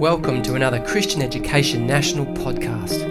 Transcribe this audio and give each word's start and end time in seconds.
Welcome 0.00 0.40
to 0.44 0.54
another 0.54 0.82
Christian 0.82 1.20
Education 1.20 1.86
National 1.86 2.24
podcast. 2.24 3.02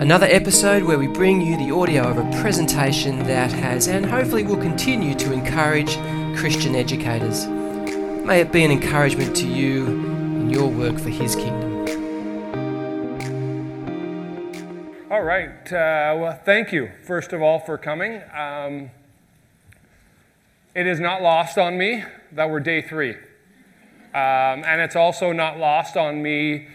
Another 0.00 0.26
episode 0.26 0.84
where 0.84 0.96
we 0.96 1.08
bring 1.08 1.40
you 1.40 1.56
the 1.56 1.74
audio 1.74 2.04
of 2.04 2.18
a 2.18 2.40
presentation 2.40 3.18
that 3.24 3.50
has 3.50 3.88
and 3.88 4.06
hopefully 4.06 4.44
will 4.44 4.56
continue 4.56 5.16
to 5.16 5.32
encourage 5.32 5.96
Christian 6.36 6.76
educators. 6.76 7.48
May 7.48 8.42
it 8.42 8.52
be 8.52 8.62
an 8.62 8.70
encouragement 8.70 9.34
to 9.38 9.46
you 9.48 9.86
in 9.86 10.50
your 10.50 10.68
work 10.68 11.00
for 11.00 11.08
His 11.08 11.34
kingdom. 11.34 11.80
All 15.10 15.22
right. 15.22 15.66
Uh, 15.66 16.14
well, 16.16 16.40
thank 16.44 16.70
you, 16.70 16.92
first 17.02 17.32
of 17.32 17.42
all, 17.42 17.58
for 17.58 17.76
coming. 17.76 18.22
Um, 18.32 18.92
it 20.76 20.86
is 20.86 21.00
not 21.00 21.22
lost 21.22 21.58
on 21.58 21.76
me 21.76 22.04
that 22.30 22.48
we're 22.48 22.60
day 22.60 22.82
three. 22.82 23.16
Um, 24.12 24.64
and 24.64 24.80
it's 24.80 24.96
also 24.96 25.32
not 25.32 25.58
lost 25.58 25.96
on 25.96 26.22
me 26.22 26.66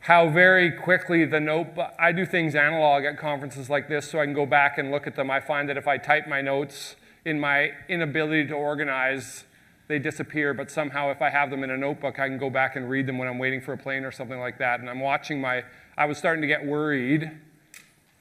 how 0.00 0.28
very 0.28 0.70
quickly 0.70 1.24
the 1.24 1.40
note, 1.40 1.66
I 1.98 2.12
do 2.12 2.24
things 2.24 2.54
analog 2.54 3.04
at 3.04 3.18
conferences 3.18 3.68
like 3.68 3.88
this 3.88 4.08
so 4.08 4.20
I 4.20 4.24
can 4.24 4.34
go 4.34 4.46
back 4.46 4.78
and 4.78 4.92
look 4.92 5.08
at 5.08 5.16
them. 5.16 5.28
I 5.28 5.40
find 5.40 5.68
that 5.68 5.76
if 5.76 5.88
I 5.88 5.98
type 5.98 6.28
my 6.28 6.40
notes 6.40 6.94
in 7.24 7.40
my 7.40 7.72
inability 7.88 8.46
to 8.46 8.54
organize, 8.54 9.42
they 9.88 9.98
disappear, 9.98 10.54
but 10.54 10.70
somehow 10.70 11.10
if 11.10 11.20
I 11.20 11.30
have 11.30 11.50
them 11.50 11.64
in 11.64 11.70
a 11.70 11.76
notebook, 11.76 12.20
I 12.20 12.28
can 12.28 12.38
go 12.38 12.50
back 12.50 12.76
and 12.76 12.88
read 12.88 13.06
them 13.06 13.18
when 13.18 13.26
I'm 13.26 13.38
waiting 13.38 13.60
for 13.60 13.72
a 13.72 13.78
plane 13.78 14.04
or 14.04 14.12
something 14.12 14.38
like 14.38 14.58
that. 14.58 14.78
And 14.78 14.88
I'm 14.88 15.00
watching 15.00 15.40
my, 15.40 15.64
I 15.98 16.06
was 16.06 16.18
starting 16.18 16.42
to 16.42 16.48
get 16.48 16.64
worried 16.64 17.28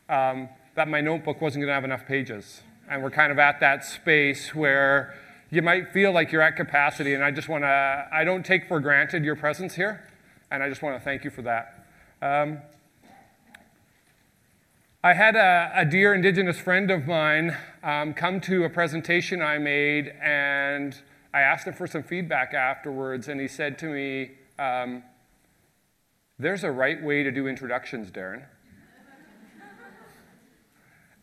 um, 0.09 0.49
that 0.73 0.87
my 0.87 1.01
notebook 1.01 1.39
wasn't 1.39 1.61
going 1.61 1.69
to 1.69 1.73
have 1.75 1.83
enough 1.83 2.07
pages. 2.07 2.61
And 2.89 3.03
we're 3.03 3.11
kind 3.11 3.31
of 3.31 3.37
at 3.37 3.59
that 3.59 3.85
space 3.85 4.55
where 4.55 5.13
you 5.55 5.61
might 5.61 5.93
feel 5.93 6.11
like 6.11 6.33
you're 6.33 6.41
at 6.41 6.57
capacity, 6.57 7.13
and 7.13 7.23
I 7.23 7.31
just 7.31 7.47
want 7.47 7.63
to, 7.63 8.07
I 8.11 8.25
don't 8.25 8.45
take 8.45 8.67
for 8.67 8.81
granted 8.81 9.23
your 9.23 9.37
presence 9.37 9.73
here, 9.73 10.05
and 10.51 10.61
I 10.61 10.67
just 10.67 10.81
want 10.81 10.97
to 10.97 11.03
thank 11.03 11.23
you 11.23 11.29
for 11.29 11.43
that. 11.43 11.87
Um, 12.21 12.59
I 15.01 15.13
had 15.13 15.37
a, 15.37 15.71
a, 15.73 15.85
dear 15.85 16.13
Indigenous 16.13 16.59
friend 16.59 16.91
of 16.91 17.07
mine 17.07 17.55
um, 17.83 18.13
come 18.13 18.41
to 18.41 18.65
a 18.65 18.69
presentation 18.69 19.41
I 19.41 19.57
made, 19.57 20.13
and 20.21 20.99
I 21.33 21.39
asked 21.39 21.67
him 21.67 21.73
for 21.73 21.87
some 21.87 22.03
feedback 22.03 22.53
afterwards, 22.53 23.29
and 23.29 23.39
he 23.39 23.47
said 23.47 23.79
to 23.79 23.85
me, 23.85 24.31
um, 24.59 25.03
There's 26.37 26.65
a 26.65 26.71
right 26.71 27.01
way 27.01 27.23
to 27.23 27.31
do 27.31 27.47
introductions, 27.47 28.11
Darren. 28.11 28.43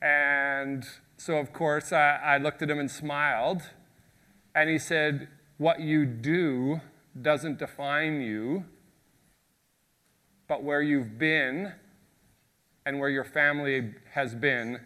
and 0.00 0.86
so, 1.19 1.36
of 1.36 1.52
course, 1.52 1.92
I, 1.92 2.19
I 2.24 2.39
looked 2.39 2.62
at 2.62 2.70
him 2.70 2.78
and 2.78 2.91
smiled. 2.91 3.62
And 4.55 4.69
he 4.69 4.78
said, 4.78 5.28
What 5.58 5.81
you 5.81 6.05
do 6.05 6.81
doesn't 7.20 7.58
define 7.58 8.20
you, 8.20 8.64
but 10.48 10.62
where 10.62 10.83
you've 10.83 11.19
been 11.19 11.72
and 12.84 12.98
where 12.98 13.08
your 13.08 13.25
family 13.25 13.95
has 14.12 14.34
been 14.34 14.80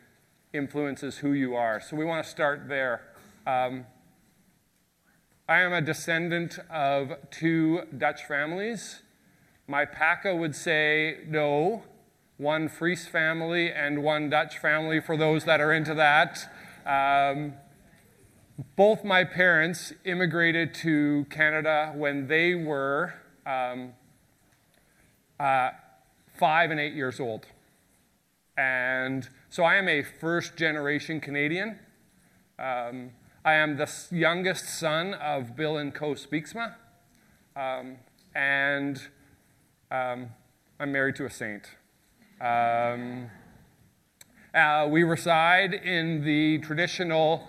influences 0.52 1.18
who 1.18 1.32
you 1.32 1.54
are. 1.54 1.80
So 1.80 1.96
we 1.96 2.04
want 2.04 2.24
to 2.24 2.30
start 2.30 2.68
there. 2.68 3.02
Um, 3.46 3.86
I 5.48 5.60
am 5.60 5.72
a 5.72 5.80
descendant 5.80 6.58
of 6.70 7.12
two 7.30 7.82
Dutch 7.96 8.24
families. 8.24 9.02
My 9.68 9.84
Paka 9.84 10.34
would 10.34 10.56
say 10.56 11.18
no, 11.26 11.84
one 12.36 12.68
Fries 12.68 13.06
family 13.06 13.72
and 13.72 14.02
one 14.02 14.28
Dutch 14.28 14.58
family 14.58 15.00
for 15.00 15.16
those 15.16 15.44
that 15.44 15.60
are 15.60 15.72
into 15.72 15.94
that. 15.94 16.48
Um, 16.84 17.54
both 18.74 19.04
my 19.04 19.24
parents 19.24 19.92
immigrated 20.04 20.72
to 20.74 21.26
Canada 21.30 21.92
when 21.94 22.26
they 22.26 22.54
were 22.54 23.14
um, 23.44 23.92
uh, 25.38 25.70
five 26.38 26.70
and 26.70 26.80
eight 26.80 26.94
years 26.94 27.20
old. 27.20 27.46
And 28.56 29.28
so 29.50 29.64
I 29.64 29.76
am 29.76 29.88
a 29.88 30.02
first 30.02 30.56
generation 30.56 31.20
Canadian. 31.20 31.78
Um, 32.58 33.10
I 33.44 33.54
am 33.54 33.76
the 33.76 33.90
youngest 34.10 34.78
son 34.78 35.14
of 35.14 35.54
Bill 35.54 35.76
and 35.76 35.94
Co. 35.94 36.14
Spyksma. 36.14 36.74
Um, 37.54 37.96
and 38.34 39.00
um, 39.90 40.30
I'm 40.80 40.92
married 40.92 41.16
to 41.16 41.26
a 41.26 41.30
saint. 41.30 41.64
Um, 42.40 43.30
uh, 44.54 44.88
we 44.90 45.04
reside 45.04 45.74
in 45.74 46.24
the 46.24 46.58
traditional 46.58 47.48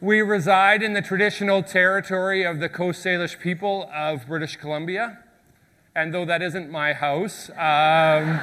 we 0.00 0.20
reside 0.20 0.82
in 0.82 0.92
the 0.92 1.00
traditional 1.00 1.62
territory 1.62 2.44
of 2.44 2.60
the 2.60 2.68
Coast 2.68 3.04
Salish 3.04 3.40
people 3.40 3.88
of 3.94 4.26
British 4.26 4.56
Columbia. 4.56 5.18
And 5.96 6.12
though 6.12 6.24
that 6.26 6.42
isn't 6.42 6.70
my 6.70 6.92
house, 6.92 7.48
um, 7.50 7.56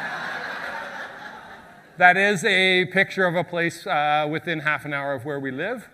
that 1.97 2.17
is 2.17 2.43
a 2.43 2.85
picture 2.85 3.25
of 3.25 3.35
a 3.35 3.43
place 3.43 3.85
uh, 3.85 4.27
within 4.29 4.59
half 4.59 4.85
an 4.85 4.93
hour 4.93 5.13
of 5.13 5.23
where 5.23 5.39
we 5.39 5.51
live. 5.51 5.87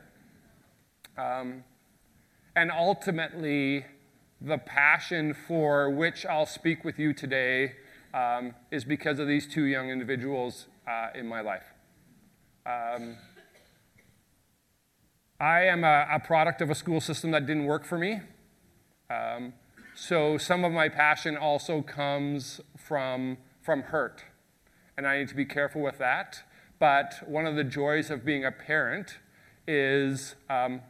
Um, 1.17 1.63
and 2.55 2.71
ultimately, 2.71 3.85
the 4.39 4.57
passion 4.57 5.33
for 5.33 5.89
which 5.89 6.25
I'll 6.25 6.45
speak 6.45 6.85
with 6.85 6.97
you 6.97 7.13
today 7.13 7.73
um, 8.13 8.55
is 8.71 8.85
because 8.85 9.19
of 9.19 9.27
these 9.27 9.47
two 9.47 9.63
young 9.63 9.89
individuals 9.89 10.67
uh, 10.87 11.09
in 11.13 11.27
my 11.27 11.41
life. 11.41 11.73
I 15.39 15.65
am 15.65 15.83
a, 15.83 16.07
a, 16.11 16.19
product 16.19 16.61
of 16.61 16.71
a 16.71 16.75
school 16.75 16.99
system 16.99 17.29
that 17.31 17.45
didn't 17.45 17.65
work 17.65 17.85
for 17.85 17.97
me. 17.97 18.21
Um, 19.11 19.53
so 19.93 20.37
some 20.37 20.63
of 20.63 20.71
my 20.71 20.89
passion 20.89 21.37
also 21.37 21.83
comes 21.83 22.59
from, 22.75 23.37
from 23.61 23.83
hurt. 23.83 24.23
And 24.97 25.07
I 25.07 25.19
need 25.19 25.27
to 25.27 25.35
be 25.35 25.45
careful 25.45 25.81
with 25.81 25.99
that. 25.99 26.41
But 26.79 27.21
one 27.27 27.45
of 27.45 27.55
the 27.55 27.63
joys 27.63 28.09
of 28.09 28.25
being 28.25 28.45
a 28.45 28.51
parent 28.51 29.19
is 29.67 30.35
um, 30.49 30.81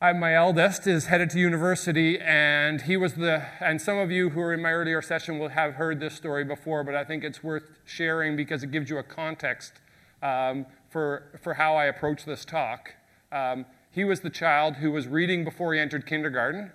I, 0.00 0.12
my 0.12 0.34
eldest 0.34 0.88
is 0.88 1.06
headed 1.06 1.30
to 1.30 1.38
university, 1.38 2.18
and 2.18 2.82
he 2.82 2.96
was 2.96 3.14
the, 3.14 3.46
and 3.60 3.80
some 3.80 3.98
of 3.98 4.10
you 4.10 4.30
who 4.30 4.40
are 4.40 4.52
in 4.52 4.60
my 4.60 4.72
earlier 4.72 5.00
session 5.00 5.38
will 5.38 5.50
have 5.50 5.74
heard 5.74 6.00
this 6.00 6.14
story 6.14 6.42
before, 6.42 6.82
but 6.82 6.96
I 6.96 7.04
think 7.04 7.22
it's 7.22 7.44
worth 7.44 7.70
sharing 7.84 8.36
because 8.36 8.64
it 8.64 8.72
gives 8.72 8.90
you 8.90 8.98
a 8.98 9.04
context 9.04 9.74
um, 10.20 10.66
for, 10.92 11.40
for 11.42 11.54
how 11.54 11.74
I 11.74 11.86
approach 11.86 12.24
this 12.24 12.44
talk. 12.44 12.94
Um, 13.32 13.64
he 13.90 14.04
was 14.04 14.20
the 14.20 14.30
child 14.30 14.76
who 14.76 14.92
was 14.92 15.08
reading 15.08 15.42
before 15.42 15.72
he 15.72 15.80
entered 15.80 16.06
kindergarten, 16.06 16.70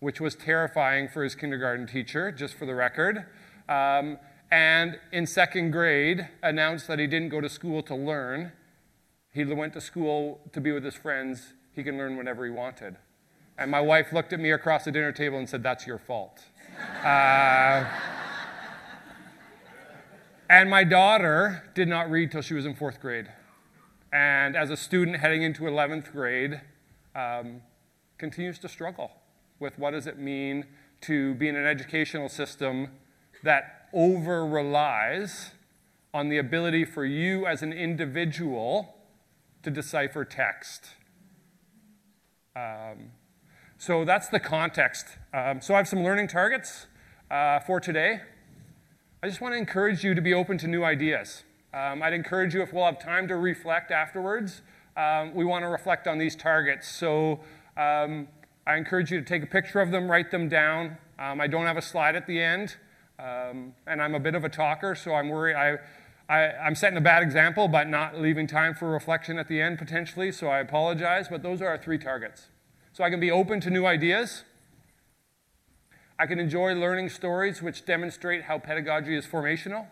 which 0.00 0.20
was 0.20 0.34
terrifying 0.34 1.08
for 1.08 1.22
his 1.22 1.34
kindergarten 1.34 1.86
teacher, 1.86 2.32
just 2.32 2.54
for 2.54 2.64
the 2.64 2.74
record. 2.74 3.26
Um, 3.68 4.18
and 4.50 4.98
in 5.12 5.26
second 5.26 5.72
grade, 5.72 6.26
announced 6.42 6.88
that 6.88 6.98
he 6.98 7.06
didn't 7.06 7.28
go 7.28 7.40
to 7.40 7.50
school 7.50 7.82
to 7.82 7.94
learn. 7.94 8.52
He 9.30 9.44
went 9.44 9.74
to 9.74 9.80
school 9.80 10.40
to 10.52 10.60
be 10.60 10.72
with 10.72 10.84
his 10.84 10.94
friends. 10.94 11.52
He 11.72 11.82
can 11.82 11.98
learn 11.98 12.16
whenever 12.16 12.46
he 12.46 12.50
wanted. 12.50 12.96
And 13.58 13.70
my 13.70 13.80
wife 13.80 14.12
looked 14.12 14.32
at 14.32 14.40
me 14.40 14.52
across 14.52 14.84
the 14.84 14.92
dinner 14.92 15.12
table 15.12 15.38
and 15.38 15.48
said, 15.48 15.62
That's 15.62 15.86
your 15.86 15.98
fault. 15.98 16.44
Uh, 17.04 17.84
and 20.48 20.70
my 20.70 20.84
daughter 20.84 21.70
did 21.74 21.88
not 21.88 22.10
read 22.10 22.30
till 22.30 22.42
she 22.42 22.54
was 22.54 22.64
in 22.64 22.74
fourth 22.74 23.00
grade. 23.00 23.28
And 24.12 24.56
as 24.56 24.70
a 24.70 24.76
student 24.76 25.18
heading 25.18 25.42
into 25.42 25.64
11th 25.64 26.12
grade, 26.12 26.60
um, 27.14 27.60
continues 28.16 28.58
to 28.60 28.68
struggle 28.68 29.10
with 29.60 29.78
what 29.78 29.90
does 29.90 30.06
it 30.06 30.18
mean 30.18 30.64
to 31.02 31.34
be 31.34 31.48
in 31.48 31.56
an 31.56 31.66
educational 31.66 32.28
system 32.28 32.88
that 33.42 33.88
over 33.92 34.46
relies 34.46 35.52
on 36.14 36.28
the 36.28 36.38
ability 36.38 36.84
for 36.84 37.04
you 37.04 37.46
as 37.46 37.62
an 37.62 37.72
individual 37.72 38.96
to 39.62 39.70
decipher 39.70 40.24
text. 40.24 40.90
Um, 42.56 43.12
so 43.76 44.04
that's 44.04 44.28
the 44.28 44.40
context. 44.40 45.06
Um, 45.32 45.60
so 45.60 45.74
I 45.74 45.76
have 45.76 45.88
some 45.88 46.02
learning 46.02 46.28
targets 46.28 46.86
uh, 47.30 47.60
for 47.60 47.78
today. 47.78 48.20
I 49.20 49.26
just 49.26 49.40
want 49.40 49.52
to 49.54 49.58
encourage 49.58 50.04
you 50.04 50.14
to 50.14 50.20
be 50.20 50.32
open 50.32 50.58
to 50.58 50.68
new 50.68 50.84
ideas. 50.84 51.42
Um, 51.74 52.04
I'd 52.04 52.12
encourage 52.12 52.54
you, 52.54 52.62
if 52.62 52.72
we'll 52.72 52.84
have 52.84 53.00
time 53.00 53.26
to 53.26 53.34
reflect 53.34 53.90
afterwards, 53.90 54.62
um, 54.96 55.34
we 55.34 55.44
want 55.44 55.64
to 55.64 55.68
reflect 55.68 56.06
on 56.06 56.18
these 56.18 56.36
targets. 56.36 56.86
So 56.86 57.40
um, 57.76 58.28
I 58.64 58.76
encourage 58.76 59.10
you 59.10 59.18
to 59.18 59.24
take 59.24 59.42
a 59.42 59.46
picture 59.46 59.80
of 59.80 59.90
them, 59.90 60.08
write 60.08 60.30
them 60.30 60.48
down. 60.48 60.98
Um, 61.18 61.40
I 61.40 61.48
don't 61.48 61.66
have 61.66 61.76
a 61.76 61.82
slide 61.82 62.14
at 62.14 62.28
the 62.28 62.40
end, 62.40 62.76
um, 63.18 63.74
and 63.88 64.00
I'm 64.00 64.14
a 64.14 64.20
bit 64.20 64.36
of 64.36 64.44
a 64.44 64.48
talker, 64.48 64.94
so 64.94 65.14
I'm 65.14 65.30
worried. 65.30 65.56
I, 65.56 65.78
I, 66.28 66.68
am 66.68 66.76
setting 66.76 66.96
a 66.96 67.00
bad 67.00 67.24
example 67.24 67.66
by 67.66 67.82
not 67.82 68.20
leaving 68.20 68.46
time 68.46 68.72
for 68.72 68.88
reflection 68.88 69.36
at 69.36 69.48
the 69.48 69.60
end 69.60 69.80
potentially, 69.80 70.30
so 70.30 70.46
I 70.46 70.60
apologize, 70.60 71.26
but 71.28 71.42
those 71.42 71.60
are 71.60 71.66
our 71.66 71.78
three 71.78 71.98
targets. 71.98 72.46
So 72.92 73.02
I 73.02 73.10
can 73.10 73.18
be 73.18 73.32
open 73.32 73.60
to 73.62 73.70
new 73.70 73.84
ideas. 73.84 74.44
I 76.18 76.26
can 76.26 76.38
enjoy 76.38 76.74
learning 76.74 77.10
stories 77.10 77.62
which 77.62 77.84
demonstrate 77.84 78.42
how 78.42 78.58
pedagogy 78.58 79.16
is 79.16 79.24
formational. 79.24 79.86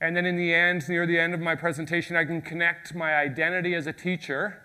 And 0.00 0.16
then 0.16 0.26
in 0.26 0.36
the 0.36 0.52
end, 0.52 0.88
near 0.88 1.06
the 1.06 1.18
end 1.18 1.34
of 1.34 1.40
my 1.40 1.54
presentation, 1.54 2.16
I 2.16 2.24
can 2.24 2.40
connect 2.40 2.94
my 2.94 3.14
identity 3.14 3.74
as 3.74 3.86
a 3.86 3.92
teacher 3.92 4.62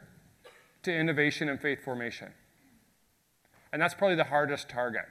to 0.84 0.94
innovation 0.94 1.50
and 1.50 1.62
faith 1.62 1.84
formation. 1.84 2.30
And 3.72 3.82
that's 3.82 3.94
probably 3.94 4.16
the 4.16 4.24
hardest 4.24 4.70
target. 4.70 5.10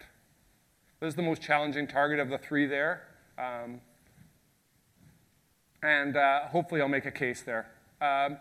This 1.01 1.09
is 1.09 1.15
the 1.15 1.23
most 1.23 1.43
challenging 1.43 1.87
target 1.87 2.19
of 2.19 2.31
the 2.31 2.39
three 2.39 2.67
there. 2.67 3.03
Um, 3.39 3.81
and 5.83 6.17
uh, 6.17 6.49
hopefully 6.49 6.81
I'll 6.81 6.89
make 6.89 7.07
a 7.07 7.11
case 7.11 7.43
there. 7.43 7.71
Um, 8.01 8.39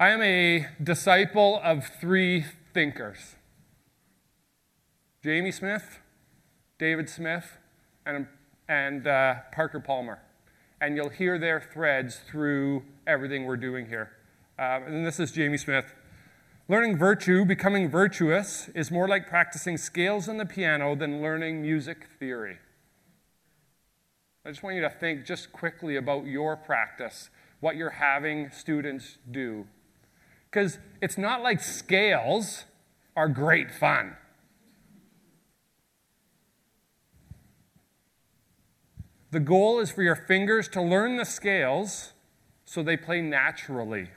I 0.00 0.08
am 0.08 0.22
a 0.22 0.66
disciple 0.82 1.60
of 1.62 1.86
three 2.00 2.46
thinkers 2.72 3.36
Jamie 5.22 5.52
Smith, 5.52 5.98
David 6.78 7.10
Smith, 7.10 7.58
and, 8.06 8.26
and 8.66 9.06
uh, 9.06 9.34
Parker 9.52 9.78
Palmer. 9.78 10.20
And 10.80 10.96
you'll 10.96 11.10
hear 11.10 11.38
their 11.38 11.60
threads 11.60 12.18
through 12.26 12.82
everything 13.06 13.44
we're 13.44 13.58
doing 13.58 13.88
here. 13.88 14.12
Uh, 14.58 14.80
and 14.86 15.04
this 15.04 15.20
is 15.20 15.32
Jamie 15.32 15.58
Smith. 15.58 15.94
Learning 16.66 16.96
virtue, 16.96 17.44
becoming 17.44 17.90
virtuous, 17.90 18.70
is 18.74 18.90
more 18.90 19.06
like 19.06 19.28
practicing 19.28 19.76
scales 19.76 20.30
on 20.30 20.38
the 20.38 20.46
piano 20.46 20.96
than 20.96 21.20
learning 21.20 21.60
music 21.60 22.06
theory. 22.18 22.56
I 24.46 24.48
just 24.48 24.62
want 24.62 24.76
you 24.76 24.82
to 24.82 24.88
think 24.88 25.26
just 25.26 25.52
quickly 25.52 25.96
about 25.96 26.24
your 26.24 26.56
practice, 26.56 27.28
what 27.60 27.76
you're 27.76 27.90
having 27.90 28.50
students 28.50 29.18
do. 29.30 29.66
Because 30.50 30.78
it's 31.00 31.16
not 31.16 31.42
like 31.42 31.60
scales 31.60 32.64
are 33.16 33.28
great 33.28 33.70
fun. 33.70 34.16
The 39.30 39.40
goal 39.40 39.78
is 39.78 39.92
for 39.92 40.02
your 40.02 40.16
fingers 40.16 40.66
to 40.68 40.82
learn 40.82 41.16
the 41.16 41.24
scales 41.24 42.14
so 42.64 42.82
they 42.82 42.96
play 42.96 43.20
naturally. 43.20 44.08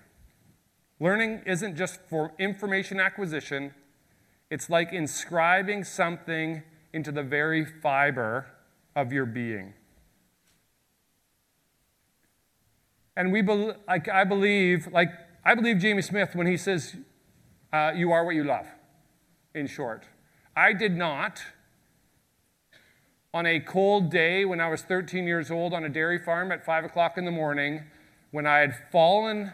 Learning 1.00 1.41
isn't 1.45 1.75
just 1.75 2.00
for 2.09 2.31
information 2.39 3.00
acquisition, 3.00 3.74
it's 4.50 4.69
like 4.69 4.91
inscribing 4.91 5.83
something 5.83 6.63
into 6.94 7.12
the 7.12 7.24
very 7.24 7.65
fiber 7.65 8.47
of 8.95 9.12
your 9.12 9.25
being. 9.25 9.74
And 13.15 13.31
we, 13.31 13.41
be- 13.41 13.74
like, 13.88 14.09
I 14.09 14.24
believe, 14.24 14.88
like, 14.91 15.09
I 15.45 15.56
believe 15.56 15.80
Jamie 15.80 16.01
Smith 16.01 16.36
when 16.36 16.48
he 16.48 16.57
says, 16.57 16.95
uh, 17.72 17.92
You 17.95 18.12
are 18.12 18.24
what 18.24 18.36
you 18.36 18.44
love, 18.44 18.68
in 19.54 19.68
short. 19.68 20.06
I 20.56 20.74
did 20.74 20.95
not, 20.95 21.42
on 23.34 23.45
a 23.45 23.60
cold 23.60 24.10
day 24.10 24.45
when 24.45 24.62
I 24.62 24.69
was 24.69 24.84
13 24.84 25.25
years 25.25 25.51
old 25.51 25.74
on 25.74 25.84
a 25.84 25.90
dairy 25.90 26.19
farm 26.19 26.51
at 26.51 26.66
5 26.66 26.86
o'clock 26.86 27.18
in 27.18 27.25
the 27.25 27.31
morning, 27.31 27.84
when 28.31 28.45
I 28.45 28.60
had 28.60 28.75
fallen 28.92 29.51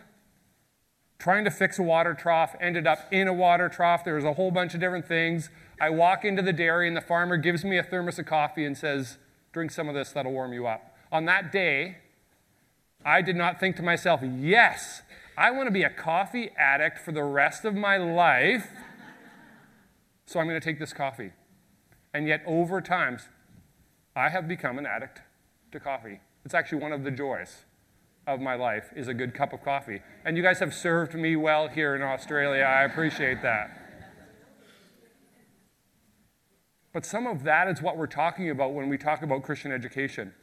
trying 1.20 1.44
to 1.44 1.52
fix 1.52 1.78
a 1.78 1.84
water 1.84 2.14
trough, 2.14 2.56
ended 2.62 2.88
up 2.88 3.12
in 3.12 3.28
a 3.28 3.34
water 3.34 3.68
trough. 3.68 4.04
There 4.06 4.16
was 4.16 4.24
a 4.24 4.34
whole 4.34 4.52
bunch 4.52 4.74
of 4.74 4.80
different 4.80 5.06
things. 5.06 5.50
I 5.80 5.90
walk 5.90 6.24
into 6.24 6.42
the 6.42 6.54
dairy, 6.54 6.88
and 6.88 6.96
the 6.96 7.02
farmer 7.02 7.38
gives 7.38 7.66
me 7.66 7.78
a 7.78 7.84
thermos 7.84 8.18
of 8.20 8.26
coffee 8.26 8.66
and 8.66 8.78
says, 8.78 9.18
Drink 9.52 9.72
some 9.72 9.90
of 9.90 9.96
this, 9.96 10.12
that'll 10.12 10.32
warm 10.32 10.54
you 10.54 10.68
up. 10.68 10.96
On 11.12 11.26
that 11.26 11.52
day, 11.52 11.98
I 13.04 13.22
did 13.22 13.36
not 13.36 13.60
think 13.60 13.76
to 13.78 13.84
myself, 13.84 14.22
Yes, 14.24 15.02
I 15.40 15.52
want 15.52 15.68
to 15.68 15.72
be 15.72 15.84
a 15.84 15.90
coffee 15.90 16.50
addict 16.58 17.00
for 17.00 17.14
the 17.14 17.24
rest 17.24 17.64
of 17.64 17.74
my 17.74 17.96
life, 17.96 18.68
so 20.26 20.38
I'm 20.38 20.48
going 20.48 20.60
to 20.60 20.64
take 20.64 20.80
this 20.80 20.92
coffee. 20.92 21.32
And 22.14 22.28
yet, 22.28 22.44
over 22.46 22.82
time, 22.82 23.20
I 24.18 24.28
have 24.28 24.50
become 24.50 24.78
an 24.78 24.86
addict 24.86 25.22
to 25.72 25.80
coffee. 25.80 26.20
It's 26.44 26.54
actually 26.54 26.82
one 26.82 26.92
of 26.92 27.06
the 27.06 27.12
joys 27.12 27.64
of 28.28 28.42
my 28.42 28.56
life 28.56 28.90
is 28.98 29.08
a 29.08 29.14
good 29.14 29.34
cup 29.34 29.54
of 29.54 29.64
coffee. 29.64 30.02
And 30.26 30.36
you 30.36 30.44
guys 30.44 30.60
have 30.60 30.74
served 30.74 31.14
me 31.14 31.38
well 31.38 31.70
here 31.70 31.96
in 31.96 32.02
Australia. 32.02 32.64
I 32.64 32.84
appreciate 32.84 33.42
that. 33.42 33.70
But 36.92 37.06
some 37.06 37.26
of 37.26 37.44
that 37.44 37.70
is 37.70 37.82
what 37.82 37.96
we're 37.96 38.08
talking 38.08 38.50
about 38.50 38.74
when 38.74 38.90
we 38.90 38.98
talk 38.98 39.22
about 39.22 39.44
Christian 39.44 39.72
education. 39.72 40.34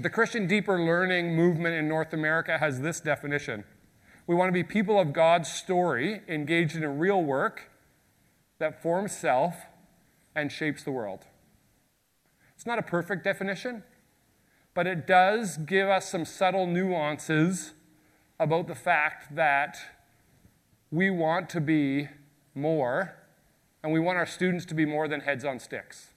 The 0.00 0.10
Christian 0.10 0.48
deeper 0.48 0.80
learning 0.80 1.36
movement 1.36 1.76
in 1.76 1.86
North 1.86 2.12
America 2.12 2.58
has 2.58 2.80
this 2.80 2.98
definition 2.98 3.62
we 4.26 4.34
want 4.34 4.48
to 4.48 4.52
be 4.52 4.62
people 4.62 4.98
of 4.98 5.12
God's 5.12 5.52
story, 5.52 6.22
engaged 6.28 6.76
in 6.76 6.82
a 6.82 6.90
real 6.90 7.22
work 7.22 7.70
that 8.58 8.82
forms 8.82 9.12
self 9.12 9.54
and 10.34 10.50
shapes 10.50 10.82
the 10.82 10.90
world. 10.90 11.24
It's 12.54 12.66
not 12.66 12.78
a 12.78 12.82
perfect 12.82 13.24
definition, 13.24 13.82
but 14.72 14.86
it 14.86 15.06
does 15.06 15.58
give 15.58 15.88
us 15.88 16.10
some 16.10 16.24
subtle 16.24 16.66
nuances 16.66 17.72
about 18.40 18.66
the 18.66 18.74
fact 18.74 19.34
that 19.36 19.78
we 20.90 21.10
want 21.10 21.48
to 21.50 21.60
be 21.60 22.08
more, 22.54 23.16
and 23.82 23.92
we 23.92 24.00
want 24.00 24.16
our 24.16 24.26
students 24.26 24.64
to 24.66 24.74
be 24.74 24.84
more 24.84 25.08
than 25.08 25.20
heads 25.20 25.44
on 25.44 25.58
sticks. 25.58 26.08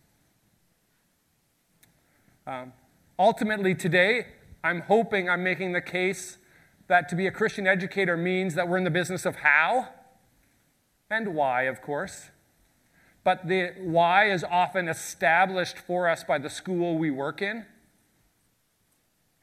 Um, 2.46 2.72
ultimately, 3.20 3.76
today, 3.76 4.28
I'm 4.64 4.82
hoping 4.82 5.30
I'm 5.30 5.44
making 5.44 5.74
the 5.74 5.82
case 5.82 6.38
that 6.88 7.10
to 7.10 7.16
be 7.16 7.28
a 7.28 7.32
Christian 7.32 7.68
educator 7.68 8.16
means 8.16 8.56
that 8.56 8.68
we're 8.68 8.78
in 8.78 8.84
the 8.84 8.90
business 8.90 9.26
of 9.26 9.38
how 9.38 9.90
and 11.10 11.36
why, 11.36 11.64
of 11.64 11.82
course. 11.82 12.30
But 13.24 13.48
the 13.48 13.74
why 13.80 14.30
is 14.30 14.44
often 14.44 14.88
established 14.88 15.78
for 15.78 16.08
us 16.08 16.24
by 16.24 16.38
the 16.38 16.50
school 16.50 16.98
we 16.98 17.12
work 17.12 17.42
in. 17.42 17.66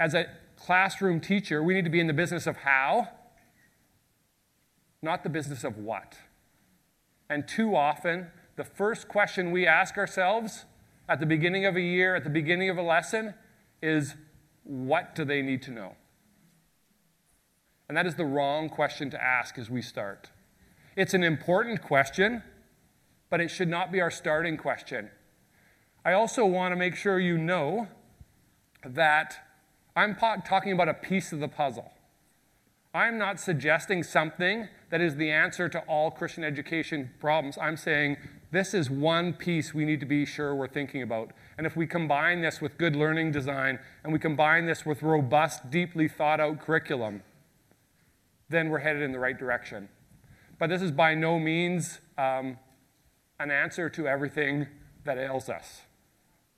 As 0.00 0.14
a 0.14 0.26
classroom 0.56 1.20
teacher, 1.20 1.62
we 1.62 1.74
need 1.74 1.84
to 1.84 1.90
be 1.90 2.00
in 2.00 2.06
the 2.06 2.14
business 2.14 2.46
of 2.46 2.58
how, 2.58 3.08
not 5.02 5.22
the 5.22 5.28
business 5.28 5.64
of 5.64 5.76
what. 5.76 6.16
And 7.28 7.46
too 7.46 7.76
often, 7.76 8.28
the 8.56 8.64
first 8.64 9.08
question 9.08 9.50
we 9.50 9.66
ask 9.66 9.98
ourselves 9.98 10.64
at 11.08 11.20
the 11.20 11.26
beginning 11.26 11.66
of 11.66 11.76
a 11.76 11.80
year, 11.80 12.14
at 12.14 12.24
the 12.24 12.30
beginning 12.30 12.70
of 12.70 12.78
a 12.78 12.82
lesson, 12.82 13.34
is 13.82 14.14
what 14.62 15.14
do 15.14 15.24
they 15.24 15.42
need 15.42 15.60
to 15.62 15.70
know? 15.70 15.96
And 17.88 17.96
that 17.96 18.06
is 18.06 18.14
the 18.14 18.24
wrong 18.24 18.68
question 18.68 19.10
to 19.10 19.22
ask 19.22 19.58
as 19.58 19.68
we 19.68 19.82
start. 19.82 20.30
It's 20.96 21.14
an 21.14 21.22
important 21.22 21.82
question, 21.82 22.42
but 23.30 23.40
it 23.40 23.48
should 23.48 23.68
not 23.68 23.92
be 23.92 24.00
our 24.00 24.10
starting 24.10 24.56
question. 24.56 25.10
I 26.04 26.12
also 26.12 26.46
want 26.46 26.72
to 26.72 26.76
make 26.76 26.96
sure 26.96 27.18
you 27.18 27.36
know 27.36 27.88
that 28.84 29.38
I'm 29.96 30.14
talking 30.14 30.72
about 30.72 30.88
a 30.88 30.94
piece 30.94 31.32
of 31.32 31.40
the 31.40 31.48
puzzle. 31.48 31.90
I'm 32.94 33.18
not 33.18 33.40
suggesting 33.40 34.02
something 34.02 34.68
that 34.90 35.00
is 35.00 35.16
the 35.16 35.30
answer 35.30 35.68
to 35.68 35.80
all 35.80 36.10
Christian 36.10 36.44
education 36.44 37.10
problems. 37.18 37.58
I'm 37.60 37.76
saying 37.76 38.18
this 38.52 38.72
is 38.72 38.88
one 38.88 39.32
piece 39.32 39.74
we 39.74 39.84
need 39.84 39.98
to 39.98 40.06
be 40.06 40.24
sure 40.24 40.54
we're 40.54 40.68
thinking 40.68 41.02
about. 41.02 41.32
And 41.58 41.66
if 41.66 41.74
we 41.74 41.88
combine 41.88 42.40
this 42.40 42.60
with 42.60 42.78
good 42.78 42.94
learning 42.94 43.32
design 43.32 43.80
and 44.04 44.12
we 44.12 44.20
combine 44.20 44.66
this 44.66 44.86
with 44.86 45.02
robust, 45.02 45.70
deeply 45.70 46.06
thought 46.06 46.38
out 46.38 46.60
curriculum, 46.60 47.22
then 48.54 48.70
we're 48.70 48.78
headed 48.78 49.02
in 49.02 49.12
the 49.12 49.18
right 49.18 49.38
direction. 49.38 49.88
But 50.58 50.68
this 50.68 50.82
is 50.82 50.92
by 50.92 51.14
no 51.14 51.38
means 51.38 52.00
um, 52.16 52.58
an 53.40 53.50
answer 53.50 53.88
to 53.90 54.06
everything 54.06 54.66
that 55.04 55.18
ails 55.18 55.48
us. 55.48 55.82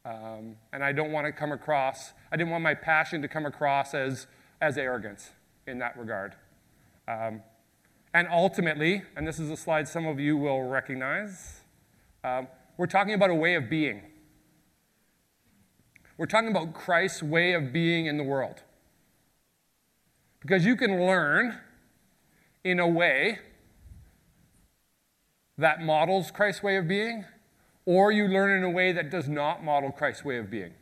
Um, 0.05 0.57
and 0.73 0.85
I 0.85 0.93
don't 0.93 1.11
want 1.11 1.27
to 1.27 1.33
come 1.33 1.51
across, 1.51 2.13
I 2.31 2.37
didn't 2.37 2.51
want 2.51 2.63
my 2.63 2.75
passion 2.75 3.23
to 3.23 3.29
come 3.29 3.47
across 3.47 3.95
as, 3.95 4.27
as 4.61 4.79
arrogance 4.79 5.31
in 5.67 5.79
that 5.79 5.99
regard. 5.99 6.37
Um, 7.09 7.43
and 8.15 8.29
ultimately, 8.31 9.03
and 9.17 9.27
this 9.27 9.41
is 9.41 9.51
a 9.51 9.57
slide 9.57 9.89
some 9.89 10.07
of 10.07 10.21
you 10.21 10.37
will 10.37 10.63
recognize, 10.63 11.61
um, 12.23 12.47
we're 12.77 12.87
talking 12.87 13.15
about 13.15 13.31
a 13.31 13.35
way 13.35 13.55
of 13.57 13.69
being. 13.69 14.03
We're 16.19 16.27
talking 16.27 16.51
about 16.51 16.73
Christ's 16.73 17.23
way 17.23 17.53
of 17.53 17.73
being 17.73 18.07
in 18.07 18.17
the 18.17 18.25
world. 18.25 18.63
Because 20.41 20.65
you 20.65 20.77
can 20.77 21.05
learn 21.05 21.59
in 22.67 22.81
a 22.81 22.89
way 22.89 23.39
that 25.57 25.81
models 25.81 26.33
Christ's 26.33 26.65
way 26.65 26.77
of 26.77 26.89
being, 26.89 27.25
or 27.85 28.11
you 28.11 28.27
learn 28.27 28.59
in 28.59 28.65
a 28.65 28.71
way 28.71 28.91
that 28.91 29.09
does 29.09 29.29
not 29.29 29.63
model 29.63 29.93
Christ's 29.93 30.25
way 30.25 30.37
of 30.39 30.51
being. 30.51 30.73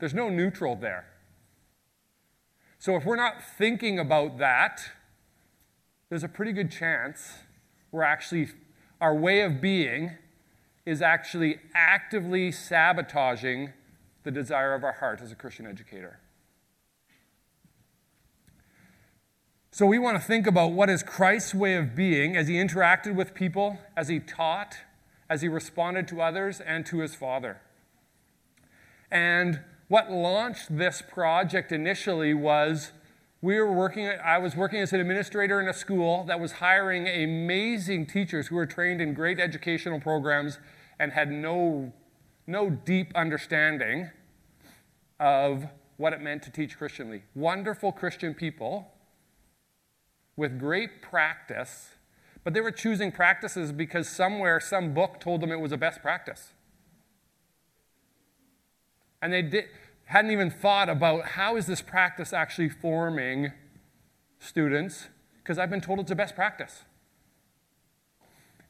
There's 0.00 0.14
no 0.14 0.28
neutral 0.28 0.74
there. 0.74 1.06
So 2.80 2.96
if 2.96 3.04
we're 3.04 3.14
not 3.14 3.36
thinking 3.56 4.00
about 4.00 4.38
that, 4.38 4.82
there's 6.08 6.24
a 6.24 6.28
pretty 6.28 6.50
good 6.50 6.72
chance 6.72 7.34
we're 7.92 8.02
actually, 8.02 8.48
our 9.00 9.14
way 9.14 9.42
of 9.42 9.60
being 9.60 10.10
is 10.84 11.00
actually 11.00 11.60
actively 11.72 12.50
sabotaging 12.50 13.72
the 14.24 14.32
desire 14.32 14.74
of 14.74 14.82
our 14.82 14.94
heart 14.94 15.20
as 15.22 15.30
a 15.30 15.36
Christian 15.36 15.68
educator. 15.68 16.18
So 19.74 19.86
we 19.86 19.98
want 19.98 20.16
to 20.16 20.22
think 20.24 20.46
about 20.46 20.70
what 20.70 20.88
is 20.88 21.02
Christ's 21.02 21.52
way 21.52 21.74
of 21.74 21.96
being 21.96 22.36
as 22.36 22.46
he 22.46 22.54
interacted 22.54 23.16
with 23.16 23.34
people, 23.34 23.80
as 23.96 24.06
he 24.06 24.20
taught, 24.20 24.76
as 25.28 25.42
he 25.42 25.48
responded 25.48 26.06
to 26.06 26.22
others, 26.22 26.60
and 26.60 26.86
to 26.86 27.00
his 27.00 27.16
Father. 27.16 27.60
And 29.10 29.62
what 29.88 30.12
launched 30.12 30.78
this 30.78 31.02
project 31.02 31.72
initially 31.72 32.34
was 32.34 32.92
we 33.42 33.58
were 33.58 33.72
working, 33.72 34.08
I 34.24 34.38
was 34.38 34.54
working 34.54 34.78
as 34.78 34.92
an 34.92 35.00
administrator 35.00 35.60
in 35.60 35.66
a 35.66 35.74
school 35.74 36.22
that 36.28 36.38
was 36.38 36.52
hiring 36.52 37.08
amazing 37.08 38.06
teachers 38.06 38.46
who 38.46 38.54
were 38.54 38.66
trained 38.66 39.00
in 39.00 39.12
great 39.12 39.40
educational 39.40 39.98
programs 39.98 40.60
and 41.00 41.10
had 41.10 41.32
no, 41.32 41.92
no 42.46 42.70
deep 42.70 43.10
understanding 43.16 44.12
of 45.18 45.66
what 45.96 46.12
it 46.12 46.20
meant 46.20 46.44
to 46.44 46.52
teach 46.52 46.78
Christianly. 46.78 47.24
Wonderful 47.34 47.90
Christian 47.90 48.34
people 48.34 48.93
with 50.36 50.58
great 50.58 51.02
practice, 51.02 51.90
but 52.42 52.54
they 52.54 52.60
were 52.60 52.70
choosing 52.70 53.12
practices 53.12 53.72
because 53.72 54.08
somewhere 54.08 54.60
some 54.60 54.94
book 54.94 55.20
told 55.20 55.40
them 55.40 55.50
it 55.50 55.60
was 55.60 55.72
a 55.72 55.76
best 55.76 56.02
practice. 56.02 56.52
And 59.22 59.32
they 59.32 59.42
did, 59.42 59.64
hadn't 60.06 60.30
even 60.30 60.50
thought 60.50 60.88
about 60.88 61.24
how 61.28 61.56
is 61.56 61.66
this 61.66 61.80
practice 61.80 62.32
actually 62.32 62.68
forming 62.68 63.52
students 64.38 65.08
because 65.38 65.58
I've 65.58 65.70
been 65.70 65.80
told 65.80 66.00
it's 66.00 66.10
a 66.10 66.14
best 66.14 66.34
practice. 66.34 66.82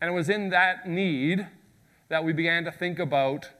And 0.00 0.10
it 0.10 0.14
was 0.14 0.28
in 0.28 0.50
that 0.50 0.88
need 0.88 1.46
that 2.08 2.24
we 2.24 2.32
began 2.32 2.64
to 2.64 2.70
think 2.70 2.98
about 2.98 3.50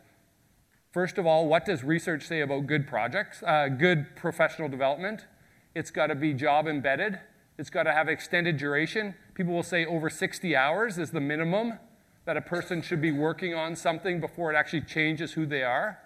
first 0.95 1.19
of 1.19 1.27
all, 1.27 1.49
what 1.49 1.65
does 1.65 1.83
research 1.83 2.23
say 2.23 2.41
about 2.41 2.69
good 2.69 2.87
projects, 2.87 3.43
uh, 3.43 3.67
good 3.67 4.15
professional 4.15 4.69
development? 4.69 5.27
It's 5.75 5.91
got 5.91 6.07
to 6.07 6.15
be 6.15 6.33
job 6.33 6.69
embedded, 6.69 7.19
it's 7.59 7.71
got 7.71 7.85
to 7.85 7.93
have 7.93 8.09
extended 8.09 8.57
duration. 8.57 9.15
People 9.35 9.55
will 9.55 9.63
say 9.63 9.87
over 9.87 10.11
60 10.11 10.57
hours 10.57 10.99
is 10.99 11.11
the 11.11 11.21
minimum 11.21 11.79
that 12.25 12.37
a 12.37 12.41
person 12.41 12.83
should 12.83 13.01
be 13.01 13.13
working 13.13 13.55
on 13.55 13.77
something 13.77 14.21
before 14.21 14.53
it 14.53 14.57
actually 14.57 14.81
changes 14.81 15.33
who 15.33 15.47
they 15.47 15.63
are. 15.63 15.99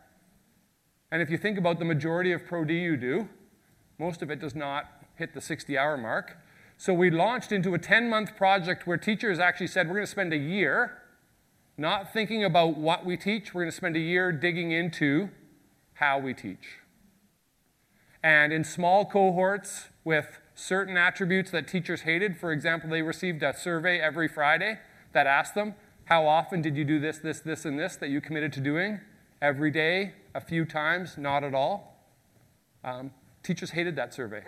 And 1.10 1.22
if 1.22 1.30
you 1.30 1.38
think 1.38 1.56
about 1.56 1.78
the 1.78 1.84
majority 1.84 2.32
of 2.32 2.44
Pro 2.44 2.64
D 2.64 2.78
you 2.78 2.96
do, 2.96 3.28
most 3.98 4.20
of 4.20 4.30
it 4.30 4.40
does 4.40 4.54
not 4.54 4.84
hit 5.14 5.32
the 5.32 5.40
60 5.40 5.78
hour 5.78 5.96
mark. 5.96 6.36
So 6.76 6.92
we 6.92 7.10
launched 7.10 7.50
into 7.50 7.74
a 7.74 7.78
10 7.78 8.08
month 8.10 8.36
project 8.36 8.86
where 8.86 8.96
teachers 8.96 9.38
actually 9.38 9.68
said, 9.68 9.88
we're 9.88 9.94
going 9.94 10.06
to 10.06 10.10
spend 10.10 10.32
a 10.32 10.38
year 10.38 10.98
not 11.76 12.12
thinking 12.12 12.44
about 12.44 12.76
what 12.76 13.06
we 13.06 13.16
teach, 13.16 13.54
we're 13.54 13.62
going 13.62 13.70
to 13.70 13.76
spend 13.76 13.96
a 13.96 14.00
year 14.00 14.32
digging 14.32 14.72
into 14.72 15.30
how 15.94 16.18
we 16.18 16.34
teach. 16.34 16.78
And 18.22 18.52
in 18.52 18.64
small 18.64 19.04
cohorts 19.04 19.88
with 20.04 20.40
certain 20.58 20.96
attributes 20.96 21.50
that 21.52 21.68
teachers 21.68 22.02
hated, 22.02 22.36
for 22.36 22.52
example, 22.52 22.90
they 22.90 23.02
received 23.02 23.42
a 23.42 23.56
survey 23.56 24.00
every 24.00 24.26
Friday 24.26 24.78
that 25.12 25.26
asked 25.26 25.54
them, 25.54 25.74
How 26.06 26.26
often 26.26 26.60
did 26.60 26.76
you 26.76 26.84
do 26.84 26.98
this, 26.98 27.18
this, 27.18 27.40
this, 27.40 27.64
and 27.64 27.78
this 27.78 27.96
that 27.96 28.10
you 28.10 28.20
committed 28.20 28.52
to 28.54 28.60
doing? 28.60 29.00
Every 29.40 29.70
day, 29.70 30.14
a 30.34 30.40
few 30.40 30.64
times, 30.64 31.16
not 31.16 31.44
at 31.44 31.54
all. 31.54 31.96
Um, 32.82 33.12
teachers 33.42 33.70
hated 33.70 33.94
that 33.96 34.12
survey. 34.12 34.42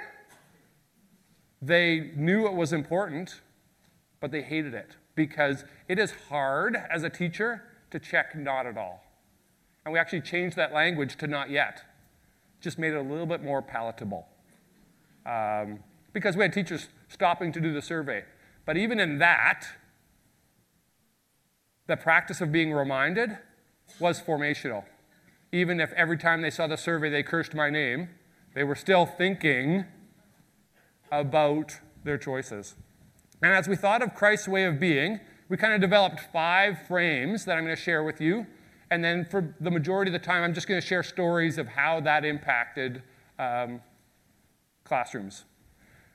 They 1.63 2.11
knew 2.17 2.47
it 2.47 2.55
was 2.55 2.73
important, 2.73 3.41
but 4.19 4.33
they 4.33 4.43
hated 4.43 4.75
it 4.75 4.97
because 5.15 5.65
it 5.89 5.99
is 5.99 6.13
hard 6.29 6.77
as 6.91 7.05
a 7.05 7.11
teacher 7.11 7.63
to 7.91 8.01
check 8.01 8.35
not 8.35 8.67
at 8.67 8.77
all. 8.77 9.05
And 9.85 9.93
we 9.93 9.99
actually 9.99 10.23
changed 10.23 10.57
that 10.57 10.73
language 10.73 11.17
to 11.19 11.27
not 11.27 11.51
yet, 11.51 11.83
just 12.61 12.79
made 12.79 12.95
it 12.95 12.97
a 12.97 13.03
little 13.03 13.27
bit 13.27 13.45
more 13.45 13.63
palatable. 13.63 14.27
Um, 15.25 15.81
because 16.13 16.37
we 16.37 16.43
had 16.43 16.53
teachers 16.53 16.89
stopping 17.09 17.53
to 17.53 17.61
do 17.61 17.73
the 17.73 17.83
survey. 17.83 18.25
But 18.65 18.77
even 18.77 19.01
in 19.01 19.19
that, 19.19 19.67
the 21.87 21.97
practice 21.97 22.41
of 22.41 22.53
being 22.53 22.73
reminded 22.73 23.39
was 23.99 24.21
formational 24.21 24.85
even 25.53 25.81
if 25.81 25.93
every 25.93 26.17
time 26.17 26.43
they 26.43 26.51
saw 26.51 26.67
the 26.67 26.77
survey 26.77 27.11
they 27.11 27.23
cursed 27.23 27.55
my 27.55 27.71
name, 27.71 28.09
they 28.55 28.65
were 28.65 28.75
still 28.75 29.07
thinking 29.07 29.85
about 31.11 31.81
their 32.05 32.19
choices. 32.19 32.77
And 33.43 33.53
as 33.53 33.67
we 33.69 33.77
thought 33.77 34.03
of 34.03 34.15
Christ's 34.15 34.49
way 34.49 34.65
of 34.65 34.79
being, 34.79 35.21
we 35.49 35.57
kind 35.57 35.73
of 35.73 35.81
developed 35.81 36.21
five 36.33 36.87
frames 36.87 37.45
that 37.45 37.57
I'm 37.57 37.65
going 37.65 37.75
to 37.75 37.83
share 37.83 38.05
with 38.05 38.21
you. 38.21 38.47
And 38.91 39.03
then 39.03 39.25
for 39.25 39.55
the 39.61 39.71
majority 39.71 40.11
of 40.11 40.13
the 40.13 40.25
time, 40.25 40.43
I'm 40.43 40.55
just 40.55 40.69
going 40.69 40.81
to 40.81 40.87
share 40.87 41.03
stories 41.03 41.59
of 41.59 41.67
how 41.67 42.01
that 42.01 42.25
impacted 42.25 43.03
um, 43.39 43.81
classrooms. 44.85 45.45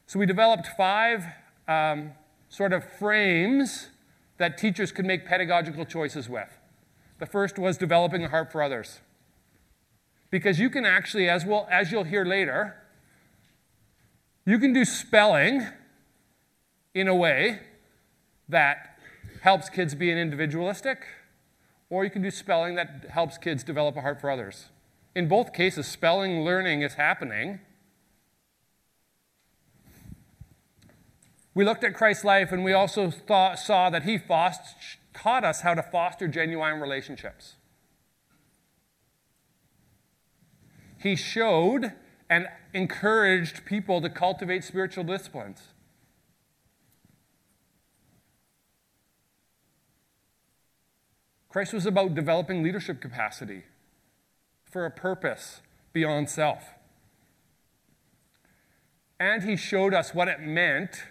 So 0.07 0.19
we 0.19 0.25
developed 0.25 0.67
five 0.77 1.25
um, 1.67 2.11
sort 2.49 2.73
of 2.73 2.83
frames 2.99 3.89
that 4.37 4.57
teachers 4.57 4.91
could 4.91 5.05
make 5.05 5.25
pedagogical 5.25 5.85
choices 5.85 6.29
with. 6.29 6.49
The 7.19 7.25
first 7.25 7.57
was 7.57 7.77
developing 7.77 8.23
a 8.23 8.29
heart 8.29 8.51
for 8.51 8.61
others. 8.61 8.99
Because 10.29 10.59
you 10.59 10.69
can 10.69 10.85
actually, 10.85 11.29
as, 11.29 11.45
well, 11.45 11.67
as 11.71 11.91
you'll 11.91 12.03
hear 12.03 12.25
later, 12.25 12.75
you 14.45 14.59
can 14.59 14.73
do 14.73 14.85
spelling 14.85 15.65
in 16.93 17.07
a 17.07 17.15
way 17.15 17.61
that 18.49 18.99
helps 19.41 19.69
kids 19.69 19.95
be 19.95 20.11
an 20.11 20.17
individualistic, 20.17 21.05
or 21.89 22.03
you 22.03 22.11
can 22.11 22.21
do 22.21 22.31
spelling 22.31 22.75
that 22.75 23.05
helps 23.09 23.37
kids 23.37 23.63
develop 23.63 23.95
a 23.95 24.01
heart 24.01 24.19
for 24.19 24.29
others. 24.29 24.65
In 25.15 25.27
both 25.27 25.53
cases, 25.53 25.87
spelling 25.87 26.43
learning 26.43 26.81
is 26.81 26.95
happening. 26.95 27.59
We 31.55 31.65
looked 31.65 31.83
at 31.83 31.95
Christ's 31.95 32.23
life 32.23 32.51
and 32.51 32.63
we 32.63 32.73
also 32.73 33.09
thought, 33.09 33.57
saw 33.57 33.89
that 33.89 34.03
he 34.03 34.19
taught 34.19 35.43
us 35.43 35.61
how 35.61 35.73
to 35.73 35.81
foster 35.81 36.27
genuine 36.27 36.79
relationships. 36.79 37.55
he 41.05 41.15
showed 41.15 41.93
and 42.31 42.47
encouraged 42.73 43.63
people 43.63 44.01
to 44.01 44.09
cultivate 44.09 44.63
spiritual 44.63 45.03
disciplines. 45.03 45.61
Christ 51.47 51.73
was 51.73 51.85
about 51.85 52.15
developing 52.15 52.63
leadership 52.63 52.99
capacity 52.99 53.65
for 54.63 54.87
a 54.87 54.89
purpose 54.89 55.61
beyond 55.93 56.27
self. 56.27 56.71
And 59.19 59.43
he 59.43 59.55
showed 59.55 59.93
us 59.93 60.15
what 60.15 60.27
it 60.27 60.41
meant 60.41 61.03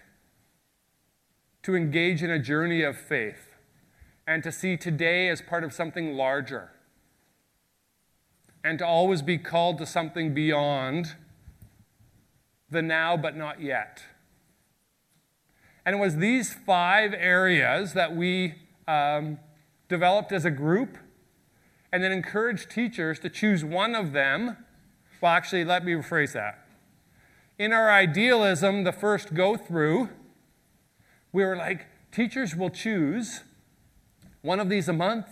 to 1.65 1.75
engage 1.75 2.21
in 2.21 2.29
a 2.29 2.37
journey 2.37 2.83
of 2.83 2.95
faith 2.95 3.55
and 4.27 4.43
to 4.43 4.51
see 4.51 4.77
today 4.77 5.29
as 5.29 5.41
part 5.41 5.63
of 5.63 5.73
something 5.73 6.15
larger 6.15 6.69
and 8.63 8.77
to 8.77 8.85
always 8.85 9.23
be 9.23 9.39
called 9.39 9.79
to 9.79 9.85
something 9.85 10.31
beyond 10.31 11.15
the 12.69 12.83
now 12.83 13.17
but 13.17 13.35
not 13.35 13.63
yet. 13.63 14.03
And 15.83 15.95
it 15.95 15.99
was 15.99 16.17
these 16.17 16.53
five 16.53 17.15
areas 17.15 17.93
that 17.93 18.15
we 18.15 18.53
um, 18.87 19.39
developed 19.89 20.31
as 20.31 20.45
a 20.45 20.51
group 20.51 20.99
and 21.91 22.03
then 22.03 22.11
encouraged 22.11 22.69
teachers 22.69 23.17
to 23.21 23.29
choose 23.29 23.65
one 23.65 23.95
of 23.95 24.11
them. 24.11 24.55
Well, 25.19 25.31
actually, 25.31 25.65
let 25.65 25.83
me 25.83 25.93
rephrase 25.93 26.33
that. 26.33 26.63
In 27.57 27.73
our 27.73 27.89
idealism, 27.89 28.83
the 28.83 28.91
first 28.91 29.33
go 29.33 29.57
through, 29.57 30.09
we 31.35 31.43
were 31.43 31.57
like, 31.57 31.85
teachers 32.13 32.55
will 32.55 32.69
choose 32.69 33.41
one 34.41 34.61
of 34.61 34.69
these 34.69 34.87
a 34.87 34.93
month 34.93 35.27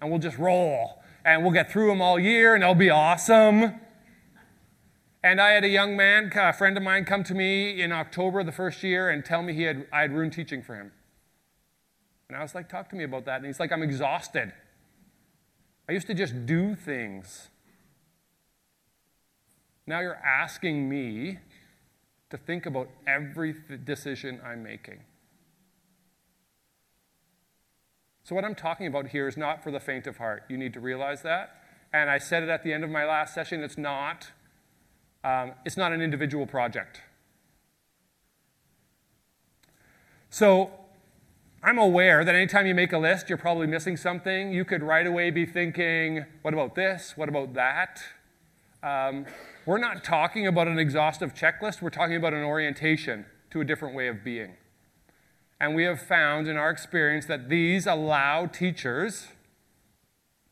and 0.00 0.08
we'll 0.08 0.20
just 0.20 0.38
roll 0.38 1.02
and 1.24 1.42
we'll 1.42 1.52
get 1.52 1.68
through 1.68 1.88
them 1.88 2.00
all 2.00 2.16
year 2.16 2.54
and 2.54 2.62
they'll 2.62 2.76
be 2.76 2.90
awesome. 2.90 3.74
And 5.24 5.40
I 5.40 5.50
had 5.50 5.64
a 5.64 5.68
young 5.68 5.96
man, 5.96 6.30
a 6.36 6.52
friend 6.52 6.76
of 6.76 6.84
mine, 6.84 7.04
come 7.04 7.24
to 7.24 7.34
me 7.34 7.82
in 7.82 7.90
October 7.90 8.44
the 8.44 8.52
first 8.52 8.84
year 8.84 9.10
and 9.10 9.24
tell 9.24 9.42
me 9.42 9.52
he 9.52 9.62
had, 9.62 9.88
I 9.92 10.02
had 10.02 10.12
ruined 10.12 10.32
teaching 10.32 10.62
for 10.62 10.76
him. 10.76 10.92
And 12.28 12.38
I 12.38 12.42
was 12.42 12.54
like, 12.54 12.68
talk 12.68 12.88
to 12.90 12.96
me 12.96 13.02
about 13.02 13.24
that. 13.24 13.38
And 13.38 13.46
he's 13.46 13.58
like, 13.58 13.72
I'm 13.72 13.82
exhausted. 13.82 14.52
I 15.88 15.92
used 15.92 16.06
to 16.06 16.14
just 16.14 16.46
do 16.46 16.76
things. 16.76 17.48
Now 19.88 19.98
you're 19.98 20.22
asking 20.24 20.88
me 20.88 21.38
to 22.30 22.36
think 22.36 22.66
about 22.66 22.88
every 23.08 23.56
decision 23.84 24.40
I'm 24.44 24.62
making. 24.62 25.00
So, 28.26 28.34
what 28.34 28.44
I'm 28.44 28.56
talking 28.56 28.88
about 28.88 29.06
here 29.06 29.28
is 29.28 29.36
not 29.36 29.62
for 29.62 29.70
the 29.70 29.78
faint 29.78 30.08
of 30.08 30.16
heart. 30.16 30.42
You 30.48 30.56
need 30.56 30.72
to 30.72 30.80
realize 30.80 31.22
that. 31.22 31.62
And 31.92 32.10
I 32.10 32.18
said 32.18 32.42
it 32.42 32.48
at 32.48 32.64
the 32.64 32.72
end 32.72 32.82
of 32.82 32.90
my 32.90 33.04
last 33.04 33.32
session 33.32 33.62
it's 33.62 33.78
not, 33.78 34.32
um, 35.22 35.52
it's 35.64 35.76
not 35.76 35.92
an 35.92 36.02
individual 36.02 36.44
project. 36.44 37.02
So, 40.28 40.72
I'm 41.62 41.78
aware 41.78 42.24
that 42.24 42.34
anytime 42.34 42.66
you 42.66 42.74
make 42.74 42.92
a 42.92 42.98
list, 42.98 43.28
you're 43.28 43.38
probably 43.38 43.68
missing 43.68 43.96
something. 43.96 44.52
You 44.52 44.64
could 44.64 44.82
right 44.82 45.06
away 45.06 45.30
be 45.30 45.46
thinking, 45.46 46.24
what 46.42 46.52
about 46.52 46.74
this? 46.74 47.12
What 47.16 47.28
about 47.28 47.54
that? 47.54 48.02
Um, 48.82 49.26
we're 49.66 49.78
not 49.78 50.02
talking 50.02 50.48
about 50.48 50.66
an 50.66 50.80
exhaustive 50.80 51.32
checklist, 51.32 51.80
we're 51.80 51.90
talking 51.90 52.16
about 52.16 52.34
an 52.34 52.42
orientation 52.42 53.26
to 53.52 53.60
a 53.60 53.64
different 53.64 53.94
way 53.94 54.08
of 54.08 54.24
being. 54.24 54.56
And 55.58 55.74
we 55.74 55.84
have 55.84 56.00
found 56.00 56.48
in 56.48 56.56
our 56.56 56.70
experience 56.70 57.26
that 57.26 57.48
these 57.48 57.86
allow 57.86 58.46
teachers 58.46 59.28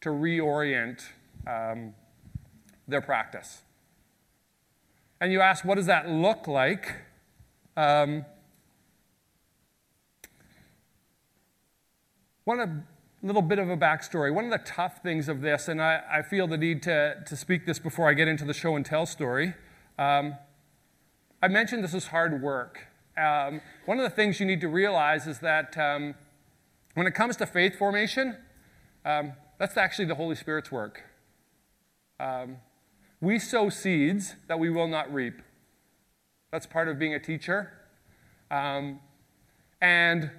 to 0.01 0.11
reorient 0.11 1.03
um, 1.47 1.95
their 2.89 3.01
practice. 3.01 3.63
and 5.21 5.33
you 5.33 5.41
ask, 5.41 5.65
what 5.65 5.77
does 5.77 5.87
that 5.87 6.09
look 6.09 6.47
like? 6.47 6.95
Um, 7.77 8.25
one 12.45 12.85
little 13.23 13.43
bit 13.43 13.59
of 13.59 13.71
a 13.71 13.77
backstory. 13.77 14.33
One 14.33 14.45
of 14.45 14.51
the 14.51 14.59
tough 14.59 15.03
things 15.03 15.29
of 15.29 15.41
this, 15.41 15.69
and 15.69 15.81
I, 15.81 16.03
I 16.13 16.23
feel 16.23 16.47
the 16.47 16.59
need 16.59 16.83
to, 16.83 17.23
to 17.27 17.37
speak 17.37 17.65
this 17.65 17.79
before 17.79 18.09
I 18.09 18.13
get 18.13 18.29
into 18.29 18.45
the 18.45 18.53
show 18.53 18.77
and 18.77 18.85
tell 18.85 19.07
story. 19.07 19.55
Um, 19.99 20.37
I 21.43 21.49
mentioned 21.49 21.83
this 21.83 21.95
is 21.95 22.09
hard 22.09 22.43
work. 22.43 22.87
Um, 23.17 23.61
one 23.85 23.99
of 23.99 24.05
the 24.05 24.15
things 24.15 24.41
you 24.41 24.47
need 24.47 24.61
to 24.61 24.69
realize 24.69 25.27
is 25.27 25.39
that 25.41 25.77
um, 25.79 26.15
when 26.95 27.07
it 27.07 27.15
comes 27.15 27.37
to 27.37 27.47
faith 27.47 27.79
formation, 27.79 28.37
um, 29.05 29.35
that's 29.59 29.77
actually 29.77 30.07
the 30.07 30.15
Holy 30.15 30.35
Spirit's 30.35 30.73
work. 30.73 31.03
Um, 32.19 32.57
we 33.21 33.39
sow 33.39 33.69
seeds 33.69 34.35
that 34.49 34.59
we 34.59 34.71
will 34.71 34.89
not 34.89 35.13
reap. 35.13 35.41
That's 36.51 36.67
part 36.67 36.89
of 36.89 36.99
being 36.99 37.15
a 37.15 37.21
teacher. 37.21 37.73
Um, 38.51 39.01
and 39.81 40.31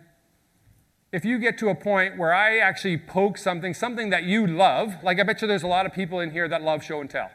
if 1.11 1.23
you 1.23 1.39
get 1.39 1.57
to 1.59 1.69
a 1.69 1.75
point 1.75 2.17
where 2.17 2.33
I 2.33 2.57
actually 2.57 2.97
poke 2.97 3.37
something, 3.37 3.73
something 3.73 4.09
that 4.09 4.23
you 4.23 4.45
love, 4.45 4.95
like 5.03 5.19
I 5.19 5.23
bet 5.23 5.41
you 5.41 5.47
there's 5.47 5.63
a 5.63 5.67
lot 5.67 5.85
of 5.85 5.93
people 5.93 6.19
in 6.19 6.31
here 6.31 6.47
that 6.47 6.61
love 6.61 6.83
show 6.83 6.99
and 6.99 7.09
tell. 7.09 7.31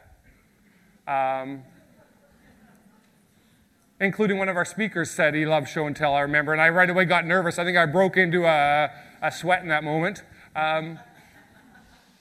Um, 1.08 1.62
including 4.00 4.38
one 4.38 4.48
of 4.48 4.56
our 4.56 4.64
speakers 4.64 5.10
said 5.10 5.34
he 5.34 5.44
loved 5.44 5.68
show 5.68 5.86
and 5.86 5.94
tell, 5.94 6.14
I 6.14 6.20
remember, 6.20 6.52
and 6.52 6.60
I 6.60 6.70
right 6.70 6.88
away 6.88 7.04
got 7.04 7.26
nervous. 7.26 7.58
I 7.58 7.64
think 7.64 7.76
I 7.76 7.86
broke 7.86 8.16
into 8.16 8.46
a, 8.46 8.90
a 9.22 9.30
sweat 9.30 9.62
in 9.62 9.68
that 9.68 9.84
moment. 9.84 10.22
Um, 10.56 10.98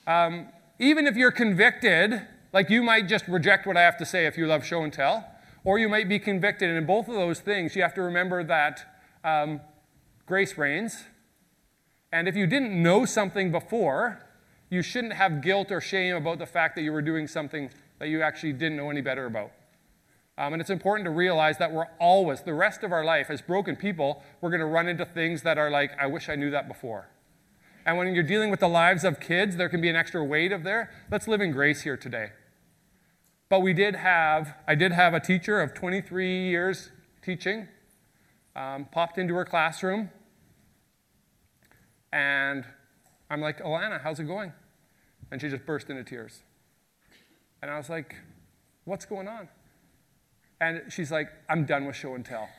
um, 0.05 0.47
even 0.77 1.07
if 1.07 1.15
you're 1.15 1.31
convicted, 1.31 2.21
like 2.51 2.69
you 2.69 2.83
might 2.83 3.07
just 3.07 3.27
reject 3.27 3.65
what 3.65 3.77
I 3.77 3.81
have 3.81 3.97
to 3.97 4.05
say 4.05 4.25
if 4.25 4.37
you 4.37 4.45
love 4.45 4.65
show 4.65 4.83
and 4.83 4.91
tell, 4.91 5.25
or 5.63 5.79
you 5.79 5.87
might 5.87 6.09
be 6.09 6.19
convicted. 6.19 6.67
And 6.67 6.77
in 6.77 6.85
both 6.85 7.07
of 7.07 7.15
those 7.15 7.39
things, 7.39 7.75
you 7.75 7.81
have 7.81 7.93
to 7.95 8.01
remember 8.01 8.43
that 8.43 9.01
um, 9.23 9.61
grace 10.25 10.57
reigns. 10.57 11.03
And 12.11 12.27
if 12.27 12.35
you 12.35 12.47
didn't 12.47 12.81
know 12.81 13.05
something 13.05 13.51
before, 13.51 14.25
you 14.69 14.81
shouldn't 14.81 15.13
have 15.13 15.41
guilt 15.41 15.71
or 15.71 15.79
shame 15.79 16.15
about 16.15 16.39
the 16.39 16.45
fact 16.45 16.75
that 16.75 16.81
you 16.81 16.91
were 16.91 17.01
doing 17.01 17.27
something 17.27 17.69
that 17.99 18.09
you 18.09 18.21
actually 18.21 18.53
didn't 18.53 18.77
know 18.77 18.89
any 18.89 19.01
better 19.01 19.25
about. 19.25 19.51
Um, 20.39 20.53
and 20.53 20.61
it's 20.61 20.69
important 20.69 21.03
to 21.05 21.11
realize 21.11 21.57
that 21.57 21.73
we're 21.73 21.89
always, 21.99 22.43
the 22.43 22.53
rest 22.53 22.81
of 22.83 22.93
our 22.93 23.03
life, 23.03 23.29
as 23.29 23.41
broken 23.41 23.75
people, 23.75 24.23
we're 24.39 24.49
going 24.49 24.61
to 24.61 24.65
run 24.65 24.87
into 24.87 25.03
things 25.03 25.41
that 25.41 25.57
are 25.57 25.69
like, 25.69 25.91
I 25.99 26.07
wish 26.07 26.29
I 26.29 26.35
knew 26.35 26.49
that 26.51 26.69
before. 26.69 27.09
And 27.85 27.97
when 27.97 28.15
you're 28.15 28.23
dealing 28.23 28.49
with 28.49 28.61
the 28.61 28.69
lives 28.69 29.03
of 29.03 29.19
kids, 29.19 29.57
there 29.57 29.67
can 29.67 29.81
be 29.81 29.89
an 29.89 29.97
extra 29.97 30.23
weight 30.23 30.53
of 30.53 30.63
there. 30.63 30.91
Let's 31.11 31.27
live 31.27 31.41
in 31.41 31.51
grace 31.51 31.81
here 31.81 31.97
today. 31.97 32.29
But 33.49 33.59
we 33.59 33.73
did 33.73 33.95
have, 33.95 34.55
I 34.65 34.75
did 34.75 34.93
have 34.93 35.13
a 35.13 35.19
teacher 35.19 35.59
of 35.59 35.73
23 35.73 36.47
years 36.47 36.89
teaching, 37.21 37.67
um, 38.55 38.87
popped 38.89 39.17
into 39.17 39.33
her 39.33 39.43
classroom, 39.43 40.09
and 42.13 42.63
I'm 43.29 43.41
like, 43.41 43.59
Alana, 43.59 44.01
how's 44.01 44.21
it 44.21 44.25
going? 44.25 44.53
And 45.31 45.41
she 45.41 45.49
just 45.49 45.65
burst 45.65 45.89
into 45.89 46.05
tears. 46.05 46.43
And 47.61 47.69
I 47.69 47.75
was 47.75 47.89
like, 47.89 48.15
what's 48.85 49.03
going 49.03 49.27
on? 49.27 49.49
And 50.61 50.83
she's 50.89 51.11
like, 51.11 51.29
I'm 51.47 51.65
done 51.65 51.85
with 51.85 51.95
show 51.95 52.15
and 52.15 52.25
tell. 52.25 52.49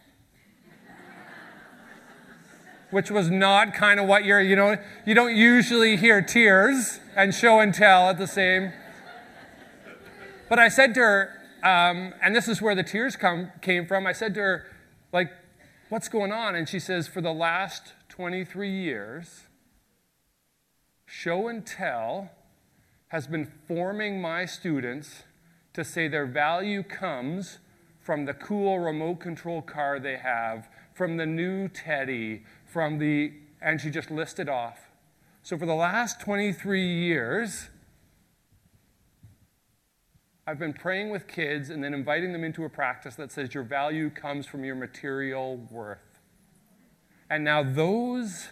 Which 2.91 3.11
was 3.11 3.31
not 3.31 3.75
kind 3.75 4.01
of 4.01 4.09
what 4.09 4.25
you're, 4.25 4.41
you 4.41 4.57
know, 4.57 4.77
you 5.07 5.15
don't 5.15 5.37
usually 5.37 5.97
hear 5.97 6.21
tears 6.23 6.99
and 7.15 7.35
show 7.35 7.61
and 7.61 7.73
tell 7.73 8.09
at 8.09 8.19
the 8.19 8.27
same 8.27 8.73
but 10.51 10.59
I 10.59 10.67
said 10.69 10.95
to 10.95 11.01
her, 11.01 11.31
um, 11.63 12.13
and 12.21 12.35
this 12.35 12.49
is 12.49 12.61
where 12.61 12.75
the 12.75 12.83
tears 12.83 13.15
come, 13.15 13.53
came 13.63 13.87
from. 13.87 14.05
I 14.05 14.13
said 14.13 14.35
to 14.35 14.41
her, 14.41 14.67
like, 15.13 15.31
what's 15.91 16.09
going 16.09 16.33
on? 16.33 16.57
And 16.57 16.69
she 16.69 16.81
says, 16.81 17.07
for 17.07 17.21
the 17.21 17.33
last 17.33 17.95
23 18.09 18.69
years, 18.69 19.45
show 21.07 21.47
and 21.47 21.65
tell 21.65 22.33
has 23.09 23.29
been 23.29 23.53
forming 23.69 24.21
my 24.21 24.45
students 24.45 25.23
to 25.73 25.85
say 25.85 26.09
their 26.09 26.27
value 26.27 26.83
comes 26.83 27.59
from 28.01 28.25
the 28.25 28.35
cool 28.35 28.79
remote 28.79 29.21
control 29.21 29.63
car 29.63 30.01
they 30.01 30.17
have, 30.17 30.69
from 30.95 31.17
the 31.17 31.27
new 31.27 31.69
Teddy, 31.69 32.43
from 32.67 32.99
the, 32.99 33.33
and 33.61 33.81
she 33.81 33.91
just 33.91 34.11
listed 34.11 34.49
off. 34.49 34.91
So 35.43 35.57
for 35.57 35.67
the 35.67 35.75
last 35.75 36.21
23 36.21 36.87
years, 36.87 37.69
I've 40.47 40.59
been 40.59 40.73
praying 40.73 41.11
with 41.11 41.29
kids 41.29 41.71
and 41.71 41.85
then 41.85 41.95
inviting 41.95 42.33
them 42.33 42.43
into 42.43 42.65
a 42.65 42.69
practice 42.69 43.15
that 43.17 43.31
says 43.31 43.55
your 43.55 43.63
value 43.63 44.11
comes 44.11 44.47
from 44.47 44.65
your 44.65 44.75
material 44.75 45.57
worth. 45.71 46.19
And 47.29 47.45
now 47.45 47.63
those 47.63 48.49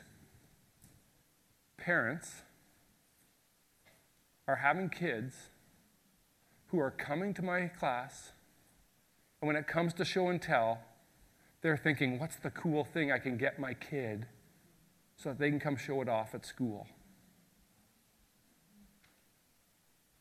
parents 1.76 2.42
are 4.46 4.56
having 4.56 4.88
kids 4.88 5.34
who 6.68 6.78
are 6.78 6.90
coming 6.90 7.34
to 7.34 7.42
my 7.42 7.66
class, 7.66 8.32
and 9.40 9.46
when 9.46 9.56
it 9.56 9.66
comes 9.66 9.94
to 9.94 10.04
show 10.04 10.28
and 10.28 10.40
tell, 10.40 10.80
they're 11.62 11.76
thinking, 11.76 12.18
what's 12.18 12.36
the 12.36 12.50
cool 12.50 12.84
thing 12.84 13.12
I 13.12 13.18
can 13.18 13.36
get 13.36 13.58
my 13.58 13.74
kid 13.74 14.26
so 15.16 15.30
that 15.30 15.38
they 15.38 15.50
can 15.50 15.60
come 15.60 15.76
show 15.76 16.00
it 16.02 16.08
off 16.08 16.34
at 16.34 16.44
school? 16.44 16.86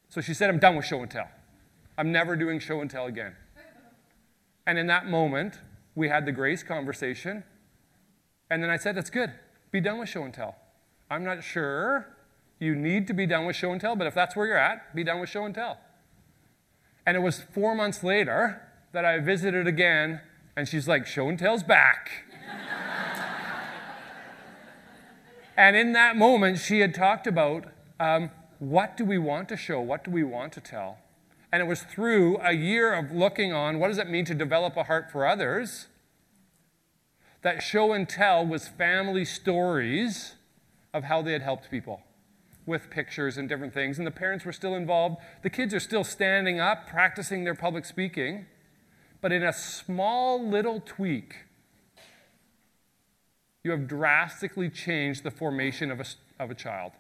So 0.10 0.22
she 0.22 0.34
said, 0.34 0.50
I'm 0.50 0.60
done 0.60 0.76
with 0.76 0.86
show 0.86 1.02
and 1.02 1.12
tell. 1.12 1.30
I'm 1.98 2.12
never 2.12 2.36
doing 2.36 2.60
show 2.60 2.82
and 2.82 2.90
tell 2.90 3.08
again. 3.08 3.36
And 4.66 4.78
in 4.78 4.88
that 4.88 5.08
moment, 5.08 5.60
we 5.96 6.10
had 6.10 6.26
the 6.26 6.32
grace 6.32 6.62
conversation. 6.62 7.44
And 8.50 8.62
then 8.62 8.70
I 8.70 8.78
said, 8.78 8.96
That's 8.96 9.10
good. 9.10 9.32
Be 9.72 9.82
done 9.82 10.00
with 10.00 10.10
show 10.10 10.24
and 10.24 10.34
tell. 10.34 10.56
I'm 11.10 11.24
not 11.24 11.44
sure 11.44 12.08
you 12.60 12.76
need 12.76 13.08
to 13.08 13.14
be 13.14 13.26
done 13.26 13.46
with 13.46 13.56
show 13.56 13.72
and 13.72 13.82
tell, 13.82 13.96
but 13.96 14.08
if 14.08 14.14
that's 14.14 14.36
where 14.36 14.48
you're 14.48 14.58
at, 14.58 14.96
be 14.96 15.04
done 15.04 15.20
with 15.20 15.30
show 15.30 15.46
and 15.46 15.54
tell. 15.54 15.80
And 17.06 17.16
it 17.16 17.22
was 17.22 17.42
four 17.42 17.76
months 17.76 18.04
later 18.04 18.62
that 18.98 19.06
I 19.06 19.20
visited 19.20 19.68
again, 19.68 20.22
and 20.56 20.68
she's 20.68 20.88
like, 20.88 21.06
Show 21.06 21.30
and 21.30 21.38
tell's 21.38 21.62
back. 21.62 22.10
and 25.56 25.76
in 25.76 25.92
that 25.94 26.16
moment, 26.16 26.58
she 26.58 26.80
had 26.80 26.96
talked 26.96 27.28
about 27.28 27.66
um, 28.00 28.32
what 28.58 28.98
do 28.98 29.06
we 29.06 29.20
want 29.20 29.50
to 29.50 29.56
show? 29.56 29.80
What 29.80 30.04
do 30.04 30.10
we 30.10 30.24
want 30.24 30.52
to 30.54 30.62
tell? 30.62 30.98
And 31.52 31.62
it 31.62 31.68
was 31.68 31.84
through 31.84 32.40
a 32.40 32.54
year 32.54 32.92
of 32.92 33.12
looking 33.12 33.54
on 33.54 33.78
what 33.78 33.90
does 33.90 34.00
it 34.00 34.10
mean 34.10 34.26
to 34.26 34.34
develop 34.34 34.76
a 34.76 34.86
heart 34.86 35.12
for 35.12 35.28
others 35.28 35.86
that 37.44 37.62
show 37.62 37.94
and 37.94 38.10
tell 38.10 38.44
was 38.44 38.68
family 38.68 39.26
stories 39.26 40.34
of 40.92 41.04
how 41.04 41.22
they 41.22 41.34
had 41.34 41.44
helped 41.44 41.70
people 41.70 42.02
with 42.66 42.90
pictures 42.90 43.38
and 43.38 43.48
different 43.48 43.76
things. 43.76 44.00
And 44.00 44.08
the 44.08 44.12
parents 44.12 44.44
were 44.44 44.52
still 44.52 44.74
involved. 44.74 45.18
The 45.44 45.52
kids 45.52 45.72
are 45.76 45.80
still 45.80 46.04
standing 46.04 46.60
up, 46.60 46.88
practicing 46.88 47.44
their 47.44 47.54
public 47.54 47.86
speaking. 47.86 48.48
But 49.22 49.32
in 49.32 49.44
a 49.44 49.54
small 49.54 50.48
little 50.48 50.80
tweak, 50.80 51.36
you 53.64 53.72
have 53.72 53.88
drastically 53.88 54.70
changed 54.70 55.24
the 55.24 55.32
formation 55.32 55.92
of 55.92 56.00
a, 56.00 56.06
of 56.40 56.52
a 56.52 56.56
child. 56.56 56.92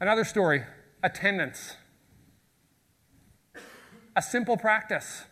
Another 0.00 0.24
story 0.24 0.64
attendance 1.02 1.76
a 4.16 4.22
simple 4.22 4.56
practice. 4.56 5.24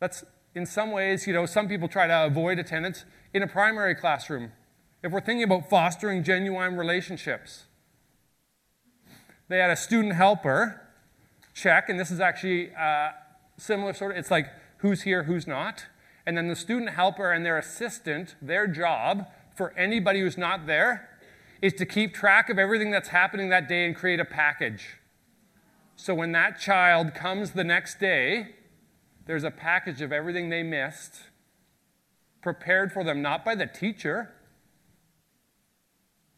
That's 0.00 0.24
in 0.54 0.66
some 0.66 0.90
ways, 0.90 1.26
you 1.26 1.32
know, 1.32 1.46
some 1.46 1.68
people 1.68 1.88
try 1.88 2.06
to 2.06 2.26
avoid 2.26 2.58
attendance 2.58 3.04
in 3.32 3.42
a 3.42 3.46
primary 3.46 3.94
classroom. 3.94 4.52
If 5.02 5.12
we're 5.12 5.20
thinking 5.20 5.44
about 5.44 5.68
fostering 5.68 6.22
genuine 6.22 6.76
relationships, 6.76 7.64
they 9.48 9.58
had 9.58 9.70
a 9.70 9.76
student 9.76 10.14
helper 10.14 10.81
check, 11.54 11.88
and 11.88 11.98
this 11.98 12.10
is 12.10 12.20
actually 12.20 12.68
a 12.70 13.14
similar 13.56 13.92
sort 13.92 14.12
of, 14.12 14.18
it's 14.18 14.30
like 14.30 14.48
who's 14.78 15.02
here, 15.02 15.24
who's 15.24 15.46
not. 15.46 15.86
And 16.26 16.36
then 16.36 16.48
the 16.48 16.56
student 16.56 16.90
helper 16.90 17.32
and 17.32 17.44
their 17.44 17.58
assistant, 17.58 18.36
their 18.40 18.66
job 18.66 19.26
for 19.56 19.76
anybody 19.76 20.20
who's 20.20 20.38
not 20.38 20.66
there 20.66 21.08
is 21.60 21.72
to 21.74 21.86
keep 21.86 22.14
track 22.14 22.48
of 22.48 22.58
everything 22.58 22.90
that's 22.90 23.08
happening 23.08 23.48
that 23.50 23.68
day 23.68 23.86
and 23.86 23.94
create 23.94 24.20
a 24.20 24.24
package. 24.24 24.98
So 25.96 26.14
when 26.14 26.32
that 26.32 26.58
child 26.58 27.14
comes 27.14 27.52
the 27.52 27.64
next 27.64 28.00
day, 28.00 28.56
there's 29.26 29.44
a 29.44 29.50
package 29.50 30.00
of 30.00 30.12
everything 30.12 30.48
they 30.48 30.62
missed 30.62 31.14
prepared 32.40 32.92
for 32.92 33.04
them, 33.04 33.22
not 33.22 33.44
by 33.44 33.54
the 33.54 33.66
teacher, 33.66 34.32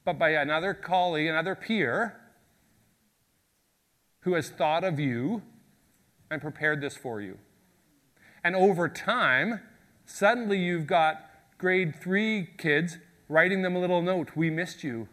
but 0.05 0.19
by 0.19 0.31
another 0.31 0.75
colleague, 0.75 1.29
another 1.29 1.55
peer 1.55 2.21
who 4.25 4.35
has 4.35 4.49
thought 4.49 4.85
of 4.85 4.99
you 4.99 5.43
and 6.31 6.41
prepared 6.41 6.81
this 6.81 6.97
for 6.97 7.21
you. 7.21 7.39
And 8.43 8.57
over 8.57 8.89
time, 8.89 9.61
suddenly 10.07 10.59
you've 10.59 10.87
got 10.87 11.31
grade 11.59 11.95
three 12.01 12.49
kids 12.59 12.99
writing 13.29 13.63
them 13.63 13.77
a 13.77 13.79
little 13.79 14.03
note, 14.03 14.33
We 14.35 14.51
missed 14.51 14.83
you. 14.83 15.09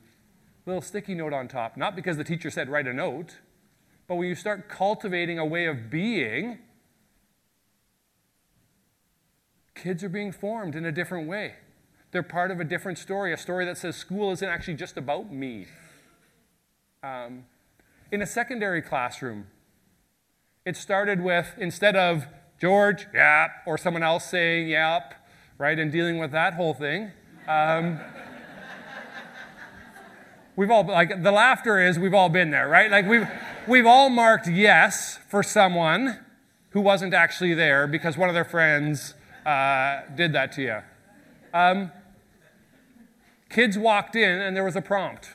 Little 0.65 0.81
sticky 0.81 1.15
note 1.15 1.33
on 1.33 1.47
top. 1.47 1.75
Not 1.75 1.95
because 1.95 2.17
the 2.17 2.23
teacher 2.23 2.49
said, 2.49 2.69
Write 2.69 2.87
a 2.87 2.93
note 2.93 3.37
But 4.07 4.15
when 4.15 4.27
you 4.27 4.35
start 4.35 4.69
cultivating 4.69 5.37
a 5.39 5.45
way 5.45 5.65
of 5.65 5.89
being, 5.89 6.59
kids 9.75 10.03
are 10.03 10.09
being 10.09 10.31
formed 10.31 10.75
in 10.75 10.85
a 10.85 10.91
different 10.91 11.27
way. 11.27 11.55
They're 12.11 12.23
part 12.23 12.51
of 12.51 12.59
a 12.59 12.65
different 12.65 12.97
story, 12.97 13.33
a 13.33 13.37
story 13.37 13.65
that 13.65 13.77
says 13.77 13.95
school 13.97 14.31
isn't 14.31 14.47
actually 14.47 14.75
just 14.75 14.97
about 14.97 15.33
me. 15.33 15.67
Um, 17.03 17.45
in 18.11 18.21
a 18.21 18.25
secondary 18.25 18.81
classroom, 18.81 19.47
it 20.65 20.75
started 20.75 21.21
with 21.21 21.53
instead 21.57 21.95
of 21.95 22.27
George, 22.59 23.07
yep, 23.13 23.51
or 23.65 23.77
someone 23.77 24.03
else 24.03 24.25
saying 24.25 24.69
yep, 24.69 25.15
right, 25.57 25.79
and 25.79 25.91
dealing 25.91 26.19
with 26.19 26.31
that 26.31 26.53
whole 26.53 26.73
thing. 26.73 27.11
Um, 27.47 27.99
we've 30.55 30.69
all 30.69 30.85
like 30.85 31.23
the 31.23 31.31
laughter 31.31 31.79
is 31.79 31.97
we've 31.97 32.13
all 32.13 32.29
been 32.29 32.51
there, 32.51 32.67
right? 32.67 32.91
Like 32.91 33.07
we've 33.07 33.27
we've 33.67 33.87
all 33.87 34.09
marked 34.09 34.47
yes 34.47 35.17
for 35.29 35.41
someone 35.41 36.19
who 36.71 36.81
wasn't 36.81 37.13
actually 37.13 37.53
there 37.53 37.87
because 37.87 38.17
one 38.17 38.29
of 38.29 38.35
their 38.35 38.45
friends 38.45 39.13
uh, 39.45 40.01
did 40.15 40.33
that 40.33 40.51
to 40.53 40.61
you. 40.61 40.79
Um, 41.53 41.91
kids 43.49 43.77
walked 43.77 44.15
in 44.15 44.39
and 44.39 44.55
there 44.55 44.63
was 44.63 44.75
a 44.75 44.81
prompt. 44.81 45.29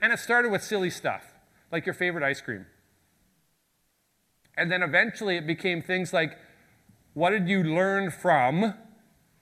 And 0.00 0.12
it 0.12 0.18
started 0.18 0.50
with 0.50 0.62
silly 0.62 0.90
stuff, 0.90 1.24
like 1.70 1.86
your 1.86 1.94
favorite 1.94 2.24
ice 2.24 2.40
cream. 2.40 2.66
And 4.56 4.72
then 4.72 4.82
eventually 4.82 5.36
it 5.36 5.46
became 5.46 5.82
things 5.82 6.12
like 6.12 6.36
what 7.14 7.30
did 7.30 7.48
you 7.48 7.62
learn 7.62 8.10
from 8.10 8.74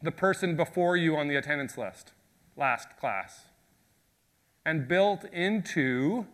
the 0.03 0.13
person 0.13 0.57
before 0.57 0.97
you 0.97 1.17
on 1.17 1.29
the 1.29 1.37
attendance 1.37 1.77
list 1.77 2.13
last 2.57 2.97
class? 2.99 3.47
And 4.65 4.89
built 4.89 5.25
into, 5.33 6.27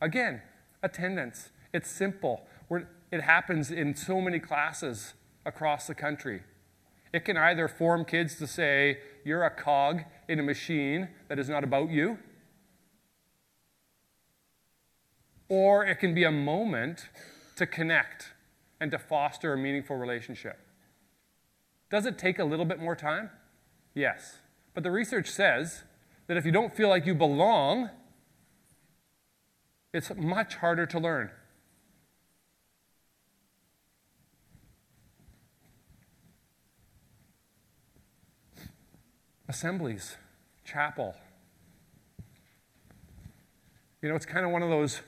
again, 0.00 0.42
attendance. 0.82 1.50
It's 1.72 1.90
simple. 1.90 2.42
We're, 2.68 2.86
it 3.10 3.22
happens 3.22 3.70
in 3.70 3.94
so 3.94 4.20
many 4.20 4.38
classes 4.38 5.14
across 5.44 5.86
the 5.86 5.94
country. 5.94 6.42
It 7.12 7.24
can 7.24 7.36
either 7.36 7.68
form 7.68 8.04
kids 8.04 8.36
to 8.36 8.46
say, 8.46 8.98
you're 9.24 9.44
a 9.44 9.50
cog 9.50 10.02
in 10.28 10.40
a 10.40 10.42
machine 10.42 11.08
that 11.28 11.38
is 11.38 11.48
not 11.48 11.62
about 11.64 11.90
you, 11.90 12.18
or 15.54 15.84
it 15.84 16.00
can 16.00 16.12
be 16.12 16.24
a 16.24 16.32
moment 16.32 17.08
to 17.54 17.64
connect 17.64 18.32
and 18.80 18.90
to 18.90 18.98
foster 18.98 19.52
a 19.52 19.56
meaningful 19.56 19.94
relationship. 19.94 20.58
Does 21.90 22.06
it 22.06 22.18
take 22.18 22.40
a 22.40 22.44
little 22.44 22.64
bit 22.64 22.80
more 22.80 22.96
time? 22.96 23.30
Yes. 23.94 24.38
But 24.74 24.82
the 24.82 24.90
research 24.90 25.28
says 25.28 25.84
that 26.26 26.36
if 26.36 26.44
you 26.44 26.50
don't 26.50 26.74
feel 26.74 26.88
like 26.88 27.06
you 27.06 27.14
belong, 27.14 27.90
it's 29.92 30.10
much 30.16 30.56
harder 30.56 30.86
to 30.86 30.98
learn. 30.98 31.30
Assemblies, 39.48 40.16
chapel. 40.64 41.14
You 44.02 44.08
know, 44.08 44.16
it's 44.16 44.26
kind 44.26 44.44
of 44.44 44.50
one 44.50 44.64
of 44.64 44.68
those 44.68 45.00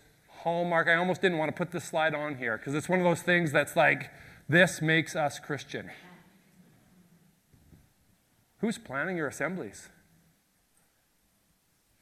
hallmark. 0.47 0.87
I 0.87 0.95
almost 0.95 1.23
didn't 1.23 1.39
want 1.39 1.49
to 1.49 1.59
put 1.59 1.73
this 1.73 1.83
slide 1.83 2.15
on 2.15 2.37
here 2.37 2.57
because 2.57 2.73
it's 2.73 2.89
one 2.89 3.01
of 3.01 3.05
those 3.05 3.21
things 3.21 3.51
that's 3.51 3.75
like, 3.75 4.13
this 4.49 4.81
makes 4.81 5.17
us 5.17 5.41
Christian. 5.41 5.91
Who's 8.61 8.79
planning 8.79 9.17
your 9.17 9.27
assemblies? 9.27 9.89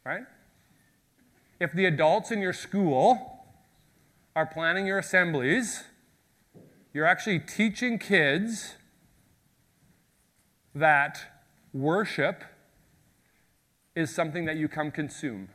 Right? 0.04 0.24
If 1.58 1.72
the 1.72 1.86
adults 1.86 2.30
in 2.30 2.42
your 2.42 2.52
school 2.52 3.46
are 4.36 4.44
planning 4.44 4.86
your 4.86 4.98
assemblies, 4.98 5.84
you're 6.92 7.06
actually 7.06 7.38
teaching 7.38 7.98
kids 7.98 8.74
that 10.74 11.18
worship 11.72 12.44
is 13.96 14.14
something 14.14 14.44
that 14.44 14.56
you 14.56 14.68
come 14.68 14.90
consume. 14.90 15.48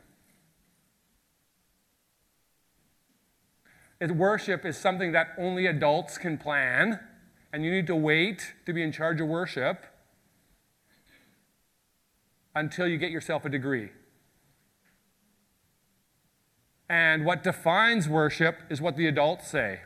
Worship 4.08 4.64
is 4.64 4.78
something 4.78 5.12
that 5.12 5.34
only 5.36 5.66
adults 5.66 6.16
can 6.16 6.38
plan, 6.38 7.00
and 7.52 7.64
you 7.64 7.70
need 7.70 7.86
to 7.88 7.94
wait 7.94 8.54
to 8.64 8.72
be 8.72 8.82
in 8.82 8.92
charge 8.92 9.20
of 9.20 9.28
worship 9.28 9.84
until 12.54 12.88
you 12.88 12.96
get 12.96 13.10
yourself 13.10 13.44
a 13.44 13.50
degree. 13.50 13.90
And 16.88 17.26
what 17.26 17.42
defines 17.42 18.08
worship 18.08 18.60
is 18.70 18.80
what 18.80 18.96
the 18.96 19.06
adults 19.06 19.48
say. 19.48 19.80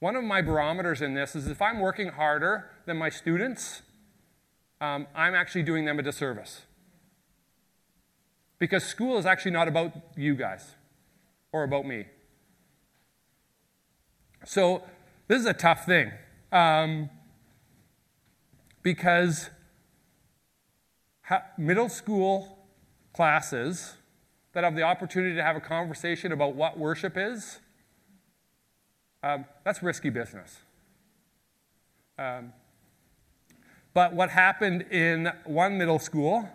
One 0.00 0.16
of 0.16 0.24
my 0.24 0.40
barometers 0.40 1.02
in 1.02 1.12
this 1.12 1.36
is 1.36 1.46
if 1.46 1.60
I'm 1.60 1.78
working 1.78 2.08
harder 2.08 2.70
than 2.86 2.96
my 2.96 3.10
students, 3.10 3.82
um, 4.80 5.06
I'm 5.14 5.34
actually 5.34 5.64
doing 5.64 5.84
them 5.84 5.98
a 5.98 6.02
disservice. 6.02 6.62
Because 8.58 8.84
school 8.84 9.18
is 9.18 9.26
actually 9.26 9.50
not 9.50 9.68
about 9.68 9.92
you 10.16 10.34
guys 10.34 10.74
or 11.52 11.64
about 11.64 11.86
me. 11.86 12.04
So 14.44 14.82
this 15.28 15.40
is 15.40 15.46
a 15.46 15.52
tough 15.52 15.84
thing 15.84 16.12
um, 16.52 17.10
because 18.82 19.50
middle 21.58 21.88
school 21.88 22.58
classes 23.12 23.94
that 24.52 24.64
have 24.64 24.74
the 24.74 24.82
opportunity 24.82 25.34
to 25.36 25.42
have 25.42 25.56
a 25.56 25.60
conversation 25.60 26.32
about 26.32 26.54
what 26.54 26.78
worship 26.78 27.16
is, 27.16 27.60
um, 29.22 29.44
that's 29.64 29.82
risky 29.82 30.10
business. 30.10 30.58
Um, 32.18 32.52
but 33.92 34.12
what 34.12 34.30
happened 34.30 34.82
in 34.90 35.30
one 35.44 35.76
middle 35.76 35.98
school 35.98 36.48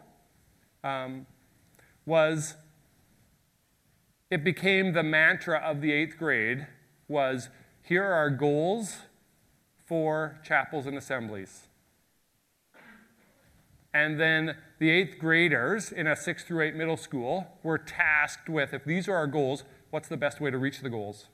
um, 0.83 1.25
was 2.05 2.55
it 4.35 4.43
became 4.43 4.91
the 4.91 5.01
mantra 5.01 5.57
of 5.59 5.79
the 5.79 5.93
eighth 5.93 6.17
grade 6.17 6.67
was 7.07 7.47
here 7.81 8.03
are 8.03 8.15
our 8.15 8.29
goals 8.29 8.97
for 9.85 10.41
chapels 10.43 10.85
and 10.85 10.97
assemblies. 10.97 11.67
And 13.93 14.19
then 14.19 14.57
the 14.77 14.89
eighth 14.89 15.19
graders 15.19 15.89
in 15.89 16.05
a 16.05 16.17
sixth 16.17 16.47
through 16.47 16.65
eight 16.65 16.75
middle 16.75 16.97
school 16.97 17.47
were 17.63 17.77
tasked 17.77 18.49
with 18.49 18.73
if 18.73 18.83
these 18.83 19.07
are 19.07 19.15
our 19.15 19.25
goals, 19.25 19.63
what's 19.89 20.09
the 20.09 20.17
best 20.17 20.41
way 20.41 20.51
to 20.51 20.57
reach 20.57 20.81
the 20.81 20.89
goals? 20.89 21.27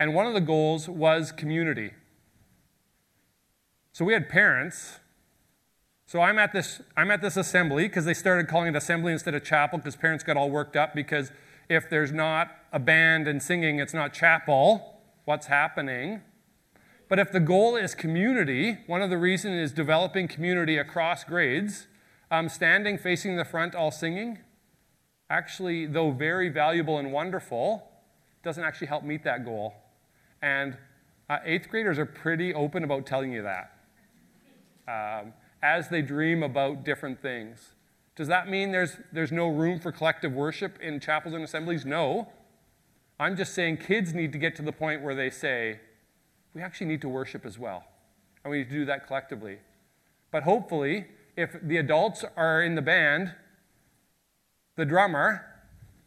And 0.00 0.16
one 0.16 0.26
of 0.26 0.34
the 0.34 0.40
goals 0.40 0.88
was 0.88 1.30
community. 1.30 1.92
So 3.92 4.04
we 4.04 4.14
had 4.14 4.28
parents. 4.28 4.98
So 6.06 6.22
I'm 6.22 6.40
at 6.40 6.52
this, 6.52 6.82
I'm 6.96 7.12
at 7.12 7.22
this 7.22 7.36
assembly 7.36 7.86
because 7.86 8.04
they 8.04 8.14
started 8.14 8.48
calling 8.48 8.66
it 8.66 8.76
assembly 8.76 9.12
instead 9.12 9.36
of 9.36 9.44
chapel 9.44 9.78
because 9.78 9.94
parents 9.94 10.24
got 10.24 10.36
all 10.36 10.50
worked 10.50 10.74
up 10.74 10.92
because 10.92 11.30
if 11.72 11.88
there's 11.88 12.12
not 12.12 12.50
a 12.72 12.78
band 12.78 13.26
and 13.26 13.42
singing, 13.42 13.78
it's 13.78 13.94
not 13.94 14.12
chapel. 14.12 15.00
What's 15.24 15.46
happening? 15.46 16.22
But 17.08 17.18
if 17.18 17.32
the 17.32 17.40
goal 17.40 17.76
is 17.76 17.94
community, 17.94 18.78
one 18.86 19.02
of 19.02 19.10
the 19.10 19.18
reasons 19.18 19.56
is 19.56 19.72
developing 19.72 20.28
community 20.28 20.78
across 20.78 21.24
grades, 21.24 21.86
um, 22.30 22.48
standing 22.48 22.96
facing 22.96 23.36
the 23.36 23.44
front, 23.44 23.74
all 23.74 23.90
singing, 23.90 24.38
actually, 25.28 25.86
though 25.86 26.10
very 26.10 26.48
valuable 26.48 26.98
and 26.98 27.12
wonderful, 27.12 27.90
doesn't 28.42 28.64
actually 28.64 28.86
help 28.86 29.04
meet 29.04 29.24
that 29.24 29.44
goal. 29.44 29.74
And 30.40 30.76
uh, 31.28 31.38
eighth 31.44 31.68
graders 31.68 31.98
are 31.98 32.06
pretty 32.06 32.52
open 32.54 32.84
about 32.84 33.06
telling 33.06 33.32
you 33.32 33.42
that 33.42 33.72
um, 34.88 35.32
as 35.62 35.88
they 35.88 36.02
dream 36.02 36.42
about 36.42 36.84
different 36.84 37.20
things. 37.22 37.74
Does 38.14 38.28
that 38.28 38.48
mean 38.48 38.72
there's, 38.72 38.96
there's 39.12 39.32
no 39.32 39.48
room 39.48 39.80
for 39.80 39.90
collective 39.90 40.32
worship 40.32 40.78
in 40.80 41.00
chapels 41.00 41.34
and 41.34 41.42
assemblies? 41.42 41.86
No. 41.86 42.28
I'm 43.18 43.36
just 43.36 43.54
saying 43.54 43.78
kids 43.78 44.12
need 44.12 44.32
to 44.32 44.38
get 44.38 44.54
to 44.56 44.62
the 44.62 44.72
point 44.72 45.02
where 45.02 45.14
they 45.14 45.30
say, 45.30 45.80
we 46.54 46.60
actually 46.60 46.88
need 46.88 47.00
to 47.02 47.08
worship 47.08 47.46
as 47.46 47.58
well. 47.58 47.84
And 48.44 48.50
we 48.50 48.58
need 48.58 48.68
to 48.68 48.74
do 48.74 48.84
that 48.86 49.06
collectively. 49.06 49.58
But 50.30 50.42
hopefully, 50.42 51.06
if 51.36 51.56
the 51.62 51.78
adults 51.78 52.24
are 52.36 52.62
in 52.62 52.74
the 52.74 52.82
band, 52.82 53.34
the 54.76 54.84
drummer 54.84 55.46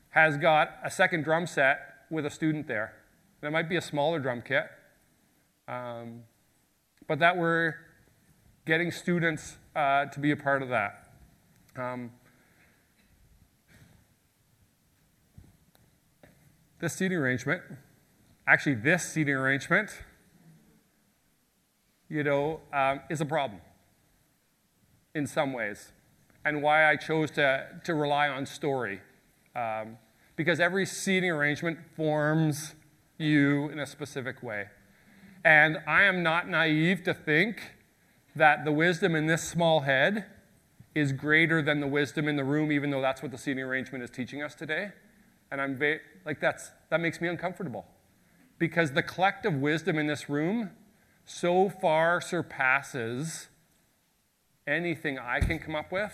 has 0.09 0.37
got 0.37 0.71
a 0.83 0.91
second 0.91 1.23
drum 1.23 1.47
set 1.47 1.79
with 2.09 2.25
a 2.25 2.29
student 2.29 2.67
there. 2.67 2.93
That 3.41 3.51
might 3.51 3.69
be 3.69 3.75
a 3.75 3.81
smaller 3.81 4.19
drum 4.19 4.41
kit. 4.41 4.65
Um, 5.67 6.23
but 7.07 7.19
that 7.19 7.37
we're 7.37 7.75
getting 8.65 8.91
students 8.91 9.57
uh, 9.75 10.05
to 10.05 10.19
be 10.19 10.31
a 10.31 10.37
part 10.37 10.61
of 10.61 10.69
that. 10.69 11.04
Um, 11.77 12.11
this 16.79 16.93
seating 16.93 17.17
arrangement, 17.17 17.61
actually, 18.47 18.75
this 18.75 19.03
seating 19.03 19.35
arrangement, 19.35 19.89
you 22.07 22.23
know, 22.23 22.61
um, 22.71 23.01
is 23.09 23.19
a 23.19 23.25
problem 23.25 23.59
in 25.13 25.27
some 25.27 25.51
ways, 25.51 25.91
and 26.45 26.61
why 26.61 26.89
I 26.89 26.95
chose 26.95 27.31
to, 27.31 27.67
to 27.83 27.93
rely 27.93 28.29
on 28.29 28.45
story. 28.45 29.01
Um, 29.55 29.97
because 30.37 30.59
every 30.59 30.85
seating 30.85 31.31
arrangement 31.31 31.79
forms 31.95 32.75
you 33.17 33.69
in 33.69 33.79
a 33.79 33.85
specific 33.85 34.43
way. 34.43 34.67
And 35.43 35.77
I 35.87 36.03
am 36.03 36.23
not 36.23 36.49
naive 36.49 37.03
to 37.03 37.13
think 37.13 37.71
that 38.35 38.65
the 38.65 38.71
wisdom 38.71 39.15
in 39.15 39.27
this 39.27 39.43
small 39.43 39.81
head 39.81 40.25
is 40.95 41.11
greater 41.11 41.61
than 41.61 41.81
the 41.81 41.87
wisdom 41.87 42.27
in 42.27 42.37
the 42.37 42.43
room, 42.43 42.71
even 42.71 42.89
though 42.89 43.01
that's 43.01 43.21
what 43.21 43.31
the 43.31 43.37
seating 43.37 43.63
arrangement 43.63 44.03
is 44.03 44.09
teaching 44.09 44.41
us 44.41 44.55
today. 44.55 44.91
And 45.51 45.61
I'm 45.61 45.77
va- 45.77 45.99
like, 46.25 46.39
that's, 46.39 46.71
that 46.89 47.01
makes 47.01 47.19
me 47.19 47.27
uncomfortable. 47.27 47.85
Because 48.57 48.93
the 48.93 49.03
collective 49.03 49.53
wisdom 49.53 49.99
in 49.99 50.07
this 50.07 50.29
room 50.29 50.71
so 51.25 51.69
far 51.69 52.21
surpasses 52.21 53.49
anything 54.65 55.19
I 55.19 55.41
can 55.41 55.59
come 55.59 55.75
up 55.75 55.91
with 55.91 56.13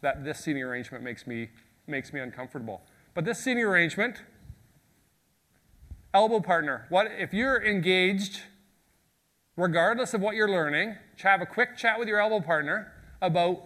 that 0.00 0.24
this 0.24 0.38
seating 0.38 0.62
arrangement 0.62 1.02
makes 1.02 1.26
me, 1.26 1.48
makes 1.88 2.12
me 2.12 2.20
uncomfortable. 2.20 2.82
But 3.14 3.24
this 3.24 3.40
seating 3.40 3.64
arrangement, 3.64 4.22
elbow 6.12 6.40
partner, 6.40 6.86
what 6.88 7.08
if 7.18 7.34
you're 7.34 7.62
engaged, 7.64 8.42
regardless 9.56 10.14
of 10.14 10.20
what 10.20 10.36
you're 10.36 10.48
learning, 10.48 10.96
have 11.22 11.40
a 11.40 11.46
quick 11.46 11.76
chat 11.76 11.98
with 11.98 12.06
your 12.06 12.20
elbow 12.20 12.40
partner 12.40 12.92
about 13.20 13.62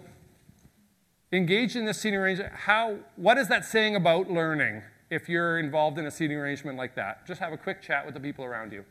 engaged 1.32 1.76
in 1.76 1.84
this 1.84 2.00
seating 2.00 2.18
arrangement, 2.18 2.52
how, 2.52 2.96
what 3.16 3.38
is 3.38 3.48
that 3.48 3.64
saying 3.64 3.96
about 3.96 4.30
learning 4.30 4.82
if 5.10 5.28
you're 5.28 5.58
involved 5.58 5.98
in 5.98 6.06
a 6.06 6.10
seating 6.10 6.36
arrangement 6.36 6.76
like 6.78 6.94
that? 6.94 7.26
Just 7.26 7.40
have 7.40 7.52
a 7.52 7.58
quick 7.58 7.82
chat 7.82 8.04
with 8.04 8.14
the 8.14 8.20
people 8.20 8.44
around 8.44 8.72
you. 8.72 8.84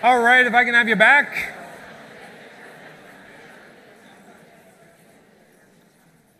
All 0.00 0.20
right, 0.20 0.46
if 0.46 0.54
I 0.54 0.64
can 0.64 0.74
have 0.74 0.88
you 0.88 0.94
back. 0.94 1.56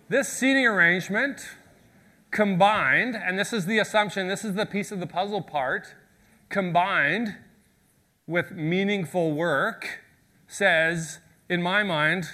This 0.08 0.28
seating 0.28 0.64
arrangement 0.64 1.40
combined, 2.30 3.16
and 3.16 3.36
this 3.36 3.52
is 3.52 3.66
the 3.66 3.80
assumption, 3.80 4.28
this 4.28 4.44
is 4.44 4.54
the 4.54 4.64
piece 4.64 4.92
of 4.92 5.00
the 5.00 5.08
puzzle 5.08 5.42
part, 5.42 5.92
combined 6.48 7.34
with 8.28 8.52
meaningful 8.52 9.32
work, 9.32 10.04
says, 10.46 11.18
in 11.48 11.60
my 11.60 11.82
mind, 11.82 12.26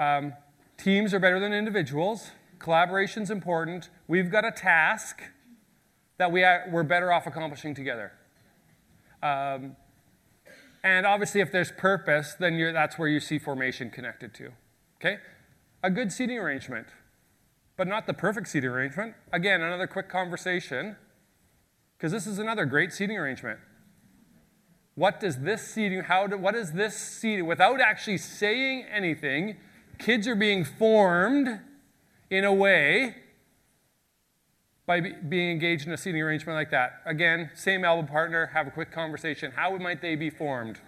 um, 0.00 0.32
teams 0.76 1.14
are 1.14 1.20
better 1.20 1.38
than 1.38 1.52
individuals, 1.52 2.32
collaboration's 2.58 3.30
important, 3.30 3.90
we've 4.08 4.28
got 4.28 4.44
a 4.44 4.50
task 4.50 5.22
that 6.18 6.32
we 6.32 6.42
are, 6.42 6.64
we're 6.72 6.82
better 6.82 7.12
off 7.12 7.28
accomplishing 7.28 7.76
together. 7.76 8.10
Um, 9.22 9.76
and 10.84 11.06
obviously, 11.06 11.40
if 11.40 11.52
there's 11.52 11.70
purpose, 11.72 12.34
then 12.38 12.58
that's 12.72 12.98
where 12.98 13.08
you 13.08 13.20
see 13.20 13.38
formation 13.38 13.90
connected 13.90 14.34
to. 14.34 14.50
Okay? 14.96 15.18
A 15.82 15.90
good 15.90 16.12
seating 16.12 16.38
arrangement, 16.38 16.88
but 17.76 17.86
not 17.86 18.06
the 18.06 18.14
perfect 18.14 18.48
seating 18.48 18.70
arrangement. 18.70 19.14
Again, 19.32 19.62
another 19.62 19.86
quick 19.86 20.08
conversation, 20.08 20.96
because 21.96 22.10
this 22.10 22.26
is 22.26 22.38
another 22.38 22.64
great 22.64 22.92
seating 22.92 23.16
arrangement. 23.16 23.60
What 24.94 25.20
does 25.20 25.38
this 25.38 25.66
seating, 25.66 26.00
how 26.00 26.26
do, 26.26 26.36
what 26.36 26.54
is 26.54 26.72
this 26.72 26.96
seating, 26.96 27.46
without 27.46 27.80
actually 27.80 28.18
saying 28.18 28.84
anything, 28.92 29.56
kids 29.98 30.26
are 30.26 30.34
being 30.34 30.64
formed 30.64 31.60
in 32.28 32.44
a 32.44 32.52
way 32.52 33.21
by 34.86 35.00
be, 35.00 35.12
being 35.12 35.50
engaged 35.50 35.86
in 35.86 35.92
a 35.92 35.96
seating 35.96 36.20
arrangement 36.20 36.56
like 36.56 36.70
that. 36.70 37.02
Again, 37.06 37.50
same 37.54 37.84
elbow 37.84 38.06
partner, 38.06 38.46
have 38.46 38.66
a 38.66 38.70
quick 38.70 38.90
conversation. 38.90 39.52
How 39.52 39.76
might 39.76 40.00
they 40.00 40.16
be 40.16 40.30
formed? 40.30 40.80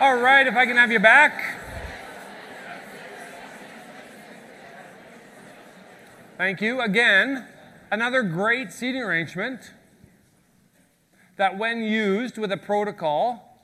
All 0.00 0.16
right, 0.16 0.46
if 0.46 0.56
I 0.56 0.64
can 0.64 0.78
have 0.78 0.90
you 0.90 0.98
back. 0.98 1.58
Thank 6.38 6.62
you. 6.62 6.80
Again, 6.80 7.46
another 7.92 8.22
great 8.22 8.72
seating 8.72 9.02
arrangement 9.02 9.74
that, 11.36 11.58
when 11.58 11.82
used 11.82 12.38
with 12.38 12.50
a 12.50 12.56
protocol 12.56 13.62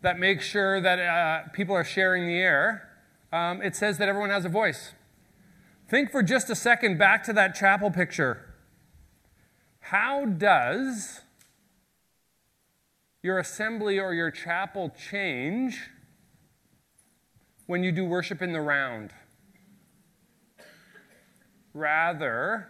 that 0.00 0.18
makes 0.18 0.44
sure 0.44 0.80
that 0.80 0.98
uh, 0.98 1.48
people 1.52 1.76
are 1.76 1.84
sharing 1.84 2.26
the 2.26 2.34
air, 2.34 2.90
um, 3.32 3.62
it 3.62 3.76
says 3.76 3.96
that 3.98 4.08
everyone 4.08 4.30
has 4.30 4.44
a 4.44 4.48
voice. 4.48 4.92
Think 5.88 6.10
for 6.10 6.24
just 6.24 6.50
a 6.50 6.56
second 6.56 6.98
back 6.98 7.22
to 7.24 7.32
that 7.32 7.54
chapel 7.54 7.92
picture. 7.92 8.54
How 9.78 10.24
does 10.24 11.20
your 13.24 13.38
assembly 13.38 13.98
or 13.98 14.12
your 14.12 14.30
chapel 14.30 14.90
change 14.90 15.88
when 17.64 17.82
you 17.82 17.90
do 17.90 18.04
worship 18.04 18.42
in 18.42 18.52
the 18.52 18.60
round. 18.60 19.14
Rather 21.72 22.68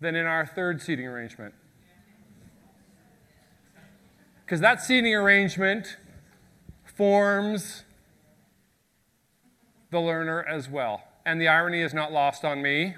than 0.00 0.14
in 0.14 0.26
our 0.26 0.44
third 0.44 0.82
seating 0.82 1.06
arrangement. 1.06 1.54
Because 4.44 4.60
that 4.60 4.82
seating 4.82 5.14
arrangement 5.14 5.96
forms 6.84 7.84
the 9.90 9.98
learner 9.98 10.42
as 10.42 10.68
well. 10.68 11.04
And 11.24 11.40
the 11.40 11.48
irony 11.48 11.80
is 11.80 11.94
not 11.94 12.12
lost 12.12 12.44
on 12.44 12.60
me 12.60 12.96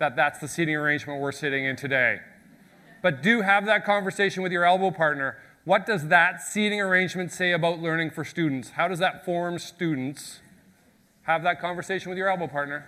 that 0.00 0.16
that's 0.16 0.38
the 0.38 0.48
seating 0.48 0.76
arrangement 0.76 1.18
we're 1.18 1.32
sitting 1.32 1.64
in 1.64 1.76
today. 1.76 2.20
But 3.02 3.22
do 3.22 3.40
have 3.40 3.66
that 3.66 3.84
conversation 3.84 4.42
with 4.42 4.52
your 4.52 4.64
elbow 4.64 4.90
partner. 4.90 5.38
What 5.64 5.86
does 5.86 6.08
that 6.08 6.42
seating 6.42 6.80
arrangement 6.80 7.32
say 7.32 7.52
about 7.52 7.80
learning 7.80 8.10
for 8.10 8.24
students? 8.24 8.70
How 8.70 8.88
does 8.88 8.98
that 8.98 9.24
form 9.24 9.58
students? 9.58 10.40
Have 11.22 11.42
that 11.42 11.60
conversation 11.60 12.08
with 12.08 12.18
your 12.18 12.28
elbow 12.28 12.46
partner. 12.48 12.86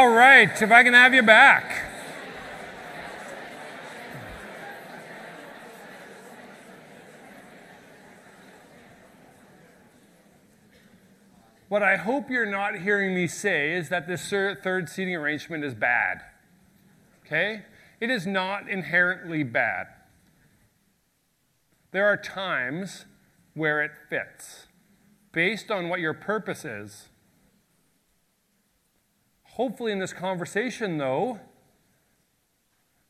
All 0.00 0.08
right, 0.08 0.62
if 0.62 0.72
I 0.72 0.82
can 0.82 0.94
have 0.94 1.12
you 1.12 1.22
back. 1.22 1.84
What 11.68 11.82
I 11.82 11.96
hope 11.96 12.30
you're 12.30 12.46
not 12.46 12.76
hearing 12.76 13.14
me 13.14 13.26
say 13.26 13.74
is 13.74 13.90
that 13.90 14.08
this 14.08 14.26
third 14.30 14.88
seating 14.88 15.14
arrangement 15.14 15.64
is 15.64 15.74
bad. 15.74 16.22
Okay? 17.26 17.66
It 18.00 18.08
is 18.08 18.26
not 18.26 18.70
inherently 18.70 19.42
bad. 19.42 19.88
There 21.90 22.06
are 22.06 22.16
times 22.16 23.04
where 23.52 23.82
it 23.82 23.90
fits 24.08 24.66
based 25.30 25.70
on 25.70 25.90
what 25.90 26.00
your 26.00 26.14
purpose 26.14 26.64
is 26.64 27.09
Hopefully, 29.54 29.92
in 29.92 29.98
this 29.98 30.12
conversation, 30.12 30.98
though, 30.98 31.40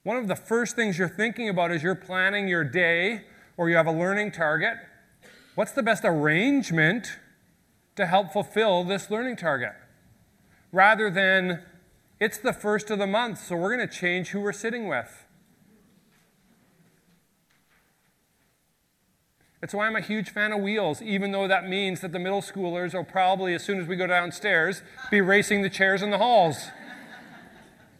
one 0.03 0.17
of 0.17 0.27
the 0.27 0.37
first 0.37 0.75
things 0.75 0.99
you're 0.99 1.09
thinking 1.09 1.49
about 1.49 1.71
as 1.71 1.83
you're 1.83 1.95
planning 1.95 2.49
your 2.49 2.65
day 2.65 3.23
or 3.57 3.69
you 3.69 3.77
have 3.77 3.87
a 3.87 3.93
learning 3.93 4.33
target, 4.33 4.79
what's 5.55 5.73
the 5.73 5.83
best 5.83 6.03
arrangement 6.05 7.19
to 7.97 8.07
help 8.07 8.33
fulfill 8.33 8.85
this 8.85 9.11
learning 9.11 9.37
target? 9.37 9.75
Rather 10.73 11.11
than, 11.11 11.63
it's 12.19 12.39
the 12.39 12.55
first 12.55 12.91
of 12.91 12.99
the 12.99 13.07
month, 13.07 13.39
so 13.39 13.57
we're 13.57 13.77
going 13.77 13.87
to 13.87 13.95
change 13.95 14.29
who 14.29 14.41
we're 14.41 14.53
sitting 14.53 14.89
with. 14.89 15.27
It's 19.63 19.75
why 19.75 19.87
I'm 19.87 19.97
a 19.97 20.01
huge 20.01 20.31
fan 20.31 20.53
of 20.53 20.61
wheels, 20.61 21.03
even 21.03 21.33
though 21.33 21.47
that 21.47 21.69
means 21.69 22.01
that 22.01 22.13
the 22.13 22.19
middle 22.19 22.41
schoolers 22.41 22.95
will 22.95 23.05
probably, 23.05 23.55
as 23.55 23.63
soon 23.63 23.79
as 23.79 23.87
we 23.87 23.95
go 23.95 24.07
downstairs, 24.07 24.83
be 25.11 25.21
racing 25.21 25.61
the 25.61 25.69
chairs 25.69 26.01
in 26.01 26.11
the 26.11 26.19
halls. 26.19 26.69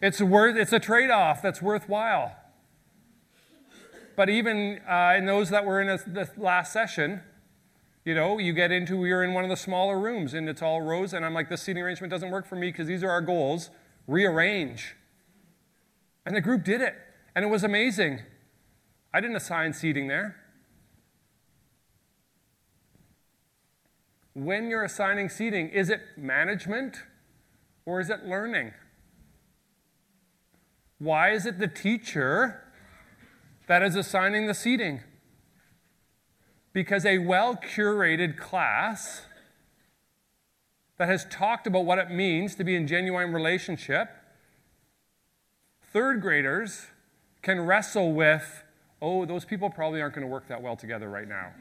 It's, 0.01 0.19
worth, 0.19 0.57
it's 0.57 0.73
a 0.73 0.79
trade 0.79 1.11
off 1.11 1.43
that's 1.43 1.61
worthwhile. 1.61 2.35
But 4.15 4.29
even 4.29 4.81
uh, 4.89 5.13
in 5.15 5.25
those 5.25 5.51
that 5.51 5.63
were 5.63 5.79
in 5.79 5.89
a, 5.89 5.97
the 5.97 6.29
last 6.35 6.73
session, 6.73 7.21
you 8.03 8.15
know, 8.15 8.39
you 8.39 8.53
get 8.53 8.71
into—we're 8.71 9.23
in 9.23 9.33
one 9.33 9.43
of 9.43 9.49
the 9.51 9.55
smaller 9.55 9.99
rooms 9.99 10.33
and 10.33 10.49
it's 10.49 10.63
all 10.63 10.81
rows, 10.81 11.13
and 11.13 11.23
I'm 11.23 11.35
like, 11.35 11.49
this 11.49 11.61
seating 11.61 11.83
arrangement 11.83 12.09
doesn't 12.09 12.31
work 12.31 12.47
for 12.47 12.55
me 12.55 12.71
because 12.71 12.87
these 12.87 13.03
are 13.03 13.11
our 13.11 13.21
goals. 13.21 13.69
Rearrange. 14.07 14.95
And 16.25 16.35
the 16.35 16.41
group 16.41 16.63
did 16.63 16.81
it, 16.81 16.95
and 17.35 17.45
it 17.45 17.49
was 17.49 17.63
amazing. 17.63 18.21
I 19.13 19.21
didn't 19.21 19.35
assign 19.35 19.73
seating 19.73 20.07
there. 20.07 20.40
When 24.33 24.69
you're 24.69 24.83
assigning 24.83 25.29
seating, 25.29 25.69
is 25.69 25.89
it 25.89 26.01
management 26.17 27.03
or 27.85 27.99
is 27.99 28.09
it 28.09 28.25
learning? 28.25 28.71
Why 30.99 31.31
is 31.31 31.45
it 31.45 31.59
the 31.59 31.67
teacher 31.67 32.63
that 33.67 33.81
is 33.81 33.95
assigning 33.95 34.47
the 34.47 34.53
seating? 34.53 35.01
Because 36.73 37.05
a 37.05 37.17
well 37.17 37.55
curated 37.55 38.37
class 38.37 39.23
that 40.97 41.09
has 41.09 41.25
talked 41.25 41.67
about 41.67 41.85
what 41.85 41.97
it 41.97 42.11
means 42.11 42.55
to 42.55 42.63
be 42.63 42.75
in 42.75 42.87
genuine 42.87 43.33
relationship, 43.33 44.09
third 45.91 46.21
graders 46.21 46.85
can 47.41 47.59
wrestle 47.59 48.13
with, 48.13 48.63
oh, 49.01 49.25
those 49.25 49.43
people 49.43 49.69
probably 49.69 50.01
aren't 50.01 50.13
going 50.13 50.25
to 50.25 50.31
work 50.31 50.47
that 50.47 50.61
well 50.61 50.75
together 50.75 51.09
right 51.09 51.27
now 51.27 51.51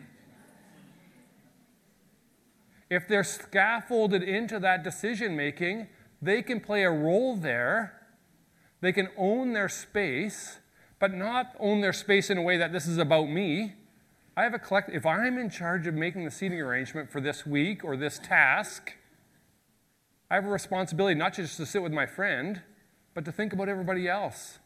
if 2.90 3.06
they're 3.06 3.24
scaffolded 3.24 4.22
into 4.22 4.58
that 4.58 4.82
decision 4.82 5.36
making, 5.36 5.86
they 6.20 6.42
can 6.42 6.60
play 6.60 6.82
a 6.82 6.90
role 6.90 7.36
there. 7.36 7.94
They 8.80 8.92
can 8.92 9.08
own 9.16 9.52
their 9.52 9.68
space, 9.68 10.58
but 10.98 11.14
not 11.14 11.54
own 11.60 11.80
their 11.80 11.92
space 11.92 12.28
in 12.28 12.36
a 12.36 12.42
way 12.42 12.56
that 12.56 12.72
this 12.72 12.86
is 12.86 12.98
about 12.98 13.30
me. 13.30 13.74
I 14.36 14.42
have 14.42 14.54
a 14.54 14.58
collect 14.58 14.90
if 14.90 15.06
I'm 15.06 15.38
in 15.38 15.50
charge 15.50 15.86
of 15.86 15.94
making 15.94 16.24
the 16.24 16.30
seating 16.30 16.60
arrangement 16.60 17.10
for 17.10 17.20
this 17.20 17.46
week 17.46 17.84
or 17.84 17.96
this 17.96 18.18
task, 18.18 18.94
I 20.30 20.36
have 20.36 20.44
a 20.44 20.48
responsibility 20.48 21.14
not 21.14 21.34
just 21.34 21.56
to 21.56 21.66
sit 21.66 21.82
with 21.82 21.92
my 21.92 22.06
friend, 22.06 22.62
but 23.14 23.24
to 23.24 23.32
think 23.32 23.52
about 23.52 23.68
everybody 23.68 24.08
else. 24.08 24.59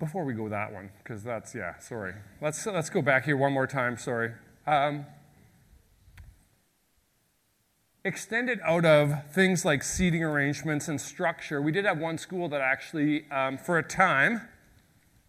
Before 0.00 0.24
we 0.24 0.32
go 0.32 0.48
that 0.48 0.72
one, 0.72 0.90
because 0.98 1.22
that's, 1.22 1.54
yeah, 1.54 1.78
sorry. 1.78 2.14
Let's, 2.40 2.66
let's 2.66 2.90
go 2.90 3.02
back 3.02 3.26
here 3.26 3.36
one 3.36 3.52
more 3.52 3.66
time, 3.66 3.98
sorry. 3.98 4.32
Um, 4.66 5.04
extended 8.02 8.60
out 8.64 8.86
of 8.86 9.30
things 9.30 9.64
like 9.64 9.82
seating 9.82 10.24
arrangements 10.24 10.88
and 10.88 10.98
structure, 10.98 11.60
we 11.60 11.70
did 11.70 11.84
have 11.84 11.98
one 11.98 12.16
school 12.16 12.48
that 12.48 12.62
actually, 12.62 13.30
um, 13.30 13.58
for 13.58 13.78
a 13.78 13.82
time, 13.82 14.48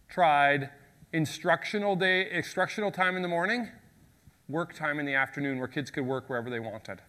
tried 0.08 0.70
instructional 1.12 1.94
day, 1.94 2.30
instructional 2.30 2.90
time 2.90 3.14
in 3.14 3.20
the 3.20 3.28
morning, 3.28 3.68
work 4.48 4.72
time 4.72 4.98
in 4.98 5.04
the 5.04 5.14
afternoon, 5.14 5.58
where 5.58 5.68
kids 5.68 5.90
could 5.90 6.06
work 6.06 6.30
wherever 6.30 6.48
they 6.48 6.60
wanted. 6.60 7.02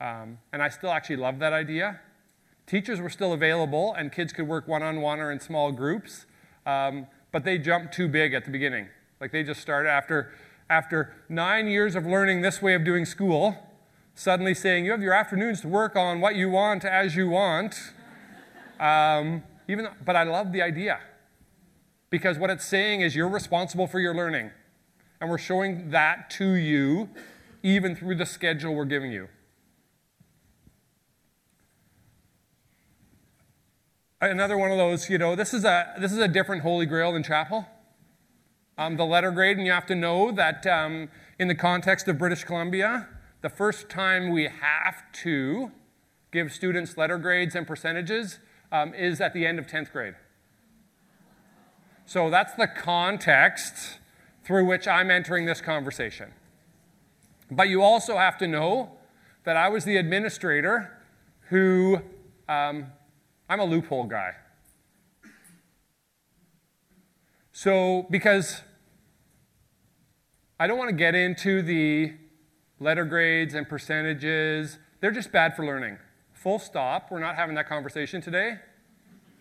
Um, 0.00 0.38
and 0.50 0.62
I 0.62 0.70
still 0.70 0.90
actually 0.90 1.16
love 1.16 1.38
that 1.40 1.52
idea. 1.52 2.00
Teachers 2.66 3.00
were 3.00 3.10
still 3.10 3.32
available, 3.32 3.94
and 3.94 4.12
kids 4.12 4.32
could 4.32 4.48
work 4.48 4.68
one 4.68 4.82
on 4.82 5.00
one 5.00 5.20
or 5.20 5.30
in 5.30 5.40
small 5.40 5.72
groups, 5.72 6.26
um, 6.64 7.06
but 7.30 7.44
they 7.44 7.58
jumped 7.58 7.92
too 7.92 8.08
big 8.08 8.34
at 8.34 8.44
the 8.44 8.50
beginning. 8.50 8.88
Like 9.20 9.32
they 9.32 9.42
just 9.42 9.60
started 9.60 9.88
after, 9.88 10.32
after 10.70 11.14
nine 11.28 11.66
years 11.66 11.94
of 11.94 12.06
learning 12.06 12.42
this 12.42 12.62
way 12.62 12.74
of 12.74 12.84
doing 12.84 13.04
school, 13.04 13.56
suddenly 14.14 14.54
saying, 14.54 14.84
You 14.84 14.90
have 14.92 15.02
your 15.02 15.14
afternoons 15.14 15.60
to 15.62 15.68
work 15.68 15.96
on 15.96 16.20
what 16.20 16.36
you 16.36 16.50
want 16.50 16.84
as 16.84 17.16
you 17.16 17.28
want. 17.28 17.74
Um, 18.80 19.44
even 19.68 19.84
though, 19.84 19.92
but 20.04 20.16
I 20.16 20.24
love 20.24 20.50
the 20.50 20.60
idea 20.60 20.98
because 22.10 22.36
what 22.36 22.50
it's 22.50 22.64
saying 22.64 23.00
is 23.00 23.14
you're 23.16 23.28
responsible 23.28 23.86
for 23.86 24.00
your 24.00 24.14
learning. 24.14 24.50
And 25.20 25.30
we're 25.30 25.38
showing 25.38 25.90
that 25.90 26.30
to 26.30 26.54
you 26.54 27.08
even 27.62 27.94
through 27.96 28.16
the 28.16 28.26
schedule 28.26 28.74
we're 28.74 28.84
giving 28.84 29.12
you. 29.12 29.28
Another 34.22 34.56
one 34.56 34.70
of 34.70 34.78
those, 34.78 35.10
you 35.10 35.18
know, 35.18 35.34
this 35.34 35.52
is 35.52 35.64
a, 35.64 35.94
this 35.98 36.12
is 36.12 36.18
a 36.18 36.28
different 36.28 36.62
Holy 36.62 36.86
Grail 36.86 37.12
than 37.12 37.24
chapel. 37.24 37.66
Um, 38.78 38.96
the 38.96 39.04
letter 39.04 39.32
grade, 39.32 39.56
and 39.56 39.66
you 39.66 39.72
have 39.72 39.86
to 39.86 39.96
know 39.96 40.30
that 40.30 40.64
um, 40.64 41.08
in 41.40 41.48
the 41.48 41.56
context 41.56 42.06
of 42.06 42.18
British 42.18 42.44
Columbia, 42.44 43.08
the 43.40 43.48
first 43.48 43.88
time 43.88 44.30
we 44.30 44.44
have 44.44 45.02
to 45.24 45.72
give 46.30 46.52
students 46.52 46.96
letter 46.96 47.18
grades 47.18 47.56
and 47.56 47.66
percentages 47.66 48.38
um, 48.70 48.94
is 48.94 49.20
at 49.20 49.34
the 49.34 49.44
end 49.44 49.58
of 49.58 49.66
10th 49.66 49.90
grade. 49.90 50.14
So 52.06 52.30
that's 52.30 52.54
the 52.54 52.68
context 52.68 53.98
through 54.44 54.66
which 54.66 54.86
I'm 54.86 55.10
entering 55.10 55.46
this 55.46 55.60
conversation. 55.60 56.30
But 57.50 57.68
you 57.68 57.82
also 57.82 58.18
have 58.18 58.38
to 58.38 58.46
know 58.46 58.92
that 59.42 59.56
I 59.56 59.68
was 59.68 59.84
the 59.84 59.96
administrator 59.96 60.96
who 61.48 62.02
um, 62.48 62.86
I'm 63.52 63.60
a 63.60 63.66
loophole 63.66 64.04
guy. 64.04 64.32
So, 67.52 68.06
because 68.08 68.62
I 70.58 70.66
don't 70.66 70.78
want 70.78 70.88
to 70.88 70.96
get 70.96 71.14
into 71.14 71.60
the 71.60 72.14
letter 72.80 73.04
grades 73.04 73.52
and 73.52 73.68
percentages, 73.68 74.78
they're 75.00 75.10
just 75.10 75.32
bad 75.32 75.54
for 75.54 75.66
learning. 75.66 75.98
Full 76.32 76.58
stop. 76.58 77.10
We're 77.10 77.18
not 77.18 77.36
having 77.36 77.54
that 77.56 77.68
conversation 77.68 78.22
today. 78.22 78.54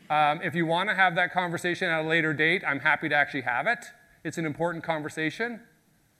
Um, 0.09 0.41
if 0.43 0.55
you 0.55 0.65
want 0.65 0.89
to 0.89 0.95
have 0.95 1.15
that 1.15 1.31
conversation 1.31 1.89
at 1.89 2.03
a 2.03 2.05
later 2.05 2.33
date, 2.33 2.63
I'm 2.67 2.81
happy 2.81 3.07
to 3.07 3.15
actually 3.15 3.43
have 3.43 3.65
it. 3.65 3.85
It's 4.25 4.37
an 4.37 4.45
important 4.45 4.83
conversation. 4.83 5.61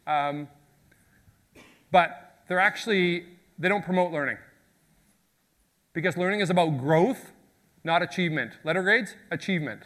Um, 0.08 0.48
but 1.92 2.38
they're 2.48 2.58
actually, 2.58 3.26
they 3.60 3.68
don't 3.68 3.84
promote 3.84 4.14
learning. 4.14 4.38
Because 5.92 6.16
learning 6.16 6.40
is 6.40 6.50
about 6.50 6.78
growth, 6.78 7.31
not 7.84 8.02
achievement. 8.02 8.54
Letter 8.64 8.84
grades, 8.84 9.16
achievement. 9.32 9.84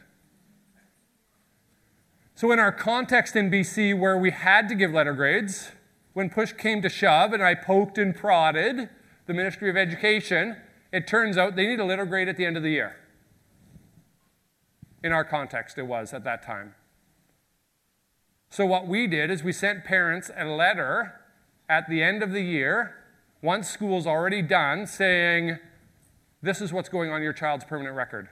So, 2.33 2.51
in 2.51 2.59
our 2.59 2.71
context 2.71 3.35
in 3.35 3.49
BC 3.49 3.97
where 3.97 4.17
we 4.17 4.31
had 4.31 4.67
to 4.67 4.75
give 4.75 4.91
letter 4.91 5.13
grades, 5.13 5.71
when 6.13 6.29
push 6.29 6.51
came 6.51 6.81
to 6.81 6.89
shove 6.89 7.31
and 7.31 7.41
I 7.41 7.55
poked 7.55 7.97
and 7.97 8.15
prodded 8.15 8.89
the 9.25 9.33
Ministry 9.33 9.69
of 9.69 9.77
Education, 9.77 10.57
it 10.91 11.07
turns 11.07 11.37
out 11.37 11.55
they 11.55 11.65
need 11.65 11.79
a 11.79 11.85
letter 11.85 12.05
grade 12.05 12.27
at 12.27 12.37
the 12.37 12.45
end 12.45 12.57
of 12.57 12.63
the 12.63 12.71
year. 12.71 12.97
In 15.03 15.11
our 15.11 15.23
context, 15.23 15.77
it 15.77 15.87
was 15.87 16.13
at 16.13 16.23
that 16.25 16.43
time. 16.43 16.75
So, 18.49 18.65
what 18.65 18.87
we 18.87 19.07
did 19.07 19.31
is 19.31 19.43
we 19.43 19.53
sent 19.53 19.85
parents 19.85 20.29
a 20.35 20.45
letter 20.45 21.21
at 21.69 21.89
the 21.89 22.03
end 22.03 22.21
of 22.21 22.31
the 22.31 22.41
year, 22.41 22.95
once 23.41 23.69
school's 23.69 24.07
already 24.07 24.41
done, 24.41 24.87
saying, 24.87 25.59
This 26.45 26.61
is 26.61 26.71
what's 26.71 26.89
going 26.89 27.09
on 27.09 27.23
your 27.23 27.33
child's 27.33 27.65
permanent 27.65 27.95
record. 27.95 28.29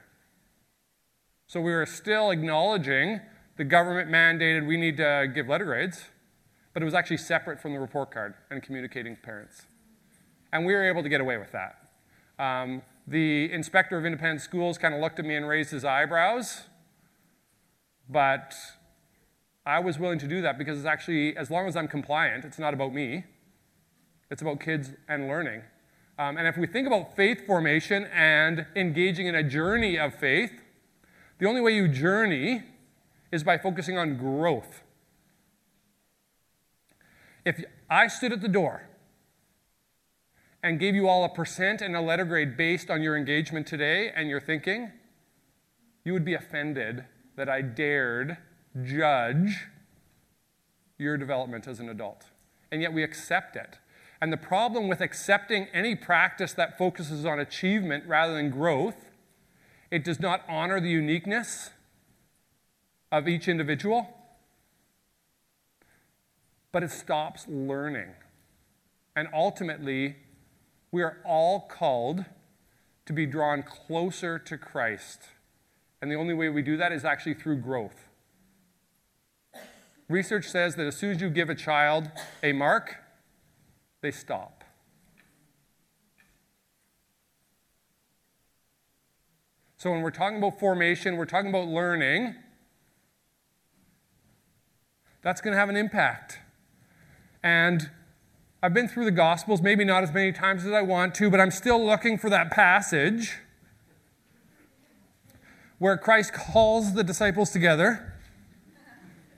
So, 1.47 1.59
we 1.59 1.71
were 1.71 1.87
still 1.87 2.29
acknowledging 2.29 3.21
the 3.57 3.63
government 3.63 4.07
mandated 4.11 4.67
we 4.67 4.77
need 4.77 4.97
to 4.97 5.31
give 5.33 5.47
letter 5.47 5.65
grades, 5.65 6.05
but 6.75 6.83
it 6.83 6.85
was 6.85 6.93
actually 6.93 7.17
separate 7.17 7.59
from 7.59 7.73
the 7.73 7.79
report 7.79 8.11
card 8.11 8.35
and 8.51 8.61
communicating 8.61 9.15
to 9.15 9.21
parents. 9.23 9.63
And 10.51 10.63
we 10.63 10.73
were 10.73 10.87
able 10.87 11.01
to 11.01 11.09
get 11.09 11.21
away 11.21 11.37
with 11.37 11.51
that. 11.53 11.89
Um, 12.37 12.83
the 13.07 13.51
inspector 13.51 13.97
of 13.97 14.05
independent 14.05 14.41
schools 14.41 14.77
kind 14.77 14.93
of 14.93 15.01
looked 15.01 15.17
at 15.17 15.25
me 15.25 15.35
and 15.35 15.47
raised 15.47 15.71
his 15.71 15.83
eyebrows, 15.83 16.65
but 18.07 18.53
I 19.65 19.79
was 19.79 19.97
willing 19.97 20.19
to 20.19 20.27
do 20.27 20.39
that 20.43 20.59
because 20.59 20.77
it's 20.77 20.85
actually, 20.85 21.35
as 21.35 21.49
long 21.49 21.67
as 21.67 21.75
I'm 21.75 21.87
compliant, 21.87 22.45
it's 22.45 22.59
not 22.59 22.75
about 22.75 22.93
me, 22.93 23.23
it's 24.29 24.43
about 24.43 24.59
kids 24.59 24.91
and 25.09 25.27
learning. 25.27 25.63
Um, 26.17 26.37
and 26.37 26.47
if 26.47 26.57
we 26.57 26.67
think 26.67 26.85
about 26.85 27.15
faith 27.15 27.45
formation 27.45 28.05
and 28.05 28.67
engaging 28.75 29.27
in 29.27 29.35
a 29.35 29.43
journey 29.43 29.97
of 29.97 30.13
faith, 30.13 30.51
the 31.39 31.47
only 31.47 31.59
way 31.59 31.75
you 31.75 31.87
journey 31.87 32.63
is 33.31 33.43
by 33.43 33.57
focusing 33.57 33.97
on 33.97 34.17
growth. 34.17 34.83
If 37.45 37.63
I 37.89 38.07
stood 38.07 38.31
at 38.31 38.41
the 38.41 38.47
door 38.47 38.87
and 40.61 40.79
gave 40.79 40.95
you 40.95 41.07
all 41.07 41.25
a 41.25 41.29
percent 41.29 41.81
and 41.81 41.95
a 41.95 42.01
letter 42.01 42.25
grade 42.25 42.55
based 42.55 42.89
on 42.89 43.01
your 43.01 43.17
engagement 43.17 43.65
today 43.65 44.11
and 44.15 44.29
your 44.29 44.39
thinking, 44.39 44.91
you 46.05 46.13
would 46.13 46.23
be 46.23 46.35
offended 46.35 47.05
that 47.35 47.49
I 47.49 47.61
dared 47.61 48.37
judge 48.83 49.67
your 50.97 51.17
development 51.17 51.67
as 51.67 51.79
an 51.79 51.89
adult. 51.89 52.27
And 52.71 52.81
yet 52.81 52.93
we 52.93 53.03
accept 53.03 53.55
it. 53.55 53.77
And 54.23 54.31
the 54.31 54.37
problem 54.37 54.87
with 54.87 55.01
accepting 55.01 55.67
any 55.73 55.95
practice 55.95 56.53
that 56.53 56.77
focuses 56.77 57.25
on 57.25 57.41
achievement 57.41 58.05
rather 58.07 58.33
than 58.33 58.51
growth, 58.51 59.09
it 59.91 60.01
does 60.01 60.21
not 60.21 60.45
honor 60.47 60.79
the 60.79 60.87
uniqueness 60.87 61.71
of 63.11 63.27
each 63.27 63.49
individual, 63.49 64.07
but 66.71 66.83
it 66.83 66.91
stops 66.91 67.49
learning. 67.49 68.11
And 69.13 69.27
ultimately, 69.33 70.15
we 70.89 71.03
are 71.03 71.17
all 71.25 71.59
called 71.59 72.23
to 73.05 73.11
be 73.11 73.25
drawn 73.25 73.61
closer 73.61 74.39
to 74.39 74.57
Christ. 74.57 75.19
And 76.01 76.09
the 76.09 76.15
only 76.15 76.33
way 76.33 76.47
we 76.47 76.61
do 76.61 76.77
that 76.77 76.93
is 76.93 77.03
actually 77.03 77.33
through 77.33 77.57
growth. 77.57 78.07
Research 80.07 80.45
says 80.45 80.75
that 80.75 80.87
as 80.87 80.95
soon 80.95 81.11
as 81.11 81.19
you 81.19 81.29
give 81.29 81.49
a 81.49 81.55
child 81.55 82.09
a 82.41 82.53
mark, 82.53 83.02
they 84.03 84.11
stop. 84.11 84.63
So 89.77 89.91
when 89.91 90.01
we're 90.01 90.11
talking 90.11 90.37
about 90.37 90.59
formation, 90.59 91.17
we're 91.17 91.25
talking 91.25 91.49
about 91.49 91.67
learning 91.67 92.35
that's 95.23 95.39
going 95.39 95.53
to 95.53 95.57
have 95.57 95.69
an 95.69 95.77
impact. 95.77 96.39
And 97.41 97.89
I've 98.61 98.73
been 98.73 98.89
through 98.89 99.05
the 99.05 99.11
Gospels, 99.11 99.61
maybe 99.61 99.85
not 99.85 100.03
as 100.03 100.13
many 100.13 100.33
times 100.33 100.65
as 100.65 100.73
I 100.73 100.81
want 100.81 101.15
to, 101.15 101.29
but 101.29 101.39
I'm 101.39 101.51
still 101.51 101.83
looking 101.83 102.17
for 102.17 102.29
that 102.29 102.51
passage 102.51 103.37
where 105.79 105.97
Christ 105.97 106.33
calls 106.33 106.93
the 106.93 107.03
disciples 107.03 107.51
together 107.51 108.13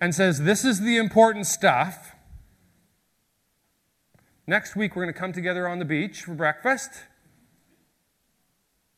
and 0.01 0.13
says, 0.13 0.41
This 0.41 0.65
is 0.65 0.81
the 0.81 0.97
important 0.97 1.45
stuff. 1.45 2.14
Next 4.47 4.75
week, 4.75 4.95
we're 4.95 5.03
going 5.03 5.13
to 5.13 5.19
come 5.19 5.33
together 5.33 5.67
on 5.67 5.79
the 5.79 5.85
beach 5.85 6.21
for 6.21 6.35
breakfast. 6.35 6.91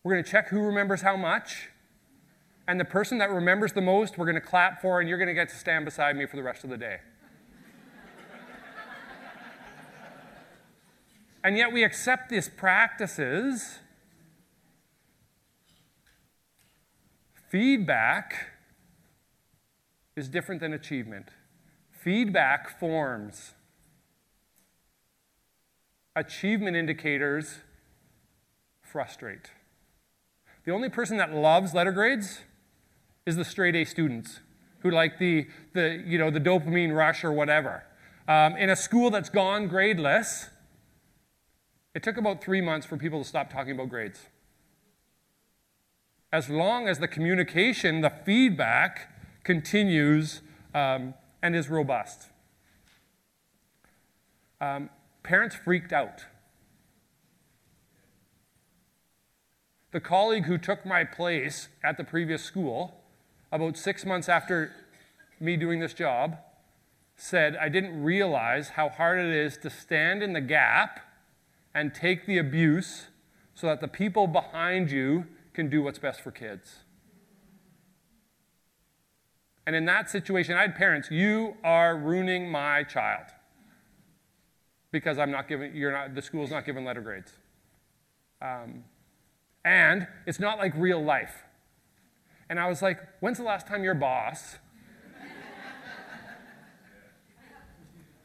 We're 0.03 0.13
going 0.13 0.23
to 0.23 0.29
check 0.29 0.49
who 0.49 0.59
remembers 0.59 1.01
how 1.01 1.15
much. 1.15 1.69
And 2.67 2.77
the 2.77 2.85
person 2.85 3.17
that 3.19 3.31
remembers 3.31 3.71
the 3.71 3.81
most, 3.81 4.17
we're 4.17 4.25
going 4.25 4.35
to 4.35 4.41
clap 4.41 4.81
for, 4.81 4.99
and 4.99 5.07
you're 5.07 5.17
going 5.17 5.29
to 5.29 5.33
get 5.33 5.47
to 5.47 5.55
stand 5.55 5.85
beside 5.85 6.17
me 6.17 6.25
for 6.25 6.35
the 6.35 6.43
rest 6.43 6.65
of 6.65 6.69
the 6.69 6.75
day. 6.75 6.97
and 11.45 11.55
yet 11.55 11.71
we 11.71 11.85
accept 11.85 12.27
these 12.27 12.49
practices. 12.49 13.79
Feedback 17.49 18.47
is 20.17 20.27
different 20.27 20.59
than 20.59 20.73
achievement. 20.73 21.29
Feedback 21.89 22.77
forms. 22.79 23.53
Achievement 26.17 26.75
indicators 26.75 27.59
frustrate. 28.81 29.51
The 30.65 30.71
only 30.71 30.89
person 30.89 31.17
that 31.17 31.31
loves 31.31 31.75
letter 31.75 31.91
grades 31.91 32.39
is 33.27 33.35
the 33.35 33.45
straight 33.45 33.75
A 33.75 33.85
students 33.85 34.39
who 34.79 34.89
like 34.89 35.19
the, 35.19 35.45
the, 35.73 36.03
you 36.07 36.17
know, 36.17 36.31
the 36.31 36.39
dopamine 36.39 36.95
rush 36.95 37.23
or 37.23 37.31
whatever. 37.31 37.83
Um, 38.27 38.57
in 38.57 38.71
a 38.71 38.75
school 38.75 39.11
that's 39.11 39.29
gone 39.29 39.69
gradeless, 39.69 40.49
it 41.93 42.01
took 42.01 42.17
about 42.17 42.43
three 42.43 42.61
months 42.61 42.87
for 42.87 42.97
people 42.97 43.21
to 43.21 43.29
stop 43.29 43.53
talking 43.53 43.73
about 43.73 43.89
grades. 43.89 44.21
As 46.33 46.49
long 46.49 46.87
as 46.87 46.97
the 46.97 47.07
communication, 47.07 48.01
the 48.01 48.09
feedback 48.09 49.13
continues 49.43 50.41
um, 50.73 51.13
and 51.43 51.55
is 51.55 51.69
robust. 51.69 52.29
Um, 54.59 54.89
parents 55.27 55.57
freaked 55.57 55.91
out. 55.91 56.23
The 59.91 59.99
colleague 59.99 60.45
who 60.45 60.57
took 60.57 60.85
my 60.85 61.03
place 61.03 61.67
at 61.83 61.97
the 61.97 62.05
previous 62.05 62.41
school 62.41 63.01
about 63.51 63.75
six 63.75 64.05
months 64.05 64.29
after 64.29 64.71
me 65.39 65.57
doing 65.57 65.81
this 65.81 65.93
job, 65.93 66.37
said, 67.17 67.57
I 67.57 67.67
didn't 67.67 68.01
realize 68.01 68.69
how 68.69 68.87
hard 68.87 69.19
it 69.19 69.33
is 69.33 69.57
to 69.57 69.69
stand 69.69 70.23
in 70.23 70.31
the 70.31 70.41
gap 70.41 71.01
and 71.75 71.93
take 71.93 72.25
the 72.25 72.37
abuse 72.37 73.07
so 73.53 73.67
that 73.67 73.81
the 73.81 73.87
people 73.87 74.27
behind 74.27 74.91
you 74.91 75.25
can 75.53 75.69
do 75.69 75.81
what's 75.81 75.99
best 75.99 76.21
for 76.21 76.31
kids. 76.31 76.83
And 79.65 79.75
in 79.75 79.83
that 79.85 80.09
situation, 80.09 80.55
I 80.55 80.61
had 80.61 80.75
parents, 80.75 81.11
you 81.11 81.57
are 81.65 81.97
ruining 81.97 82.49
my 82.49 82.83
child 82.83 83.25
because 84.91 85.17
I'm 85.17 85.31
not 85.31 85.47
giving, 85.47 85.75
you're 85.75 85.91
not, 85.91 86.15
the 86.15 86.21
school's 86.21 86.51
not 86.51 86.65
giving 86.65 86.85
letter 86.85 87.01
grades. 87.01 87.31
Um, 88.41 88.83
and 89.65 90.07
it's 90.25 90.39
not 90.39 90.57
like 90.57 90.73
real 90.75 91.03
life. 91.03 91.43
And 92.49 92.59
I 92.59 92.67
was 92.67 92.81
like, 92.81 92.99
when's 93.19 93.37
the 93.37 93.43
last 93.43 93.67
time 93.67 93.83
your 93.83 93.93
boss? 93.93 94.57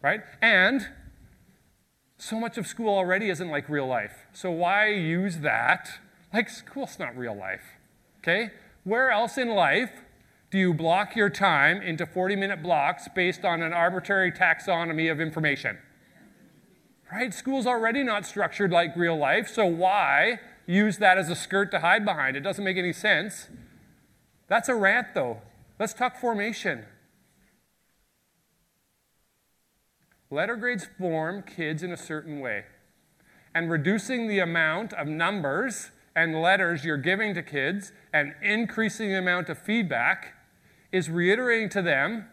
right? 0.03 0.21
And 0.41 0.87
so 2.19 2.39
much 2.39 2.57
of 2.57 2.69
school 2.69 2.89
already 2.89 3.31
isn't 3.31 3.51
like 3.51 3.69
real 3.69 3.87
life. 3.87 4.27
So 4.33 4.51
why 4.51 4.91
use 4.91 5.39
that? 5.39 5.89
Like, 6.33 6.49
school's 6.49 6.99
not 6.99 7.17
real 7.17 7.35
life. 7.35 7.79
Okay? 8.19 8.51
Where 8.85 9.11
else 9.11 9.37
in 9.37 9.49
life 9.49 9.91
do 10.51 10.59
you 10.59 10.73
block 10.73 11.17
your 11.17 11.31
time 11.31 11.83
into 11.83 12.07
40 12.07 12.37
minute 12.37 12.63
blocks 12.63 13.09
based 13.15 13.45
on 13.45 13.63
an 13.63 13.73
arbitrary 13.73 14.31
taxonomy 14.31 15.11
of 15.11 15.21
information? 15.21 15.79
Right? 17.13 17.35
School's 17.35 17.67
already 17.67 18.03
not 18.03 18.25
structured 18.25 18.71
like 18.73 18.97
real 18.97 19.19
life, 19.19 19.47
so 19.47 19.67
why 19.67 20.41
use 20.65 20.97
that 20.97 21.19
as 21.19 21.29
a 21.29 21.37
skirt 21.37 21.71
to 21.73 21.81
hide 21.81 22.07
behind? 22.07 22.39
It 22.39 22.41
doesn't 22.41 22.65
make 22.65 22.79
any 22.79 22.95
sense. 22.95 23.49
That's 24.49 24.71
a 24.71 24.75
rant, 24.75 25.09
though. 25.13 25.43
Let's 25.79 25.93
talk 25.93 26.17
formation. 26.17 26.87
Letter 30.31 30.57
grades 30.57 30.87
form 30.99 31.43
kids 31.43 31.83
in 31.83 31.93
a 31.93 31.99
certain 31.99 32.41
way. 32.41 32.65
and 33.55 33.71
reducing 33.71 34.29
the 34.29 34.39
amount 34.39 34.93
of 34.95 35.07
numbers 35.07 35.91
and 36.15 36.41
letters 36.41 36.85
you're 36.85 36.97
giving 36.97 37.35
to 37.35 37.43
kids 37.43 37.93
and 38.13 38.35
increasing 38.43 39.11
the 39.11 39.19
amount 39.19 39.49
of 39.49 39.59
feedback 39.59 40.35
is 40.91 41.09
reiterating 41.09 41.69
to 41.71 41.83
them 41.83 42.27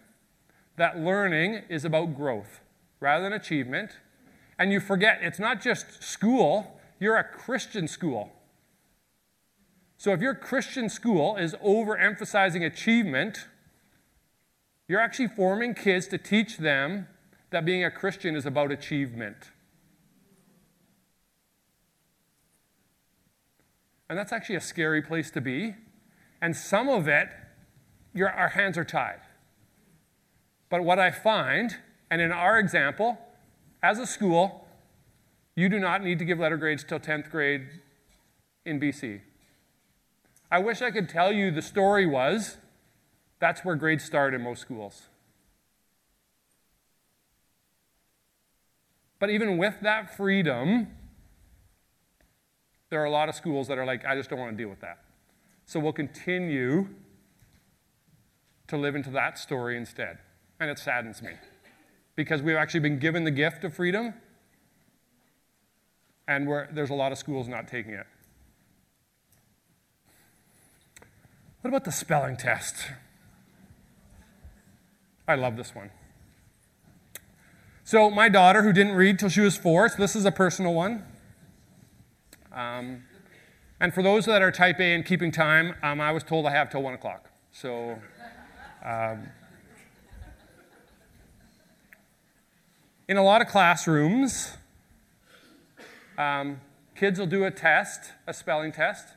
that 0.78 0.98
learning 0.98 1.62
is 1.70 1.86
about 1.86 2.16
growth 2.16 2.62
rather 3.00 3.24
than 3.24 3.34
achievement. 3.34 3.98
And 4.60 4.74
you 4.74 4.82
forget 4.82 5.20
it's 5.22 5.40
not 5.40 5.62
just 5.62 6.04
school, 6.04 6.80
you're 7.00 7.16
a 7.16 7.24
Christian 7.24 7.88
school. 7.88 8.34
So 9.98 10.12
if 10.12 10.22
your 10.22 10.36
Christian 10.36 10.90
school 10.90 11.38
is 11.38 11.56
overemphasizing 11.56 12.66
achievement, 12.66 13.48
you're 14.88 15.00
actually 15.00 15.30
forming 15.30 15.74
kids 15.74 16.08
to 16.08 16.18
teach 16.18 16.58
them 16.58 17.08
that 17.52 17.66
being 17.66 17.84
a 17.84 17.92
Christian 17.92 18.36
is 18.36 18.46
about 18.46 18.72
achievement. 18.72 19.52
And 24.10 24.18
that's 24.18 24.34
actually 24.34 24.56
a 24.56 24.62
scary 24.62 25.02
place 25.02 25.32
to 25.32 25.42
be. 25.42 25.76
And 26.42 26.56
some 26.56 26.90
of 26.90 27.08
it, 27.08 27.30
our 28.20 28.50
hands 28.50 28.78
are 28.78 28.84
tied. 28.84 29.22
But 30.70 30.84
what 30.84 31.00
I 31.00 31.12
find, 31.12 31.78
and 32.10 32.22
in 32.22 32.32
our 32.32 32.60
example, 32.60 33.18
as 33.82 34.00
a 34.00 34.06
school, 34.06 34.68
you 35.56 35.70
do 35.70 35.80
not 35.80 36.04
need 36.04 36.20
to 36.20 36.26
give 36.26 36.40
letter 36.40 36.58
grades 36.58 36.84
till 36.84 37.00
10th 37.00 37.30
grade 37.30 37.68
in 38.66 38.80
BC. 38.80 39.22
I 40.52 40.60
wish 40.60 40.82
I 40.82 40.92
could 40.92 41.08
tell 41.08 41.32
you 41.32 41.52
the 41.52 41.62
story 41.62 42.06
was 42.06 42.58
that's 43.40 43.64
where 43.64 43.76
grades 43.76 44.04
start 44.04 44.34
in 44.34 44.42
most 44.42 44.62
schools. 44.62 45.04
But 49.20 49.30
even 49.30 49.58
with 49.58 49.76
that 49.82 50.16
freedom, 50.16 50.88
there 52.90 53.02
are 53.02 53.06
a 53.06 53.12
lot 53.12 53.30
of 53.30 53.36
schools 53.36 53.68
that 53.68 53.78
are 53.78 53.86
like, 53.86 54.06
I 54.06 54.16
just 54.16 54.30
don't 54.30 54.40
want 54.40 54.52
to 54.52 54.58
deal 54.58 54.70
with 54.70 54.82
that. 54.82 55.00
So 55.66 55.80
we'll 55.80 55.94
continue 55.94 56.88
to 58.68 58.78
live 58.78 58.96
into 58.96 59.12
that 59.12 59.38
story 59.38 59.78
instead. 59.78 60.20
And 60.60 60.70
it 60.70 60.80
saddens 60.80 61.22
me 61.22 61.32
because 62.20 62.42
we've 62.42 62.58
actually 62.58 62.82
been 62.82 63.00
given 63.00 63.24
the 63.24 63.32
gift 63.32 63.64
of 63.64 63.74
freedom, 63.74 64.14
and 66.28 66.46
there's 66.74 66.90
a 66.90 66.94
lot 66.94 67.14
of 67.14 67.18
schools 67.18 67.48
not 67.48 67.66
taking 67.66 67.94
it. 67.94 68.06
What 71.62 71.70
about 71.70 71.86
the 71.86 71.94
spelling 71.94 72.36
test? 72.36 72.76
I 75.30 75.36
love 75.36 75.56
this 75.56 75.74
one. 75.74 75.92
So, 77.86 78.10
my 78.10 78.28
daughter, 78.28 78.64
who 78.64 78.74
didn't 78.74 78.96
read 78.96 79.18
till 79.18 79.30
she 79.30 79.40
was 79.40 79.56
four, 79.56 79.88
so 79.88 79.96
this 79.98 80.14
is 80.14 80.26
a 80.26 80.32
personal 80.32 80.74
one. 80.74 81.06
Um, 82.52 83.04
and 83.80 83.94
for 83.94 84.04
those 84.04 84.26
that 84.26 84.42
are 84.42 84.52
type 84.52 84.82
A 84.82 84.94
and 84.94 85.06
keeping 85.06 85.32
time, 85.32 85.74
um, 85.82 86.02
I 86.02 86.12
was 86.12 86.26
told 86.26 86.46
I 86.46 86.52
have 86.52 86.70
till 86.70 86.82
1 86.82 86.96
o'clock. 86.96 87.30
So, 87.54 87.98
um, 88.84 89.30
in 93.10 93.18
a 93.18 93.24
lot 93.24 93.42
of 93.42 93.48
classrooms, 93.48 94.56
um, 96.16 96.62
kids 96.96 97.18
will 97.18 97.26
do 97.26 97.44
a 97.44 97.50
test, 97.50 98.12
a 98.28 98.34
spelling 98.34 98.72
test. 98.72 99.08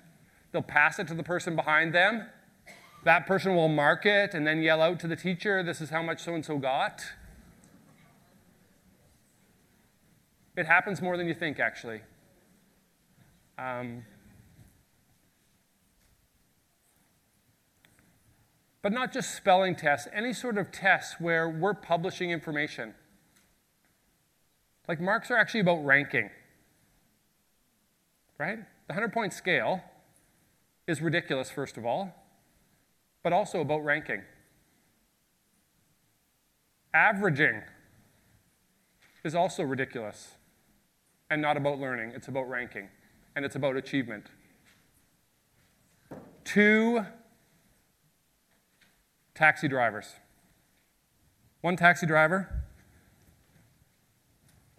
They'll 0.50 0.62
pass 0.62 0.98
it 0.98 1.06
to 1.08 1.14
the 1.14 1.22
person 1.22 1.54
behind 1.54 1.94
them. 1.94 2.26
That 3.04 3.26
person 3.26 3.54
will 3.54 3.68
mark 3.68 4.06
it 4.06 4.32
and 4.32 4.46
then 4.46 4.62
yell 4.62 4.80
out 4.80 4.98
to 5.00 5.08
the 5.08 5.16
teacher, 5.16 5.62
This 5.62 5.82
is 5.82 5.90
how 5.90 6.02
much 6.02 6.22
so 6.22 6.34
and 6.34 6.42
so 6.42 6.56
got. 6.56 7.02
It 10.56 10.64
happens 10.64 11.02
more 11.02 11.18
than 11.18 11.28
you 11.28 11.34
think, 11.34 11.60
actually. 11.60 12.00
Um, 13.58 14.04
but 18.80 18.92
not 18.92 19.12
just 19.12 19.34
spelling 19.34 19.76
tests, 19.76 20.08
any 20.14 20.32
sort 20.32 20.56
of 20.56 20.72
tests 20.72 21.16
where 21.18 21.46
we're 21.46 21.74
publishing 21.74 22.30
information. 22.30 22.94
Like 24.88 25.00
marks 25.00 25.30
are 25.30 25.36
actually 25.36 25.60
about 25.60 25.84
ranking, 25.84 26.30
right? 28.38 28.58
The 28.58 28.94
100 28.94 29.12
point 29.12 29.32
scale 29.32 29.82
is 30.86 31.00
ridiculous, 31.00 31.50
first 31.50 31.76
of 31.76 31.86
all, 31.86 32.14
but 33.22 33.32
also 33.32 33.60
about 33.60 33.84
ranking. 33.84 34.22
Averaging 36.92 37.62
is 39.24 39.34
also 39.34 39.62
ridiculous 39.62 40.32
and 41.30 41.40
not 41.40 41.56
about 41.56 41.78
learning, 41.78 42.12
it's 42.14 42.28
about 42.28 42.48
ranking 42.50 42.88
and 43.36 43.44
it's 43.44 43.56
about 43.56 43.76
achievement. 43.76 44.26
Two 46.44 47.06
taxi 49.34 49.68
drivers. 49.68 50.16
One 51.60 51.76
taxi 51.76 52.04
driver 52.04 52.61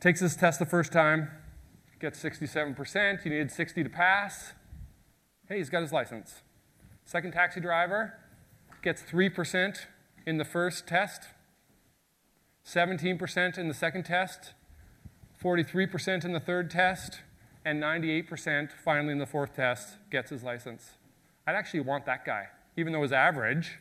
takes 0.04 0.20
this 0.20 0.36
test 0.36 0.60
the 0.60 0.66
first 0.66 0.91
time, 0.91 1.32
gets 1.97 2.22
67%. 2.22 3.22
He 3.22 3.30
needed 3.30 3.49
60 3.49 3.86
to 3.86 3.89
pass. 3.89 4.51
Hey, 5.47 5.60
he's 5.60 5.70
got 5.70 5.82
his 5.82 5.93
license. 5.93 6.41
Second 7.06 7.32
taxi 7.32 7.62
driver 7.62 8.14
gets 8.82 9.01
3% 9.01 9.86
in 10.28 10.38
the 10.38 10.43
first 10.43 10.88
test, 10.88 11.30
17% 12.66 13.58
in 13.58 13.70
the 13.70 13.74
second 13.74 14.04
test, 14.04 14.54
43% 15.41 16.26
in 16.26 16.34
the 16.34 16.39
third 16.41 16.70
test, 16.70 17.22
and 17.64 17.82
98% 17.82 18.72
finally 18.74 19.14
in 19.14 19.20
the 19.20 19.26
fourth 19.26 19.56
test 19.56 19.95
gets 20.12 20.32
his 20.32 20.43
license. 20.43 20.97
I'd 21.47 21.56
actually 21.56 21.80
want 21.80 22.06
that 22.08 22.26
guy, 22.26 22.47
even 22.76 22.91
though 22.91 23.04
his 23.04 23.14
average 23.14 23.80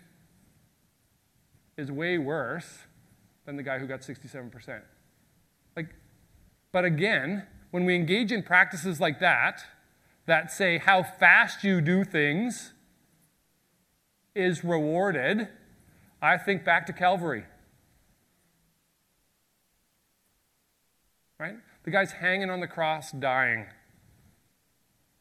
is 1.77 1.91
way 1.91 2.17
worse 2.17 2.79
than 3.45 3.57
the 3.57 3.65
guy 3.65 3.81
who 3.81 3.89
got 3.89 4.03
67%. 4.03 4.83
But 6.73 6.87
again, 6.87 7.47
when 7.71 7.85
we 7.85 7.95
engage 7.95 8.33
in 8.33 8.43
practices 8.43 8.99
like 9.01 9.21
that, 9.21 9.63
that 10.27 10.51
say 10.51 10.79
how 10.79 11.03
fast 11.03 11.63
you 11.63 11.81
do 11.81 12.05
things 12.05 12.73
is 14.35 14.65
rewarded, 14.65 15.49
I 16.23 16.39
think 16.39 16.65
back 16.65 16.87
to 16.87 16.93
Calvary. 16.93 17.45
Right? 21.39 21.57
The 21.85 21.91
guy's 21.91 22.13
hanging 22.13 22.51
on 22.51 22.61
the 22.61 22.69
cross, 22.69 23.11
dying, 23.11 23.67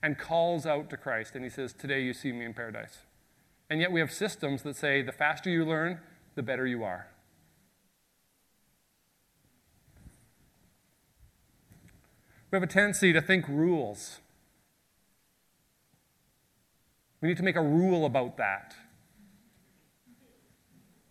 and 0.03 0.17
calls 0.17 0.65
out 0.65 0.89
to 0.91 0.97
Christ, 0.97 1.35
and 1.35 1.43
he 1.43 1.49
says, 1.49 1.73
Today 1.73 2.01
you 2.01 2.13
see 2.13 2.31
me 2.31 2.45
in 2.45 2.53
paradise. 2.53 2.99
And 3.69 3.79
yet 3.79 3.91
we 3.91 3.99
have 3.99 4.11
systems 4.11 4.61
that 4.63 4.75
say 4.75 5.01
the 5.01 5.11
faster 5.11 5.49
you 5.49 5.65
learn, 5.65 5.99
the 6.35 6.43
better 6.43 6.67
you 6.67 6.83
are. 6.83 7.07
We 12.51 12.57
have 12.57 12.63
a 12.63 12.67
tendency 12.67 13.13
to 13.13 13.21
think 13.21 13.47
rules. 13.47 14.19
We 17.21 17.29
need 17.29 17.37
to 17.37 17.43
make 17.43 17.55
a 17.55 17.61
rule 17.61 18.05
about 18.05 18.35
that. 18.37 18.75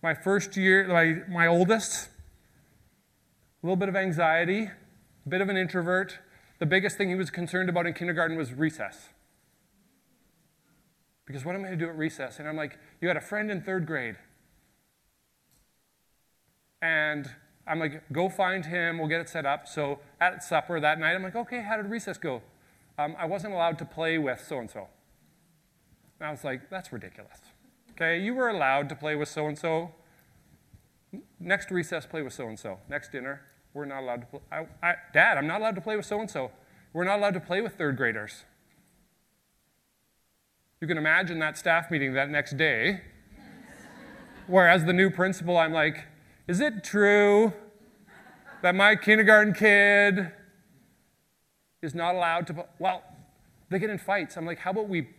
My 0.03 0.13
first 0.13 0.55
year, 0.55 0.87
my, 0.87 1.33
my 1.33 1.47
oldest, 1.47 2.09
a 3.63 3.65
little 3.65 3.75
bit 3.75 3.89
of 3.89 3.95
anxiety, 3.95 4.69
a 5.25 5.29
bit 5.29 5.41
of 5.41 5.49
an 5.49 5.57
introvert. 5.57 6.19
The 6.59 6.65
biggest 6.67 6.97
thing 6.97 7.09
he 7.09 7.15
was 7.15 7.31
concerned 7.31 7.69
about 7.69 7.87
in 7.87 7.93
kindergarten 7.93 8.37
was 8.37 8.53
recess. 8.53 9.09
Because 11.25 11.43
what 11.43 11.55
am 11.55 11.61
I 11.61 11.67
going 11.67 11.79
to 11.79 11.85
do 11.85 11.89
at 11.89 11.97
recess? 11.97 12.37
And 12.39 12.47
I'm 12.47 12.57
like, 12.57 12.77
you 12.99 13.07
had 13.07 13.17
a 13.17 13.21
friend 13.21 13.49
in 13.49 13.61
third 13.61 13.87
grade. 13.87 14.15
And 16.81 17.29
I'm 17.67 17.79
like, 17.79 18.03
go 18.11 18.29
find 18.29 18.65
him, 18.65 18.97
we'll 18.97 19.07
get 19.07 19.21
it 19.21 19.29
set 19.29 19.45
up. 19.45 19.67
So 19.67 19.99
at 20.19 20.43
supper 20.43 20.79
that 20.79 20.99
night, 20.99 21.13
I'm 21.13 21.23
like, 21.23 21.35
okay, 21.35 21.61
how 21.61 21.77
did 21.77 21.87
recess 21.87 22.17
go? 22.17 22.41
Um, 22.97 23.15
I 23.17 23.25
wasn't 23.25 23.53
allowed 23.53 23.77
to 23.79 23.85
play 23.85 24.17
with 24.17 24.43
so 24.45 24.59
and 24.59 24.69
so. 24.69 24.87
And 26.19 26.27
I 26.27 26.31
was 26.31 26.43
like, 26.43 26.69
that's 26.69 26.91
ridiculous. 26.91 27.39
Okay, 27.91 28.19
you 28.19 28.33
were 28.33 28.49
allowed 28.49 28.89
to 28.89 28.95
play 28.95 29.15
with 29.15 29.29
so 29.29 29.47
and 29.47 29.57
so. 29.57 29.91
Next 31.39 31.71
recess, 31.71 32.05
play 32.05 32.21
with 32.21 32.33
so 32.33 32.47
and 32.47 32.59
so. 32.59 32.79
Next 32.89 33.11
dinner, 33.11 33.41
we're 33.73 33.85
not 33.85 34.01
allowed 34.01 34.21
to 34.21 34.27
play. 34.27 34.39
I, 34.51 34.67
I, 34.81 34.95
Dad, 35.13 35.37
I'm 35.37 35.47
not 35.47 35.61
allowed 35.61 35.75
to 35.75 35.81
play 35.81 35.95
with 35.95 36.05
so 36.05 36.19
and 36.19 36.29
so. 36.29 36.51
We're 36.93 37.03
not 37.03 37.19
allowed 37.19 37.33
to 37.35 37.39
play 37.39 37.61
with 37.61 37.75
third 37.75 37.97
graders. 37.97 38.43
You 40.79 40.87
can 40.87 40.97
imagine 40.97 41.39
that 41.39 41.57
staff 41.57 41.91
meeting 41.91 42.13
that 42.13 42.29
next 42.29 42.57
day, 42.57 43.01
Whereas 44.47 44.85
the 44.85 44.93
new 44.93 45.09
principal, 45.09 45.57
I'm 45.57 45.73
like, 45.73 46.05
is 46.47 46.59
it 46.59 46.83
true 46.83 47.53
that 48.61 48.75
my 48.75 48.95
kindergarten 48.95 49.53
kid 49.53 50.31
is 51.81 51.95
not 51.95 52.15
allowed 52.15 52.47
to? 52.47 52.65
Well, 52.79 53.03
they 53.69 53.79
get 53.79 53.89
in 53.89 53.97
fights. 53.97 54.37
I'm 54.37 54.45
like, 54.45 54.59
how 54.59 54.71
about 54.71 54.89
we 54.89 55.09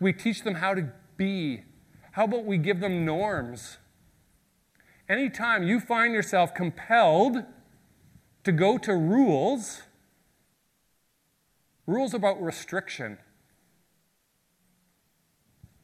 we 0.00 0.12
teach 0.12 0.42
them 0.42 0.54
how 0.54 0.74
to 0.74 0.92
be? 1.16 1.62
How 2.12 2.24
about 2.24 2.44
we 2.44 2.58
give 2.58 2.80
them 2.80 3.04
norms? 3.04 3.78
anytime 5.08 5.62
you 5.62 5.80
find 5.80 6.12
yourself 6.12 6.54
compelled 6.54 7.44
to 8.44 8.52
go 8.52 8.78
to 8.78 8.94
rules 8.94 9.82
rules 11.86 12.12
about 12.12 12.42
restriction, 12.42 13.16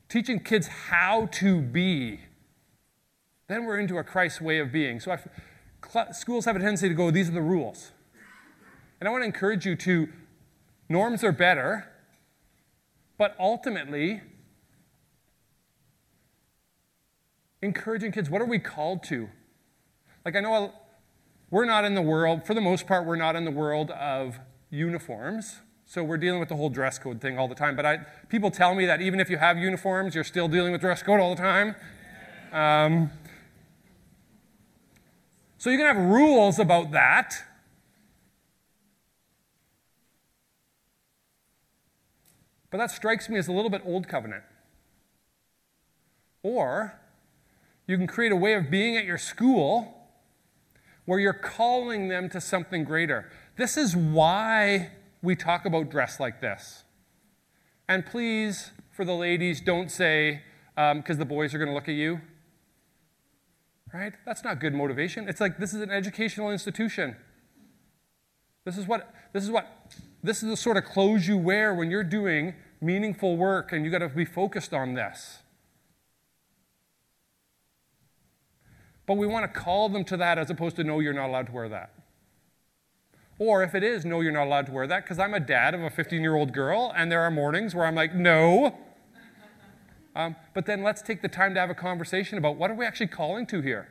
teaching 0.06 0.38
kids 0.38 0.66
how 0.66 1.24
to 1.32 1.62
be. 1.62 2.20
Then 3.46 3.64
we're 3.64 3.78
into 3.78 3.98
a 3.98 4.04
Christ 4.04 4.40
way 4.40 4.58
of 4.58 4.72
being. 4.72 5.00
So 5.00 5.12
I've, 5.12 5.28
schools 6.14 6.46
have 6.46 6.56
a 6.56 6.58
tendency 6.58 6.88
to 6.88 6.94
go, 6.94 7.10
these 7.10 7.28
are 7.28 7.32
the 7.32 7.42
rules. 7.42 7.92
And 9.00 9.08
I 9.08 9.12
want 9.12 9.22
to 9.22 9.26
encourage 9.26 9.66
you 9.66 9.76
to, 9.76 10.08
norms 10.88 11.22
are 11.22 11.32
better, 11.32 11.90
but 13.18 13.36
ultimately, 13.38 14.22
encouraging 17.60 18.12
kids, 18.12 18.30
what 18.30 18.40
are 18.40 18.46
we 18.46 18.58
called 18.58 19.02
to? 19.04 19.28
Like, 20.24 20.36
I 20.36 20.40
know 20.40 20.72
we're 21.50 21.66
not 21.66 21.84
in 21.84 21.94
the 21.94 22.02
world, 22.02 22.46
for 22.46 22.54
the 22.54 22.60
most 22.60 22.86
part, 22.86 23.04
we're 23.04 23.16
not 23.16 23.36
in 23.36 23.44
the 23.44 23.50
world 23.50 23.90
of 23.90 24.38
uniforms. 24.70 25.60
So 25.86 26.02
we're 26.02 26.16
dealing 26.16 26.40
with 26.40 26.48
the 26.48 26.56
whole 26.56 26.70
dress 26.70 26.98
code 26.98 27.20
thing 27.20 27.38
all 27.38 27.46
the 27.46 27.54
time. 27.54 27.76
But 27.76 27.84
I, 27.84 27.98
people 28.28 28.50
tell 28.50 28.74
me 28.74 28.86
that 28.86 29.02
even 29.02 29.20
if 29.20 29.28
you 29.28 29.36
have 29.36 29.58
uniforms, 29.58 30.14
you're 30.14 30.24
still 30.24 30.48
dealing 30.48 30.72
with 30.72 30.80
dress 30.80 31.02
code 31.02 31.20
all 31.20 31.34
the 31.34 31.42
time. 31.42 31.74
Um, 32.52 33.10
so 35.64 35.70
you 35.70 35.78
can 35.78 35.86
have 35.86 35.96
rules 35.96 36.58
about 36.58 36.90
that. 36.90 37.42
But 42.70 42.76
that 42.76 42.90
strikes 42.90 43.30
me 43.30 43.38
as 43.38 43.48
a 43.48 43.52
little 43.52 43.70
bit 43.70 43.80
old 43.86 44.06
covenant. 44.06 44.42
Or 46.42 47.00
you 47.86 47.96
can 47.96 48.06
create 48.06 48.30
a 48.30 48.36
way 48.36 48.52
of 48.52 48.70
being 48.70 48.98
at 48.98 49.06
your 49.06 49.16
school 49.16 50.06
where 51.06 51.18
you're 51.18 51.32
calling 51.32 52.08
them 52.08 52.28
to 52.28 52.42
something 52.42 52.84
greater. 52.84 53.30
This 53.56 53.78
is 53.78 53.96
why 53.96 54.90
we 55.22 55.34
talk 55.34 55.64
about 55.64 55.88
dress 55.88 56.20
like 56.20 56.42
this. 56.42 56.84
And 57.88 58.04
please, 58.04 58.72
for 58.90 59.06
the 59.06 59.14
ladies, 59.14 59.62
don't 59.62 59.90
say, 59.90 60.42
because 60.76 61.10
um, 61.10 61.18
the 61.18 61.24
boys 61.24 61.54
are 61.54 61.58
going 61.58 61.70
to 61.70 61.74
look 61.74 61.88
at 61.88 61.94
you. 61.94 62.20
Right? 63.94 64.12
That's 64.26 64.42
not 64.42 64.58
good 64.58 64.74
motivation. 64.74 65.28
It's 65.28 65.40
like 65.40 65.58
this 65.58 65.72
is 65.72 65.80
an 65.80 65.90
educational 65.90 66.50
institution. 66.50 67.14
This 68.64 68.76
is 68.76 68.88
what 68.88 69.14
this 69.32 69.44
is 69.44 69.50
what 69.50 69.68
this 70.20 70.42
is 70.42 70.50
the 70.50 70.56
sort 70.56 70.76
of 70.76 70.84
clothes 70.84 71.28
you 71.28 71.38
wear 71.38 71.72
when 71.72 71.92
you're 71.92 72.02
doing 72.02 72.54
meaningful 72.80 73.36
work 73.36 73.70
and 73.70 73.84
you 73.84 73.92
got 73.92 73.98
to 73.98 74.08
be 74.08 74.24
focused 74.24 74.74
on 74.74 74.94
this. 74.94 75.38
But 79.06 79.14
we 79.14 79.28
want 79.28 79.52
to 79.52 79.60
call 79.60 79.88
them 79.88 80.04
to 80.06 80.16
that 80.16 80.38
as 80.38 80.50
opposed 80.50 80.76
to, 80.76 80.84
no, 80.84 80.98
you're 80.98 81.12
not 81.12 81.28
allowed 81.28 81.46
to 81.46 81.52
wear 81.52 81.68
that. 81.68 81.92
Or 83.38 83.62
if 83.62 83.74
it 83.74 83.82
is, 83.82 84.04
no, 84.04 84.22
you're 84.22 84.32
not 84.32 84.46
allowed 84.46 84.66
to 84.66 84.72
wear 84.72 84.86
that, 84.86 85.04
because 85.04 85.18
I'm 85.18 85.34
a 85.34 85.40
dad 85.40 85.74
of 85.74 85.82
a 85.82 85.90
15 85.90 86.20
year 86.22 86.34
old 86.34 86.52
girl, 86.52 86.92
and 86.96 87.12
there 87.12 87.20
are 87.20 87.30
mornings 87.30 87.74
where 87.74 87.84
I'm 87.84 87.94
like, 87.94 88.14
no. 88.14 88.78
Um, 90.14 90.36
but 90.54 90.66
then 90.66 90.82
let's 90.82 91.02
take 91.02 91.22
the 91.22 91.28
time 91.28 91.54
to 91.54 91.60
have 91.60 91.70
a 91.70 91.74
conversation 91.74 92.38
about 92.38 92.56
what 92.56 92.70
are 92.70 92.74
we 92.74 92.86
actually 92.86 93.08
calling 93.08 93.46
to 93.46 93.60
here? 93.60 93.88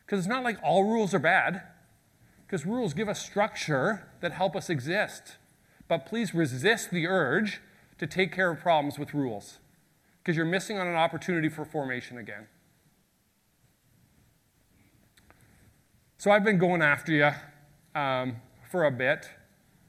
Because 0.00 0.18
it's 0.18 0.28
not 0.28 0.44
like 0.44 0.58
all 0.62 0.84
rules 0.84 1.14
are 1.14 1.18
bad, 1.18 1.62
because 2.46 2.66
rules 2.66 2.92
give 2.92 3.08
us 3.08 3.24
structure 3.24 4.08
that 4.20 4.32
help 4.32 4.54
us 4.54 4.68
exist. 4.68 5.36
But 5.88 6.04
please 6.04 6.34
resist 6.34 6.90
the 6.90 7.06
urge 7.06 7.60
to 7.98 8.06
take 8.06 8.32
care 8.32 8.50
of 8.50 8.60
problems 8.60 8.98
with 8.98 9.14
rules, 9.14 9.58
because 10.22 10.36
you're 10.36 10.44
missing 10.44 10.78
on 10.78 10.86
an 10.86 10.96
opportunity 10.96 11.48
for 11.48 11.64
formation 11.64 12.18
again. 12.18 12.48
So 16.18 16.30
I've 16.30 16.44
been 16.44 16.58
going 16.58 16.82
after 16.82 17.12
you 17.12 17.30
um, 18.00 18.36
for 18.70 18.84
a 18.84 18.90
bit, 18.90 19.30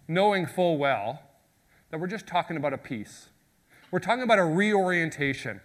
knowing 0.08 0.46
full 0.46 0.78
well 0.78 1.22
that 1.92 2.00
we're 2.00 2.08
just 2.08 2.26
talking 2.26 2.56
about 2.58 2.74
a 2.74 2.78
piece. 2.78 3.28
We're 3.94 4.00
talking 4.00 4.24
about 4.24 4.40
a 4.40 4.44
reorientation. 4.44 5.62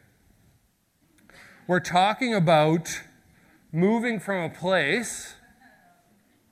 We're 1.67 1.81
talking 1.81 2.35
about 2.35 3.01
moving 3.73 4.21
from 4.21 4.45
a 4.45 4.51
place 4.51 5.33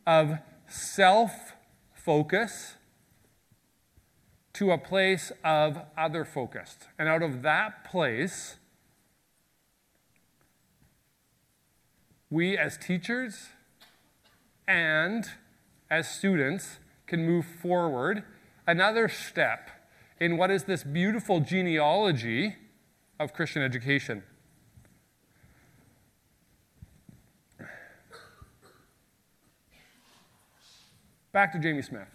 of 0.07 0.39
self 0.67 1.53
focus 1.93 2.77
to 4.55 4.71
a 4.71 4.79
place 4.79 5.31
of 5.45 5.83
other 5.99 6.25
focused. 6.25 6.89
And 6.99 7.11
out 7.11 7.23
of 7.23 7.43
that 7.43 7.85
place, 7.85 8.57
we 12.31 12.57
as 12.57 12.79
teachers, 12.79 13.51
and 14.67 15.27
as 15.91 16.09
students 16.09 16.79
can 17.07 17.27
move 17.27 17.45
forward 17.45 18.25
another 18.67 19.11
step 19.11 19.76
in 20.21 20.37
what 20.37 20.51
is 20.51 20.65
this 20.65 20.83
beautiful 20.83 21.41
genealogy 21.41 22.57
of 23.19 23.33
Christian 23.33 23.63
education. 23.63 24.23
Back 31.33 31.53
to 31.53 31.59
Jamie 31.59 31.83
Smith. 31.83 32.09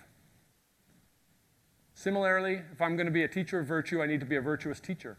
Similarly, 1.93 2.61
if 2.71 2.81
I'm 2.81 2.95
going 2.95 3.05
to 3.05 3.11
be 3.11 3.23
a 3.23 3.27
teacher 3.27 3.59
of 3.59 3.67
virtue, 3.67 4.01
I 4.01 4.07
need 4.07 4.19
to 4.21 4.25
be 4.25 4.35
a 4.35 4.41
virtuous 4.41 4.79
teacher. 4.79 5.17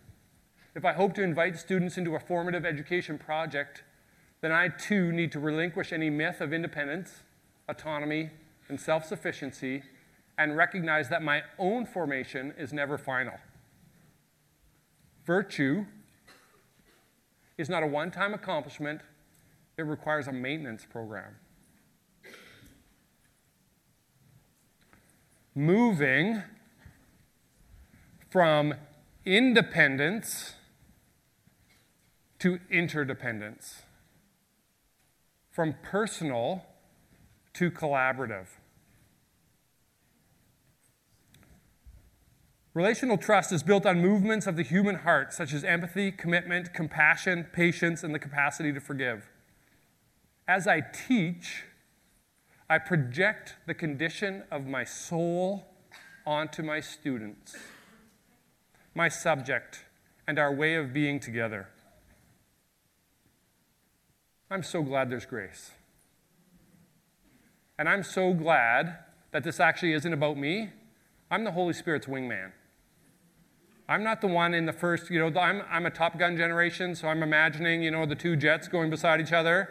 If 0.74 0.84
I 0.84 0.92
hope 0.92 1.14
to 1.14 1.22
invite 1.22 1.56
students 1.56 1.96
into 1.96 2.16
a 2.16 2.18
formative 2.18 2.66
education 2.66 3.18
project, 3.18 3.84
then 4.40 4.50
I 4.50 4.68
too 4.68 5.12
need 5.12 5.30
to 5.32 5.38
relinquish 5.38 5.92
any 5.92 6.10
myth 6.10 6.40
of 6.40 6.52
independence, 6.52 7.22
autonomy, 7.68 8.30
and 8.68 8.80
self 8.80 9.04
sufficiency 9.04 9.84
and 10.42 10.56
recognize 10.56 11.08
that 11.08 11.22
my 11.22 11.40
own 11.56 11.86
formation 11.86 12.52
is 12.58 12.72
never 12.72 12.98
final. 12.98 13.34
Virtue 15.24 15.86
is 17.56 17.68
not 17.68 17.84
a 17.84 17.86
one 17.86 18.10
time 18.10 18.34
accomplishment, 18.34 19.00
it 19.78 19.82
requires 19.82 20.26
a 20.26 20.32
maintenance 20.32 20.84
program. 20.84 21.36
Moving 25.54 26.42
from 28.28 28.74
independence 29.24 30.54
to 32.40 32.58
interdependence 32.68 33.82
from 35.52 35.76
personal 35.84 36.64
to 37.52 37.70
collaborative. 37.70 38.46
Relational 42.74 43.18
trust 43.18 43.52
is 43.52 43.62
built 43.62 43.84
on 43.84 44.00
movements 44.00 44.46
of 44.46 44.56
the 44.56 44.62
human 44.62 44.96
heart, 44.96 45.34
such 45.34 45.52
as 45.52 45.62
empathy, 45.62 46.10
commitment, 46.10 46.72
compassion, 46.72 47.46
patience, 47.52 48.02
and 48.02 48.14
the 48.14 48.18
capacity 48.18 48.72
to 48.72 48.80
forgive. 48.80 49.28
As 50.48 50.66
I 50.66 50.80
teach, 50.80 51.64
I 52.70 52.78
project 52.78 53.56
the 53.66 53.74
condition 53.74 54.44
of 54.50 54.66
my 54.66 54.84
soul 54.84 55.66
onto 56.24 56.62
my 56.62 56.80
students, 56.80 57.56
my 58.94 59.08
subject, 59.08 59.84
and 60.26 60.38
our 60.38 60.54
way 60.54 60.74
of 60.74 60.94
being 60.94 61.20
together. 61.20 61.68
I'm 64.50 64.62
so 64.62 64.82
glad 64.82 65.10
there's 65.10 65.26
grace. 65.26 65.72
And 67.78 67.86
I'm 67.86 68.02
so 68.02 68.32
glad 68.32 68.98
that 69.32 69.44
this 69.44 69.60
actually 69.60 69.92
isn't 69.92 70.12
about 70.12 70.38
me. 70.38 70.70
I'm 71.30 71.44
the 71.44 71.52
Holy 71.52 71.74
Spirit's 71.74 72.06
wingman. 72.06 72.52
I'm 73.88 74.02
not 74.02 74.20
the 74.20 74.28
one 74.28 74.54
in 74.54 74.66
the 74.66 74.72
first, 74.72 75.10
you 75.10 75.18
know, 75.18 75.40
I'm, 75.40 75.62
I'm 75.70 75.86
a 75.86 75.90
Top 75.90 76.18
Gun 76.18 76.36
generation, 76.36 76.94
so 76.94 77.08
I'm 77.08 77.22
imagining, 77.22 77.82
you 77.82 77.90
know, 77.90 78.06
the 78.06 78.14
two 78.14 78.36
jets 78.36 78.68
going 78.68 78.90
beside 78.90 79.20
each 79.20 79.32
other. 79.32 79.68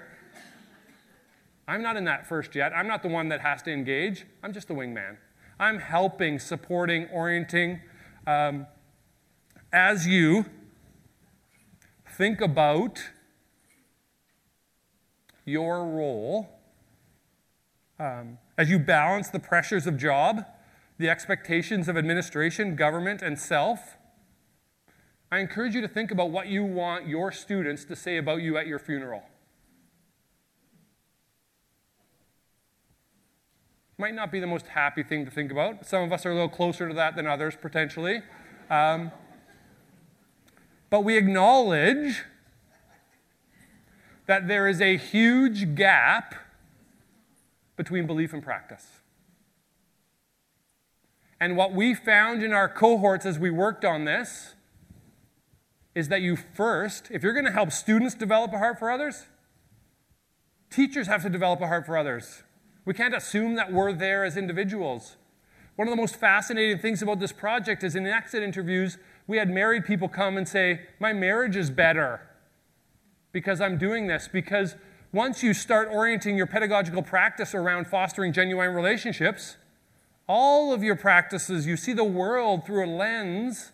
I'm 1.67 1.81
not 1.81 1.95
in 1.95 2.03
that 2.05 2.27
first 2.27 2.51
jet. 2.51 2.73
I'm 2.75 2.87
not 2.87 3.01
the 3.01 3.09
one 3.09 3.29
that 3.29 3.41
has 3.41 3.61
to 3.63 3.71
engage. 3.71 4.25
I'm 4.43 4.53
just 4.53 4.67
the 4.67 4.73
wingman. 4.73 5.17
I'm 5.59 5.79
helping, 5.79 6.39
supporting, 6.39 7.07
orienting. 7.07 7.79
Um, 8.27 8.67
as 9.71 10.07
you 10.07 10.45
think 12.05 12.41
about 12.41 13.01
your 15.45 15.85
role 15.85 16.61
um, 18.01 18.39
as 18.57 18.71
you 18.71 18.79
balance 18.79 19.29
the 19.29 19.39
pressures 19.39 19.85
of 19.85 19.95
job, 19.95 20.43
the 20.97 21.07
expectations 21.07 21.87
of 21.87 21.95
administration, 21.95 22.75
government, 22.75 23.21
and 23.21 23.37
self. 23.37 23.97
I 25.31 25.39
encourage 25.39 25.73
you 25.73 25.81
to 25.81 25.87
think 25.87 26.11
about 26.11 26.29
what 26.29 26.47
you 26.47 26.65
want 26.65 27.07
your 27.07 27.31
students 27.31 27.85
to 27.85 27.95
say 27.95 28.17
about 28.17 28.41
you 28.41 28.57
at 28.57 28.67
your 28.67 28.79
funeral. 28.79 29.23
Might 33.97 34.13
not 34.13 34.29
be 34.29 34.41
the 34.41 34.47
most 34.47 34.67
happy 34.67 35.03
thing 35.03 35.23
to 35.23 35.31
think 35.31 35.49
about. 35.49 35.85
Some 35.85 36.03
of 36.03 36.11
us 36.11 36.25
are 36.25 36.31
a 36.31 36.33
little 36.33 36.49
closer 36.49 36.89
to 36.89 36.93
that 36.95 37.15
than 37.15 37.27
others, 37.27 37.55
potentially. 37.55 38.23
Um, 38.69 39.11
but 40.89 41.05
we 41.05 41.17
acknowledge 41.17 42.23
that 44.25 44.49
there 44.49 44.67
is 44.67 44.81
a 44.81 44.97
huge 44.97 45.75
gap 45.75 46.35
between 47.77 48.05
belief 48.05 48.33
and 48.33 48.43
practice. 48.43 48.85
And 51.39 51.55
what 51.55 51.73
we 51.73 51.93
found 51.93 52.43
in 52.43 52.51
our 52.51 52.67
cohorts 52.67 53.25
as 53.25 53.39
we 53.39 53.49
worked 53.49 53.85
on 53.85 54.03
this 54.03 54.55
is 55.93 56.07
that 56.07 56.21
you 56.21 56.35
first, 56.35 57.09
if 57.11 57.23
you're 57.23 57.33
going 57.33 57.45
to 57.45 57.51
help 57.51 57.71
students 57.71 58.15
develop 58.15 58.53
a 58.53 58.57
heart 58.57 58.79
for 58.79 58.89
others, 58.89 59.25
teachers 60.69 61.07
have 61.07 61.23
to 61.23 61.29
develop 61.29 61.61
a 61.61 61.67
heart 61.67 61.85
for 61.85 61.97
others. 61.97 62.43
We 62.85 62.93
can't 62.93 63.15
assume 63.15 63.55
that 63.55 63.71
we're 63.71 63.93
there 63.93 64.23
as 64.23 64.37
individuals. 64.37 65.17
One 65.75 65.87
of 65.87 65.91
the 65.91 66.01
most 66.01 66.15
fascinating 66.15 66.79
things 66.79 67.01
about 67.01 67.19
this 67.19 67.31
project 67.31 67.83
is 67.83 67.95
in 67.95 68.05
exit 68.07 68.43
interviews, 68.43 68.97
we 69.27 69.37
had 69.37 69.49
married 69.49 69.85
people 69.85 70.07
come 70.07 70.37
and 70.37 70.47
say, 70.47 70.81
My 70.99 71.13
marriage 71.13 71.55
is 71.55 71.69
better 71.69 72.21
because 73.31 73.61
I'm 73.61 73.77
doing 73.77 74.07
this. 74.07 74.27
Because 74.31 74.75
once 75.11 75.43
you 75.43 75.53
start 75.53 75.89
orienting 75.91 76.37
your 76.37 76.47
pedagogical 76.47 77.03
practice 77.03 77.53
around 77.53 77.87
fostering 77.87 78.33
genuine 78.33 78.73
relationships, 78.73 79.57
all 80.27 80.73
of 80.73 80.83
your 80.83 80.95
practices, 80.95 81.65
you 81.65 81.75
see 81.75 81.93
the 81.93 82.03
world 82.03 82.65
through 82.65 82.85
a 82.85 82.87
lens 82.87 83.71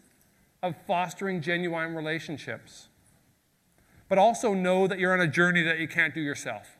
of 0.61 0.75
fostering 0.85 1.41
genuine 1.41 1.95
relationships. 1.95 2.87
But 4.09 4.17
also 4.17 4.53
know 4.53 4.87
that 4.87 4.99
you're 4.99 5.13
on 5.13 5.21
a 5.21 5.27
journey 5.27 5.61
that 5.63 5.79
you 5.79 5.87
can't 5.87 6.13
do 6.13 6.21
yourself. 6.21 6.77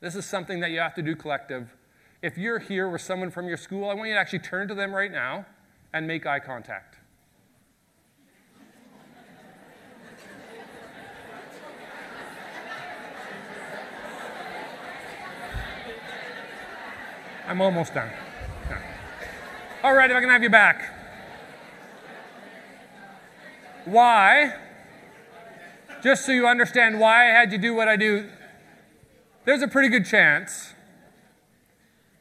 This 0.00 0.14
is 0.14 0.26
something 0.26 0.60
that 0.60 0.70
you 0.70 0.80
have 0.80 0.94
to 0.94 1.02
do 1.02 1.14
collective. 1.14 1.74
If 2.22 2.36
you're 2.36 2.58
here 2.58 2.88
with 2.88 3.00
someone 3.00 3.30
from 3.30 3.48
your 3.48 3.56
school, 3.56 3.88
I 3.88 3.94
want 3.94 4.08
you 4.08 4.14
to 4.14 4.20
actually 4.20 4.40
turn 4.40 4.68
to 4.68 4.74
them 4.74 4.94
right 4.94 5.10
now 5.10 5.46
and 5.92 6.06
make 6.06 6.26
eye 6.26 6.40
contact. 6.40 6.96
I'm 17.46 17.60
almost 17.60 17.92
done. 17.92 18.10
All 19.82 19.94
right, 19.94 20.10
if 20.10 20.16
I 20.16 20.20
can 20.20 20.30
have 20.30 20.42
you 20.42 20.50
back. 20.50 20.91
Why? 23.84 24.54
Just 26.02 26.24
so 26.24 26.32
you 26.32 26.46
understand 26.46 27.00
why 27.00 27.30
I 27.30 27.40
had 27.40 27.52
you 27.52 27.58
do 27.58 27.74
what 27.74 27.88
I 27.88 27.96
do, 27.96 28.28
there's 29.44 29.62
a 29.62 29.68
pretty 29.68 29.88
good 29.88 30.06
chance 30.06 30.74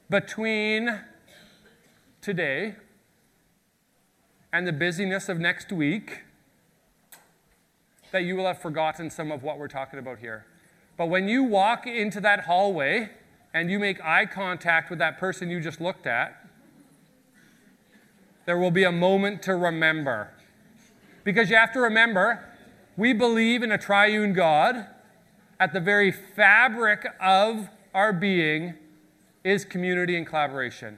between 0.10 1.02
today 2.20 2.76
and 4.52 4.68
the 4.68 4.72
busyness 4.72 5.30
of 5.30 5.40
next 5.40 5.72
week 5.72 6.22
that 8.12 8.24
you 8.24 8.36
will 8.36 8.46
have 8.46 8.60
forgotten 8.60 9.10
some 9.10 9.32
of 9.32 9.44
what 9.44 9.58
we're 9.58 9.68
talking 9.68 10.00
about 10.00 10.20
here. 10.20 10.46
But 10.98 11.08
when 11.08 11.28
you 11.28 11.44
walk 11.44 11.86
into 11.86 12.20
that 12.22 12.42
hallway 12.42 13.12
and 13.54 13.70
you 13.70 13.80
make 13.80 14.04
eye 14.04 14.26
contact 14.26 14.90
with 14.90 15.00
that 15.00 15.20
person 15.20 15.50
you 15.50 15.62
just 15.62 15.80
looked 15.80 16.08
at, 16.08 16.44
there 18.46 18.58
will 18.58 18.72
be 18.72 18.84
a 18.84 18.92
moment 18.92 19.44
to 19.44 19.56
remember. 19.56 20.32
Because 21.24 21.50
you 21.50 21.56
have 21.56 21.74
to 21.74 21.80
remember, 21.80 22.44
we 22.98 23.14
believe 23.14 23.64
in 23.64 23.72
a 23.72 23.78
triune 23.78 24.34
God. 24.34 24.88
At 25.60 25.74
the 25.74 25.80
very 25.80 26.12
fabric 26.12 27.06
of 27.20 27.70
our 27.94 28.12
being 28.12 28.74
is 29.44 29.64
community 29.64 30.18
and 30.18 30.26
collaboration. 30.26 30.98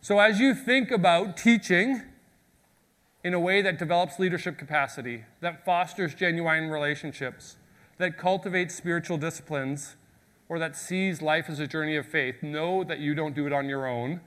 So, 0.00 0.18
as 0.18 0.40
you 0.40 0.54
think 0.54 0.90
about 0.90 1.36
teaching 1.36 2.02
in 3.22 3.34
a 3.34 3.40
way 3.40 3.60
that 3.62 3.78
develops 3.78 4.18
leadership 4.18 4.56
capacity, 4.56 5.24
that 5.40 5.64
fosters 5.64 6.14
genuine 6.14 6.70
relationships, 6.70 7.56
that 7.98 8.16
cultivates 8.16 8.74
spiritual 8.74 9.18
disciplines, 9.18 9.96
or 10.48 10.58
that 10.58 10.76
sees 10.76 11.20
life 11.20 11.50
as 11.50 11.60
a 11.60 11.66
journey 11.66 11.96
of 11.96 12.06
faith, 12.06 12.42
know 12.42 12.82
that 12.82 12.98
you 12.98 13.14
don't 13.14 13.34
do 13.34 13.46
it 13.46 13.52
on 13.52 13.68
your 13.68 13.86
own. 13.86 14.20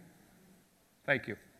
Thank 1.05 1.27
you. 1.27 1.37